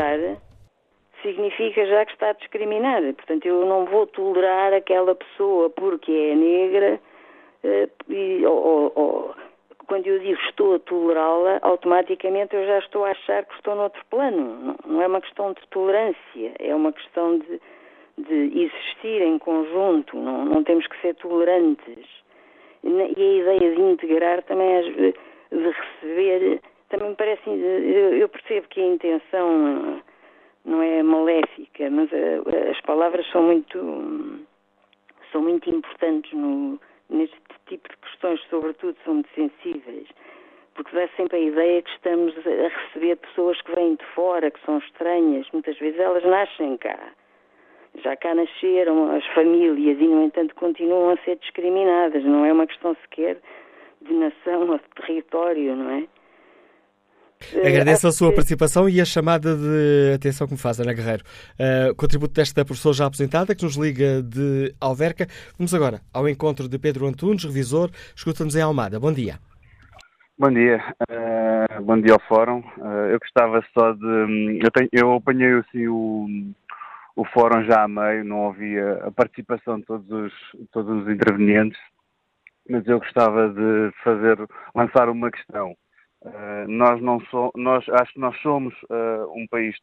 significa 1.23 1.87
já 1.87 2.05
que 2.05 2.13
está 2.13 2.31
a 2.31 2.35
discriminar. 2.35 3.03
Portanto, 3.15 3.47
eu 3.47 3.67
não 3.67 3.85
vou 3.85 4.07
tolerar 4.07 4.73
aquela 4.73 5.15
pessoa 5.15 5.71
porque 5.71 6.13
é 6.13 6.35
negra 6.35 7.01
eh, 7.65 7.89
e, 8.09 8.45
ou, 8.47 9.35
quando 9.87 10.07
eu 10.07 10.21
digo 10.21 10.39
estou 10.49 10.77
a 10.77 10.79
tolerá-la, 10.79 11.59
automaticamente 11.63 12.55
eu 12.55 12.65
já 12.65 12.79
estou 12.79 13.05
a 13.05 13.11
achar 13.11 13.45
que 13.45 13.55
estou 13.55 13.75
noutro 13.75 14.01
plano. 14.09 14.77
Não 14.87 15.03
é 15.03 15.07
uma 15.07 15.21
questão 15.21 15.53
de 15.53 15.61
tolerância, 15.69 16.53
é 16.59 16.73
uma 16.73 16.93
questão 16.93 17.39
de, 17.39 17.61
de 18.19 18.63
existir 18.63 19.21
em 19.23 19.39
conjunto, 19.39 20.17
não, 20.17 20.45
não 20.45 20.63
temos 20.63 20.87
que 20.87 21.01
ser 21.01 21.15
tolerantes. 21.17 22.07
E 22.85 23.03
a 23.03 23.09
ideia 23.09 23.75
de 23.75 23.81
integrar 23.81 24.43
também, 24.45 24.93
de 24.93 25.15
receber, 25.51 26.61
também 26.89 27.11
me 27.11 27.17
parece, 27.17 27.51
eu 27.51 28.29
percebo 28.29 28.69
que 28.69 28.81
a 28.81 28.87
intenção 28.87 30.01
não 30.65 30.83
é 30.83 31.03
maléfica, 31.03 31.91
mas 31.91 32.11
uh, 32.13 32.71
as 32.71 32.81
palavras 32.83 33.27
são 33.31 33.43
muito 33.43 34.47
são 35.33 35.43
muito 35.43 35.71
importantes 35.71 36.33
no, 36.33 36.81
neste 37.09 37.37
tipo 37.67 37.89
de 37.89 37.97
questões, 37.99 38.41
sobretudo 38.51 38.97
são 39.05 39.15
muito 39.15 39.31
sensíveis, 39.35 40.09
porque 40.75 40.95
dá 40.95 41.09
sempre 41.17 41.37
a 41.37 41.41
ideia 41.41 41.83
que 41.83 41.91
estamos 41.91 42.35
a 42.39 42.69
receber 42.69 43.17
pessoas 43.17 43.61
que 43.63 43.75
vêm 43.75 43.95
de 43.95 44.05
fora, 44.07 44.51
que 44.51 44.65
são 44.65 44.79
estranhas, 44.79 45.47
muitas 45.53 45.79
vezes 45.79 46.01
elas 46.01 46.25
nascem 46.25 46.77
cá. 46.79 46.99
Já 48.03 48.17
cá 48.17 48.35
nasceram 48.35 49.13
as 49.17 49.27
famílias 49.35 49.99
e, 49.99 50.07
no 50.07 50.23
entanto, 50.23 50.55
continuam 50.55 51.11
a 51.11 51.17
ser 51.19 51.37
discriminadas. 51.37 52.23
Não 52.23 52.45
é 52.45 52.53
uma 52.53 52.67
questão 52.67 52.97
sequer 53.03 53.37
de 54.01 54.15
nação 54.15 54.71
ou 54.71 54.79
de 54.79 54.89
território, 54.95 55.75
não 55.75 55.91
é? 55.91 56.07
Eh, 57.55 57.69
Agradeço 57.69 58.07
a 58.07 58.13
sua 58.13 58.33
participação 58.33 58.89
e 58.89 59.01
a 59.01 59.05
chamada 59.05 59.57
de 59.57 60.13
atenção 60.15 60.47
que 60.47 60.53
me 60.53 60.59
faz, 60.59 60.79
Ana 60.79 60.93
Guerreiro. 60.93 61.25
Uh, 61.59 61.95
contributo 61.97 62.35
desta 62.35 62.65
professora 62.65 62.95
já 62.95 63.07
aposentada, 63.07 63.55
que 63.55 63.65
nos 63.65 63.77
liga 63.77 64.23
de 64.23 64.75
Alverca. 64.81 65.27
Vamos 65.59 65.75
agora 65.75 66.01
ao 66.13 66.29
encontro 66.29 66.69
de 66.69 66.79
Pedro 66.79 67.07
Antunes, 67.07 67.45
revisor. 67.45 67.91
Escuta-nos 68.15 68.55
em 68.55 68.63
Almada. 68.63 69.01
Bom 69.01 69.13
dia. 69.13 69.39
Bom 70.39 70.51
dia. 70.51 70.83
Uh, 71.11 71.83
bom 71.83 72.01
dia 72.01 72.15
ao 72.15 72.21
Fórum. 72.21 72.61
Uh, 72.79 73.11
eu 73.13 73.19
gostava 73.19 73.65
só 73.75 73.93
de... 73.93 74.07
Hum, 74.07 74.59
eu, 74.63 74.71
tenho, 74.71 74.89
eu 74.93 75.15
apanhei 75.15 75.53
assim, 75.59 75.87
o, 75.89 76.27
o 77.17 77.25
Fórum 77.27 77.65
já 77.65 77.83
a 77.85 77.89
meio, 77.89 78.25
não 78.25 78.39
ouvia 78.47 79.03
a 79.05 79.11
participação 79.11 79.81
de 79.81 79.87
todos 79.87 80.11
os, 80.11 80.33
todos 80.73 81.03
os 81.03 81.09
intervenientes, 81.13 81.79
mas 82.69 82.87
eu 82.87 82.99
gostava 82.99 83.49
de 83.49 83.93
fazer, 84.03 84.39
lançar 84.75 85.09
uma 85.09 85.31
questão. 85.31 85.75
Uh, 86.23 86.69
nós 86.69 87.01
não 87.01 87.19
so, 87.27 87.51
nós 87.55 87.89
acho 87.89 88.13
que 88.13 88.21
nós 88.21 88.37
somos 88.43 88.75
uh, 88.91 89.33
um 89.35 89.47
país 89.49 89.75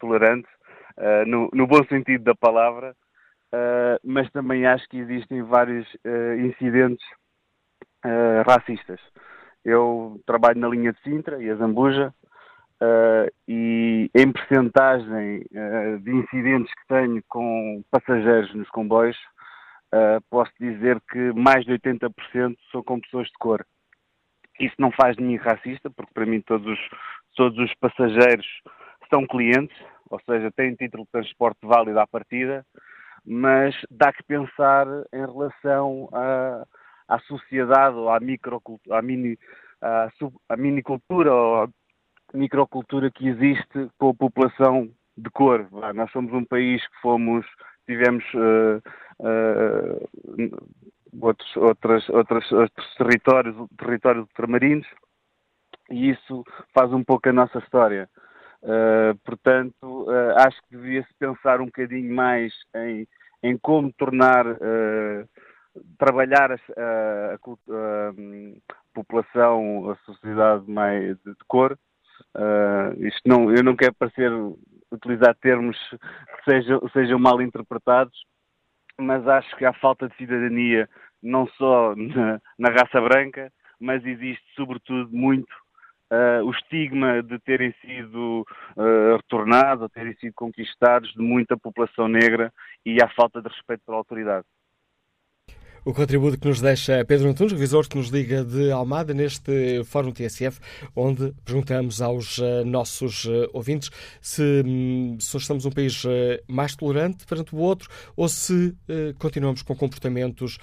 tolerante 0.00 0.48
uh, 0.98 1.24
no, 1.24 1.48
no, 1.52 1.68
bom 1.68 1.84
sentido 1.84 2.24
da 2.24 2.34
palavra, 2.34 2.96
mas 4.02 4.28
também 4.32 4.66
acho 4.66 4.88
que 4.88 4.98
existem 4.98 5.40
vários 5.44 5.86
incidentes 6.44 7.06
racistas. 8.44 9.00
Eu 9.64 10.20
trabalho 10.26 10.58
na 10.58 10.66
linha 10.66 10.92
de 10.92 11.00
Sintra 11.02 11.40
e 11.40 11.48
a 11.48 11.54
Zambuja 11.54 12.12
e 13.46 14.10
em 14.12 14.32
percentagem 14.32 15.46
de 16.02 16.10
incidentes 16.10 16.74
que 16.74 16.86
tenho 16.88 17.22
com 17.28 17.84
passageiros 17.92 18.52
nos 18.56 18.68
comboios, 18.70 19.16
posso 20.28 20.50
dizer 20.58 21.00
que 21.08 21.32
mais 21.34 21.64
de 21.64 21.74
80% 21.74 22.56
são 22.72 22.82
com 22.82 22.98
pessoas 22.98 23.28
de 23.28 23.34
cor. 23.38 23.64
Isso 24.60 24.74
não 24.78 24.90
faz 24.92 25.16
de 25.16 25.22
mim 25.22 25.36
racista, 25.36 25.90
porque 25.90 26.12
para 26.12 26.26
mim 26.26 26.40
todos 26.40 26.66
os, 26.66 26.78
todos 27.34 27.58
os 27.58 27.74
passageiros 27.74 28.46
são 29.12 29.26
clientes, 29.26 29.76
ou 30.10 30.20
seja, 30.20 30.50
têm 30.52 30.74
título 30.74 31.04
de 31.04 31.10
transporte 31.10 31.58
válido 31.62 31.98
à 31.98 32.06
partida, 32.06 32.64
mas 33.24 33.74
dá 33.90 34.12
que 34.12 34.22
pensar 34.22 34.86
em 35.12 35.20
relação 35.20 36.08
à, 36.12 36.64
à 37.08 37.18
sociedade 37.20 37.96
ou 37.96 38.10
à 38.10 38.20
microcultura, 38.20 38.98
à 38.98 39.02
mini, 39.02 39.38
à, 39.80 40.08
à 40.48 40.56
minicultura 40.56 41.32
ou 41.32 41.62
à 41.62 41.68
microcultura 42.32 43.10
que 43.10 43.28
existe 43.28 43.88
com 43.98 44.10
a 44.10 44.14
população 44.14 44.90
de 45.16 45.30
cor. 45.30 45.66
Nós 45.94 46.10
somos 46.10 46.32
um 46.32 46.44
país 46.44 46.86
que 46.86 47.00
fomos, 47.00 47.46
tivemos 47.86 48.24
uh, 48.34 48.82
uh, 49.20 50.08
outros, 51.20 51.56
outras, 51.56 52.08
outras, 52.08 52.52
outros 52.52 52.94
territórios, 52.96 53.56
territórios 53.78 54.24
ultramarinos, 54.24 54.86
e 55.90 56.10
isso 56.10 56.44
faz 56.72 56.92
um 56.92 57.04
pouco 57.04 57.28
a 57.28 57.32
nossa 57.32 57.58
história. 57.58 58.08
Uh, 58.62 59.14
portanto, 59.24 60.04
uh, 60.08 60.38
acho 60.38 60.58
que 60.62 60.76
devia-se 60.76 61.12
pensar 61.18 61.60
um 61.60 61.66
bocadinho 61.66 62.14
mais 62.14 62.52
em, 62.74 63.06
em 63.42 63.58
como 63.58 63.92
tornar, 63.92 64.46
uh, 64.46 65.28
trabalhar 65.98 66.52
a, 66.52 66.54
a, 66.54 67.34
a, 67.34 68.12
população, 68.94 69.90
a 69.90 69.96
sociedade 70.06 70.64
mais 70.70 71.18
de, 71.18 71.32
de 71.32 71.44
cor. 71.46 71.78
isto 72.98 73.20
não, 73.26 73.52
eu 73.52 73.62
não 73.62 73.76
quero 73.76 73.94
parecer 73.94 74.30
utilizar 74.90 75.34
termos 75.42 75.76
que 75.90 76.50
sejam, 76.50 76.80
sejam 76.92 77.18
mal 77.18 77.42
interpretados, 77.42 78.16
mas 78.98 79.26
acho 79.26 79.56
que 79.56 79.64
há 79.64 79.72
falta 79.72 80.08
de 80.08 80.16
cidadania 80.16 80.88
não 81.22 81.46
só 81.56 81.94
na, 81.96 82.40
na 82.58 82.68
raça 82.70 83.00
branca, 83.00 83.50
mas 83.80 84.04
existe 84.04 84.44
sobretudo 84.54 85.10
muito 85.10 85.52
uh, 86.12 86.44
o 86.44 86.50
estigma 86.50 87.22
de 87.22 87.38
terem 87.40 87.72
sido 87.80 88.46
uh, 88.76 89.16
retornados 89.16 89.82
ou 89.82 89.88
terem 89.88 90.14
sido 90.14 90.32
conquistados 90.34 91.12
de 91.12 91.22
muita 91.22 91.56
população 91.56 92.08
negra 92.08 92.52
e 92.84 93.02
a 93.02 93.08
falta 93.08 93.40
de 93.40 93.48
respeito 93.48 93.82
pela 93.84 93.98
autoridade. 93.98 94.46
O 95.86 95.92
contributo 95.92 96.38
que 96.38 96.48
nos 96.48 96.62
deixa 96.62 97.04
Pedro 97.04 97.28
Antunes, 97.28 97.52
revisor 97.52 97.86
que 97.86 97.98
nos 97.98 98.08
liga 98.08 98.42
de 98.42 98.70
Almada, 98.70 99.12
neste 99.12 99.84
Fórum 99.84 100.12
TSF, 100.12 100.58
onde 100.96 101.34
perguntamos 101.44 102.00
aos 102.00 102.38
uh, 102.38 102.64
nossos 102.64 103.26
uh, 103.26 103.50
ouvintes 103.52 103.90
se, 104.18 104.62
um, 104.64 105.18
se 105.20 105.36
estamos 105.36 105.66
um 105.66 105.70
país 105.70 106.02
uh, 106.04 106.08
mais 106.48 106.74
tolerante 106.74 107.26
perante 107.26 107.54
o 107.54 107.58
outro 107.58 107.90
ou 108.16 108.30
se 108.30 108.74
continuamos 109.18 109.60
com 109.60 109.76
comportamentos 109.76 110.58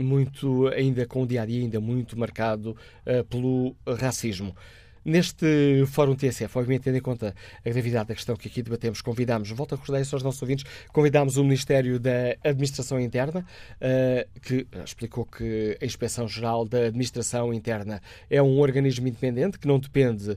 muito, 0.00 0.68
ainda 0.68 1.06
com 1.06 1.22
o 1.22 1.26
dia 1.26 1.42
a 1.42 1.46
dia, 1.46 1.60
ainda 1.60 1.80
muito 1.80 2.18
marcado 2.18 2.76
pelo 3.28 3.76
racismo. 3.98 4.54
Neste 5.04 5.84
Fórum 5.88 6.14
TSF, 6.14 6.56
obviamente, 6.56 6.84
tendo 6.84 6.96
em 6.96 7.00
conta 7.00 7.34
a 7.64 7.68
gravidade 7.68 8.08
da 8.08 8.14
questão 8.14 8.36
que 8.36 8.48
aqui 8.48 8.62
debatemos, 8.62 9.02
convidámos, 9.02 9.50
volto 9.50 9.74
a 9.74 9.76
recordar 9.76 10.00
isso 10.00 10.16
aos 10.16 10.22
nossos 10.22 10.40
ouvintes, 10.40 10.64
convidámos 10.92 11.36
o 11.36 11.42
Ministério 11.42 12.00
da 12.00 12.34
Administração 12.42 12.98
Interna, 12.98 13.40
uh, 13.40 14.40
que 14.40 14.66
explicou 14.84 15.26
que 15.26 15.76
a 15.80 15.84
Inspeção-Geral 15.84 16.64
da 16.66 16.86
Administração 16.86 17.52
Interna 17.52 18.00
é 18.30 18.42
um 18.42 18.58
organismo 18.58 19.06
independente 19.06 19.58
que 19.58 19.68
não 19.68 19.78
depende 19.78 20.30
uh, 20.30 20.36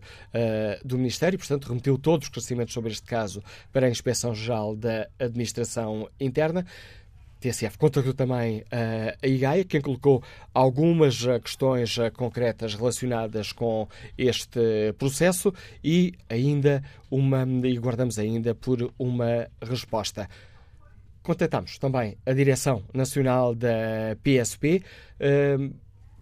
do 0.83 0.97
Ministério, 0.97 1.39
portanto, 1.39 1.67
remeteu 1.67 1.97
todos 1.97 2.25
os 2.25 2.27
esclarecimentos 2.27 2.73
sobre 2.73 2.91
este 2.91 3.07
caso 3.07 3.41
para 3.71 3.87
a 3.87 3.89
Inspeção-Geral 3.89 4.75
da 4.75 5.07
Administração 5.17 6.09
Interna. 6.19 6.65
TSF 7.39 7.77
contactou 7.77 8.13
também 8.13 8.59
uh, 8.61 9.17
a 9.21 9.27
IGAIA, 9.27 9.63
quem 9.63 9.81
colocou 9.81 10.23
algumas 10.53 11.23
uh, 11.23 11.39
questões 11.39 11.97
uh, 11.97 12.11
concretas 12.11 12.73
relacionadas 12.73 13.51
com 13.51 13.87
este 14.17 14.59
processo 14.97 15.53
e 15.83 16.13
ainda 16.29 16.83
uma 17.11 17.45
e 17.63 17.77
guardamos 17.77 18.17
ainda 18.17 18.55
por 18.55 18.91
uma 18.97 19.47
resposta. 19.61 20.27
Contactamos 21.21 21.77
também 21.77 22.17
a 22.25 22.33
Direção 22.33 22.83
Nacional 22.93 23.53
da 23.53 24.15
PSP 24.23 24.81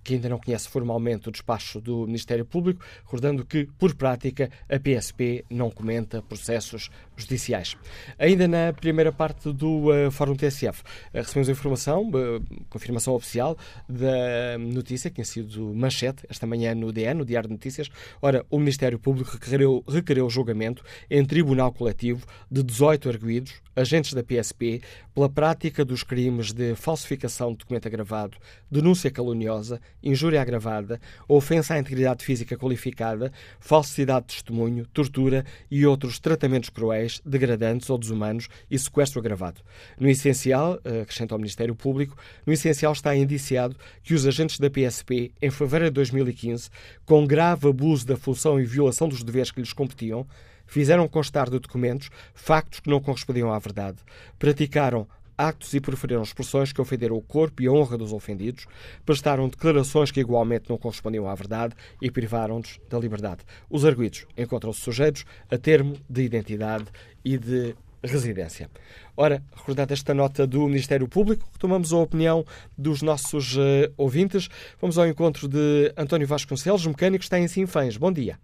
que 0.06 0.14
ainda 0.14 0.30
não 0.30 0.38
conhece 0.38 0.70
formalmente 0.70 1.28
o 1.28 1.32
despacho 1.32 1.82
do 1.82 2.06
Ministério 2.06 2.46
Público, 2.46 2.86
recordando 3.04 3.44
que, 3.44 3.68
por 3.80 3.96
prática, 3.96 4.52
a 4.70 4.80
PSP 4.80 5.44
não 5.50 5.72
comenta 5.72 6.22
processos 6.22 6.92
judiciais. 7.16 7.76
Ainda 8.18 8.48
na 8.48 8.74
primeira 8.74 9.12
parte 9.12 9.52
do 9.52 9.90
uh, 9.90 10.12
Fórum 10.12 10.36
TSF, 10.36 10.82
uh, 10.82 10.86
recebemos 11.14 11.50
informação, 11.50 12.10
uh, 12.10 12.66
confirmação 12.70 13.14
oficial 13.14 13.58
da 13.88 14.58
notícia 14.60 15.10
que 15.10 15.16
tinha 15.16 15.26
sido 15.26 15.74
manchete 15.74 16.24
esta 16.30 16.46
manhã 16.46 16.74
no 16.76 16.92
DN, 16.92 17.20
no 17.20 17.26
Diário 17.26 17.48
de 17.48 17.54
Notícias. 17.54 17.90
Ora, 18.22 18.46
o 18.50 18.58
Ministério 18.60 19.00
Público 19.00 19.32
requereu, 19.32 19.84
requereu 19.88 20.30
julgamento 20.30 20.84
em 21.10 21.26
tribunal 21.26 21.72
coletivo 21.72 22.26
de 22.50 22.64
18 22.64 23.10
arguídos, 23.10 23.54
agentes 23.76 24.14
da 24.14 24.24
PSP, 24.24 24.82
pela 25.14 25.30
prática 25.30 25.84
dos 25.84 26.04
crimes 26.04 26.52
de 26.54 26.76
falsificação 26.76 27.52
de 27.52 27.58
documento 27.60 27.88
agravado, 27.88 28.38
denúncia 28.72 29.12
caluniosa, 29.12 29.82
injúria 30.02 30.42
agravada, 30.42 31.00
ofensa 31.28 31.74
à 31.74 31.80
integridade 31.80 32.24
física 32.24 32.58
qualificada, 32.58 33.32
falsidade 33.60 34.28
de 34.28 34.34
testemunho, 34.36 34.86
tortura 34.88 35.46
e 35.70 35.86
outros 35.86 36.20
tratamentos 36.20 36.70
cruéis, 36.70 37.05
degradantes 37.26 37.90
ou 37.90 37.98
desumanos 37.98 38.48
e 38.70 38.78
sequestro 38.78 39.20
agravado. 39.20 39.62
No 40.00 40.10
essencial, 40.10 40.80
acrescenta 41.02 41.36
o 41.36 41.38
Ministério 41.38 41.76
Público, 41.76 42.18
no 42.46 42.54
essencial 42.54 42.94
está 42.94 43.16
indiciado 43.16 43.76
que 44.04 44.14
os 44.14 44.26
agentes 44.26 44.60
da 44.60 44.70
PSP, 44.70 45.32
em 45.42 45.50
fevereiro 45.50 45.92
de 45.92 45.96
2015, 45.96 46.70
com 47.06 47.26
grave 47.26 47.68
abuso 47.68 48.06
da 48.06 48.18
função 48.18 48.60
e 48.60 48.66
violação 48.66 49.08
dos 49.08 49.24
deveres 49.24 49.52
que 49.52 49.62
lhes 49.62 49.74
competiam, 49.74 50.26
fizeram 50.66 51.08
constar 51.08 51.50
de 51.50 51.60
documentos 51.60 52.10
factos 52.34 52.80
que 52.80 52.90
não 52.90 53.00
correspondiam 53.00 53.54
à 53.54 53.60
verdade, 53.60 53.98
praticaram 54.40 55.08
actos 55.38 55.74
e 55.74 55.82
proferiram 55.82 56.22
expressões 56.22 56.72
que 56.72 56.82
ofenderam 56.82 57.16
o 57.16 57.22
corpo 57.22 57.62
e 57.62 57.68
a 57.68 57.72
honra 57.72 57.98
dos 57.98 58.14
ofendidos, 58.14 58.66
prestaram 59.06 59.48
declarações 59.48 60.12
que 60.12 60.20
igualmente 60.20 60.70
não 60.70 60.78
correspondiam 60.78 61.28
à 61.28 61.36
verdade 61.36 61.76
e 62.02 62.10
privaram-nos 62.12 62.80
da 62.90 63.00
liberdade. 63.00 63.44
Os 63.70 63.86
arguidos 63.86 64.26
encontram-se 64.38 64.82
sujeitos 64.82 65.26
a 65.52 65.58
termo 65.58 65.96
de 66.10 66.24
identidade 66.24 66.86
e 67.24 67.38
de 67.38 67.76
residência. 68.04 68.70
Ora, 69.18 69.42
recordada 69.56 69.94
esta 69.94 70.14
nota 70.14 70.46
do 70.46 70.62
Ministério 70.68 71.08
Público, 71.08 71.46
retomamos 71.52 71.92
a 71.92 71.98
opinião 71.98 72.44
dos 72.78 73.02
nossos 73.02 73.56
uh, 73.58 73.92
ouvintes. 73.98 74.48
Vamos 74.80 74.98
ao 74.98 75.08
encontro 75.08 75.48
de 75.48 75.92
António 75.98 76.28
Vasconcelos, 76.28 76.86
mecânico, 76.86 77.24
está 77.24 77.40
em 77.40 77.48
Sinfãs. 77.48 77.98
Bom 77.98 78.12
dia. 78.12 78.38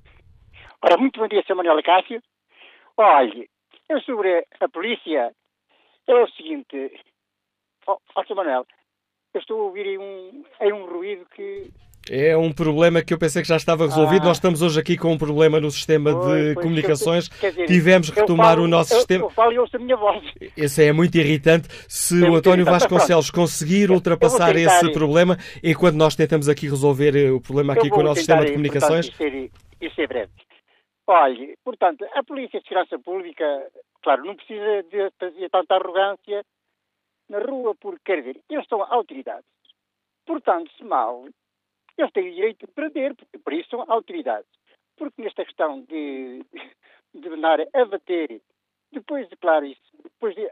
Ora, 0.83 0.97
muito 0.97 1.19
bom 1.19 1.27
dia, 1.27 1.43
Sr. 1.45 1.55
Manuel 1.55 1.81
Cássio. 1.83 2.21
Olhe, 2.97 3.49
eu 3.87 3.99
sobre 4.01 4.45
a 4.59 4.69
polícia 4.69 5.31
é 6.08 6.24
o 6.24 6.28
seguinte, 6.30 6.91
Sr. 7.86 8.36
Manuel, 8.36 8.66
eu 9.34 9.39
estou 9.39 9.60
a 9.60 9.64
ouvir 9.64 9.88
aí 9.88 9.97
um, 9.97 10.43
aí 10.60 10.74
um 10.74 10.86
ruído 10.86 11.26
que 11.36 11.72
é 12.10 12.36
um 12.36 12.52
problema 12.52 13.04
que 13.04 13.14
eu 13.14 13.18
pensei 13.18 13.41
que 13.43 13.47
já 13.47 13.56
estava 13.56 13.86
resolvido. 13.86 14.24
Ah. 14.24 14.28
Nós 14.28 14.38
estamos 14.38 14.62
hoje 14.62 14.80
aqui 14.80 14.97
com 14.97 15.14
um 15.14 15.18
problema 15.18 15.60
no 15.60 15.70
sistema 15.70 16.12
pois, 16.12 16.26
de 16.26 16.54
pois, 16.56 16.66
comunicações. 16.66 17.30
Dizer, 17.30 17.66
Tivemos 17.66 18.10
que 18.10 18.20
retomar 18.20 18.56
falo, 18.56 18.64
o 18.64 18.68
nosso 18.68 18.93
eu, 18.93 18.97
sistema. 18.97 19.26
Eu 19.26 19.30
falo 19.30 19.52
e 19.54 19.60
ouço 19.60 19.78
a 19.78 19.80
minha 19.80 19.95
voz. 19.95 20.24
Esse 20.58 20.84
é 20.84 20.91
muito 20.91 21.16
irritante. 21.16 21.68
Se 21.88 22.20
o 22.24 22.36
António 22.36 22.66
Vasconcelos 22.66 23.30
conseguir 23.30 23.91
ultrapassar 23.91 24.56
esse 24.56 24.91
problema, 24.91 25.38
enquanto 25.64 25.95
nós 25.95 26.16
tentamos 26.16 26.49
aqui 26.49 26.68
resolver 26.68 27.16
eh, 27.16 27.32
o 27.32 27.39
problema 27.39 27.74
aqui 27.74 27.89
com 27.89 27.99
o 27.99 28.04
nosso 28.04 28.18
sistema 28.18 28.45
de 28.45 28.52
comunicações. 28.52 29.10
Portanto, 29.10 29.36
isso, 29.36 29.54
é, 29.80 29.86
isso 29.86 30.02
é 30.02 30.08
breve. 30.08 30.32
Olhe, 31.08 31.56
portanto, 31.64 32.06
a 32.16 32.24
Polícia 32.24 32.60
de 32.60 32.68
Segurança 32.68 32.97
Pública, 32.97 33.45
claro, 34.02 34.26
não 34.26 34.36
precisa 34.36 34.84
de 34.84 35.10
fazer 35.12 35.49
tanta 35.49 35.76
arrogância 35.76 36.45
na 37.30 37.39
rua, 37.39 37.76
porque, 37.76 38.02
quer 38.06 38.18
dizer, 38.18 38.41
eles 38.49 38.68
são 38.68 38.82
autoridades. 38.84 39.49
Portanto, 40.26 40.72
se 40.78 40.84
mal, 40.84 41.26
eles 41.97 42.12
têm 42.12 42.30
o 42.30 42.36
direito 42.36 42.66
de 42.66 42.74
prender, 42.74 43.16
porque 43.16 43.38
por 43.38 43.54
isso 43.54 43.70
são 43.70 43.86
autoridades. 43.88 44.49
Porque 44.97 45.22
nesta 45.22 45.45
questão 45.45 45.82
de, 45.82 46.45
de 47.14 47.30
andar 47.30 47.60
a 47.62 47.86
bater, 47.86 48.41
depois 48.91 49.28
de, 49.30 49.36
claro, 49.38 49.66
isso, 49.66 49.82
depois 50.04 50.36
de, 50.36 50.49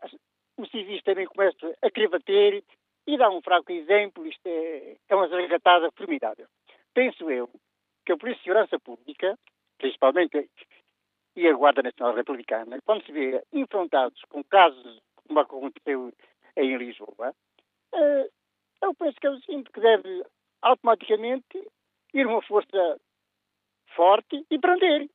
os 0.58 0.70
civis 0.72 1.04
também 1.04 1.26
começam 1.28 1.74
a 1.82 1.91
querer 1.91 2.10
bater 2.10 2.64
e 3.08 3.18
dá 3.18 3.30
um 3.30 3.41
fraco 3.41 3.72
exemplo, 3.72 4.26
isto 4.26 4.45
é, 4.45 4.97
é 5.08 5.16
uma 5.16 5.28
zargatada 5.28 5.91
formidável. 5.91 6.47
Penso 6.93 7.30
eu 7.30 7.50
que 8.06 8.12
a 8.12 8.18
Polícia 8.18 8.39
de 8.39 8.43
Segurança 8.43 8.80
Pública, 8.80 9.38
principalmente 9.78 10.50
e 11.36 11.47
a 11.47 11.53
Guarda 11.53 11.82
Nacional 11.82 12.15
Republicana, 12.15 12.80
quando 12.86 13.05
se 13.05 13.11
vê 13.11 13.43
enfrentados 13.53 14.21
com 14.30 14.43
casos 14.43 14.99
como 15.27 15.39
aconteceu 15.39 16.11
em 16.55 16.77
Lisboa, 16.77 17.34
uh, 17.93 18.30
eu 18.82 18.93
penso 18.95 19.19
que 19.19 19.27
é 19.27 19.30
o 19.30 19.39
seguinte, 19.41 19.71
que 19.71 19.80
deve 19.80 20.23
automaticamente 20.61 21.67
ir 22.13 22.25
uma 22.25 22.41
força 22.41 22.99
forte 23.95 24.45
e 24.49 24.59
prender. 24.59 25.09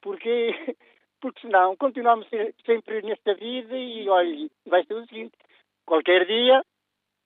Porque, 0.00 0.52
porque 1.20 1.40
senão 1.40 1.76
continuamos 1.76 2.26
sempre 2.64 3.02
nesta 3.02 3.34
vida 3.34 3.76
e, 3.76 4.08
olha, 4.08 4.50
vai 4.66 4.84
ser 4.84 4.94
o 4.94 5.06
seguinte, 5.06 5.36
qualquer 5.86 6.26
dia 6.26 6.64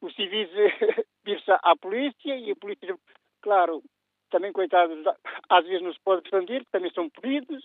os 0.00 0.14
civis 0.14 0.50
vir-se 1.24 1.50
à 1.50 1.74
polícia 1.76 2.36
e 2.36 2.50
a 2.50 2.56
polícia, 2.56 2.96
claro, 3.40 3.82
também, 4.30 4.52
coitados, 4.52 4.98
às 5.48 5.64
vezes 5.64 5.82
não 5.82 5.92
se 5.92 6.00
pode 6.00 6.22
defender, 6.22 6.64
também 6.70 6.90
são 6.92 7.08
pedidos, 7.08 7.64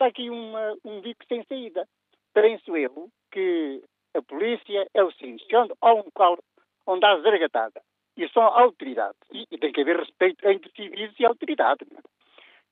está 0.00 0.06
aqui 0.06 0.30
uma, 0.30 0.74
um 0.82 1.02
bico 1.02 1.22
sem 1.28 1.44
saída. 1.44 1.86
Penso 2.32 2.74
eu 2.74 3.10
que 3.30 3.82
a 4.14 4.22
polícia 4.22 4.88
é 4.94 5.04
o 5.04 5.12
seguinte, 5.12 5.44
onde 5.54 5.74
há 5.78 5.92
um 5.92 6.02
local 6.04 6.38
onde 6.86 7.04
há 7.04 7.12
e 8.16 8.28
são 8.30 8.42
autoridades, 8.42 9.20
e, 9.30 9.46
e, 9.50 9.58
tem 9.58 9.72
que 9.72 9.80
haver 9.80 9.98
respeito 9.98 10.46
entre 10.48 10.70
civis 10.72 11.12
e 11.18 11.24
autoridade. 11.24 11.86
É? 11.92 12.00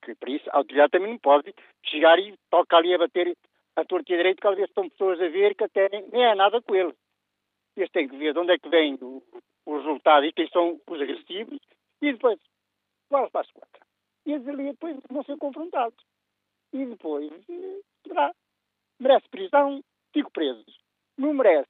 Que, 0.04 0.14
por 0.14 0.28
isso, 0.28 0.48
a 0.50 0.56
autoridade 0.56 0.90
também 0.90 1.12
não 1.12 1.18
pode 1.18 1.54
chegar 1.84 2.18
e 2.18 2.34
tocar 2.50 2.78
ali 2.78 2.94
a 2.94 2.98
bater 2.98 3.36
a 3.76 3.84
torta 3.84 4.10
e 4.10 4.14
a 4.14 4.16
direito, 4.16 4.40
cada 4.40 4.56
vez 4.56 4.68
estão 4.68 4.88
pessoas 4.88 5.20
a 5.20 5.28
ver 5.28 5.54
que 5.54 5.64
até 5.64 5.88
nem 6.12 6.24
é 6.24 6.34
nada 6.34 6.60
com 6.62 6.74
eles. 6.74 6.94
Eles 7.76 7.90
têm 7.90 8.08
que 8.08 8.16
ver 8.16 8.32
de 8.32 8.38
onde 8.40 8.52
é 8.52 8.58
que 8.58 8.68
vem 8.68 8.98
o, 9.00 9.22
o 9.66 9.76
resultado 9.76 10.24
e 10.24 10.32
quem 10.32 10.48
são 10.48 10.80
os 10.86 11.00
agressivos, 11.00 11.60
e 12.02 12.12
depois, 12.12 12.38
para 13.08 13.24
as 13.40 13.50
quatro. 13.52 13.86
E 14.26 14.32
eles 14.32 14.48
ali 14.48 14.64
depois 14.72 14.96
vão 15.10 15.22
ser 15.24 15.36
confrontados. 15.36 16.07
E 16.72 16.86
depois, 16.86 17.30
será. 18.06 18.32
Merece 19.00 19.28
prisão, 19.30 19.82
fico 20.12 20.30
preso. 20.30 20.64
Não 21.16 21.32
merece. 21.34 21.68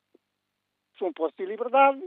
São 0.99 1.13
postos 1.13 1.37
de 1.37 1.51
liberdade 1.51 2.03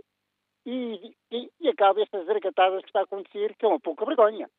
e, 0.65 1.15
e, 1.31 1.51
e 1.59 1.69
acaba 1.69 2.01
estas 2.01 2.27
arcatadas 2.27 2.81
que 2.81 2.87
está 2.87 3.01
a 3.01 3.03
acontecer, 3.03 3.55
que 3.55 3.65
é 3.65 3.67
uma 3.67 3.79
pouca 3.79 4.05
vergonha. 4.05 4.49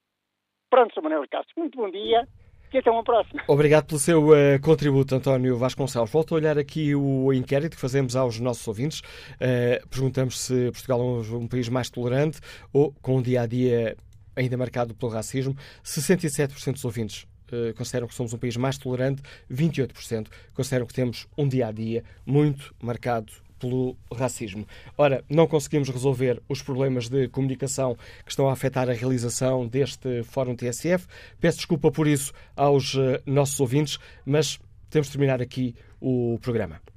Pronto, 0.70 0.94
Sr. 0.94 1.02
Manuel 1.02 1.28
Castro, 1.28 1.52
muito 1.58 1.76
bom 1.76 1.90
dia 1.90 2.26
e 2.72 2.78
até 2.78 2.90
uma 2.90 3.04
próxima. 3.04 3.42
Obrigado 3.46 3.86
pelo 3.86 4.00
seu 4.00 4.28
uh, 4.28 4.60
contributo, 4.62 5.14
António 5.14 5.56
Vasconcelos. 5.58 6.10
Volto 6.10 6.34
a 6.34 6.36
olhar 6.36 6.58
aqui 6.58 6.94
o 6.94 7.32
inquérito 7.32 7.76
que 7.76 7.80
fazemos 7.80 8.16
aos 8.16 8.40
nossos 8.40 8.66
ouvintes. 8.66 9.00
Uh, 9.00 9.86
perguntamos 9.88 10.40
se 10.40 10.70
Portugal 10.72 11.00
é 11.00 11.02
um, 11.02 11.36
um, 11.36 11.48
país 11.48 11.68
mais 11.68 11.90
tolerante 11.90 12.40
ou 12.72 12.92
com 13.02 13.18
um 13.18 13.22
dia 13.22 13.42
a 13.42 13.46
dia 13.46 13.96
ainda 14.34 14.56
marcado 14.56 14.94
pelo 14.94 15.12
racismo. 15.12 15.54
67% 15.84 16.72
dos 16.72 16.84
ouvintes 16.84 17.26
uh, 17.54 17.74
consideram 17.74 18.06
que 18.06 18.14
somos 18.14 18.32
um 18.32 18.38
país 18.38 18.56
mais 18.56 18.78
tolerante, 18.78 19.22
28% 19.50 20.26
consideram 20.54 20.86
que 20.86 20.94
temos 20.94 21.26
um 21.36 21.48
dia 21.48 21.68
a 21.68 21.72
dia 21.72 22.04
muito 22.26 22.74
marcado 22.82 23.32
pelo 23.58 23.96
racismo. 24.12 24.66
Ora, 24.98 25.24
não 25.28 25.46
conseguimos 25.46 25.88
resolver 25.88 26.42
os 26.48 26.60
problemas 26.60 27.08
de 27.08 27.28
comunicação 27.28 27.96
que 28.24 28.30
estão 28.30 28.48
a 28.48 28.52
afetar 28.52 28.90
a 28.90 28.92
realização 28.92 29.68
deste 29.68 30.24
Fórum 30.24 30.56
TSF. 30.56 31.06
Peço 31.40 31.58
desculpa 31.58 31.92
por 31.92 32.08
isso 32.08 32.32
aos 32.56 32.94
uh, 32.94 33.20
nossos 33.24 33.60
ouvintes, 33.60 33.98
mas 34.26 34.58
temos 34.90 35.06
de 35.06 35.12
terminar 35.12 35.40
aqui 35.40 35.76
o 36.00 36.38
programa. 36.42 36.91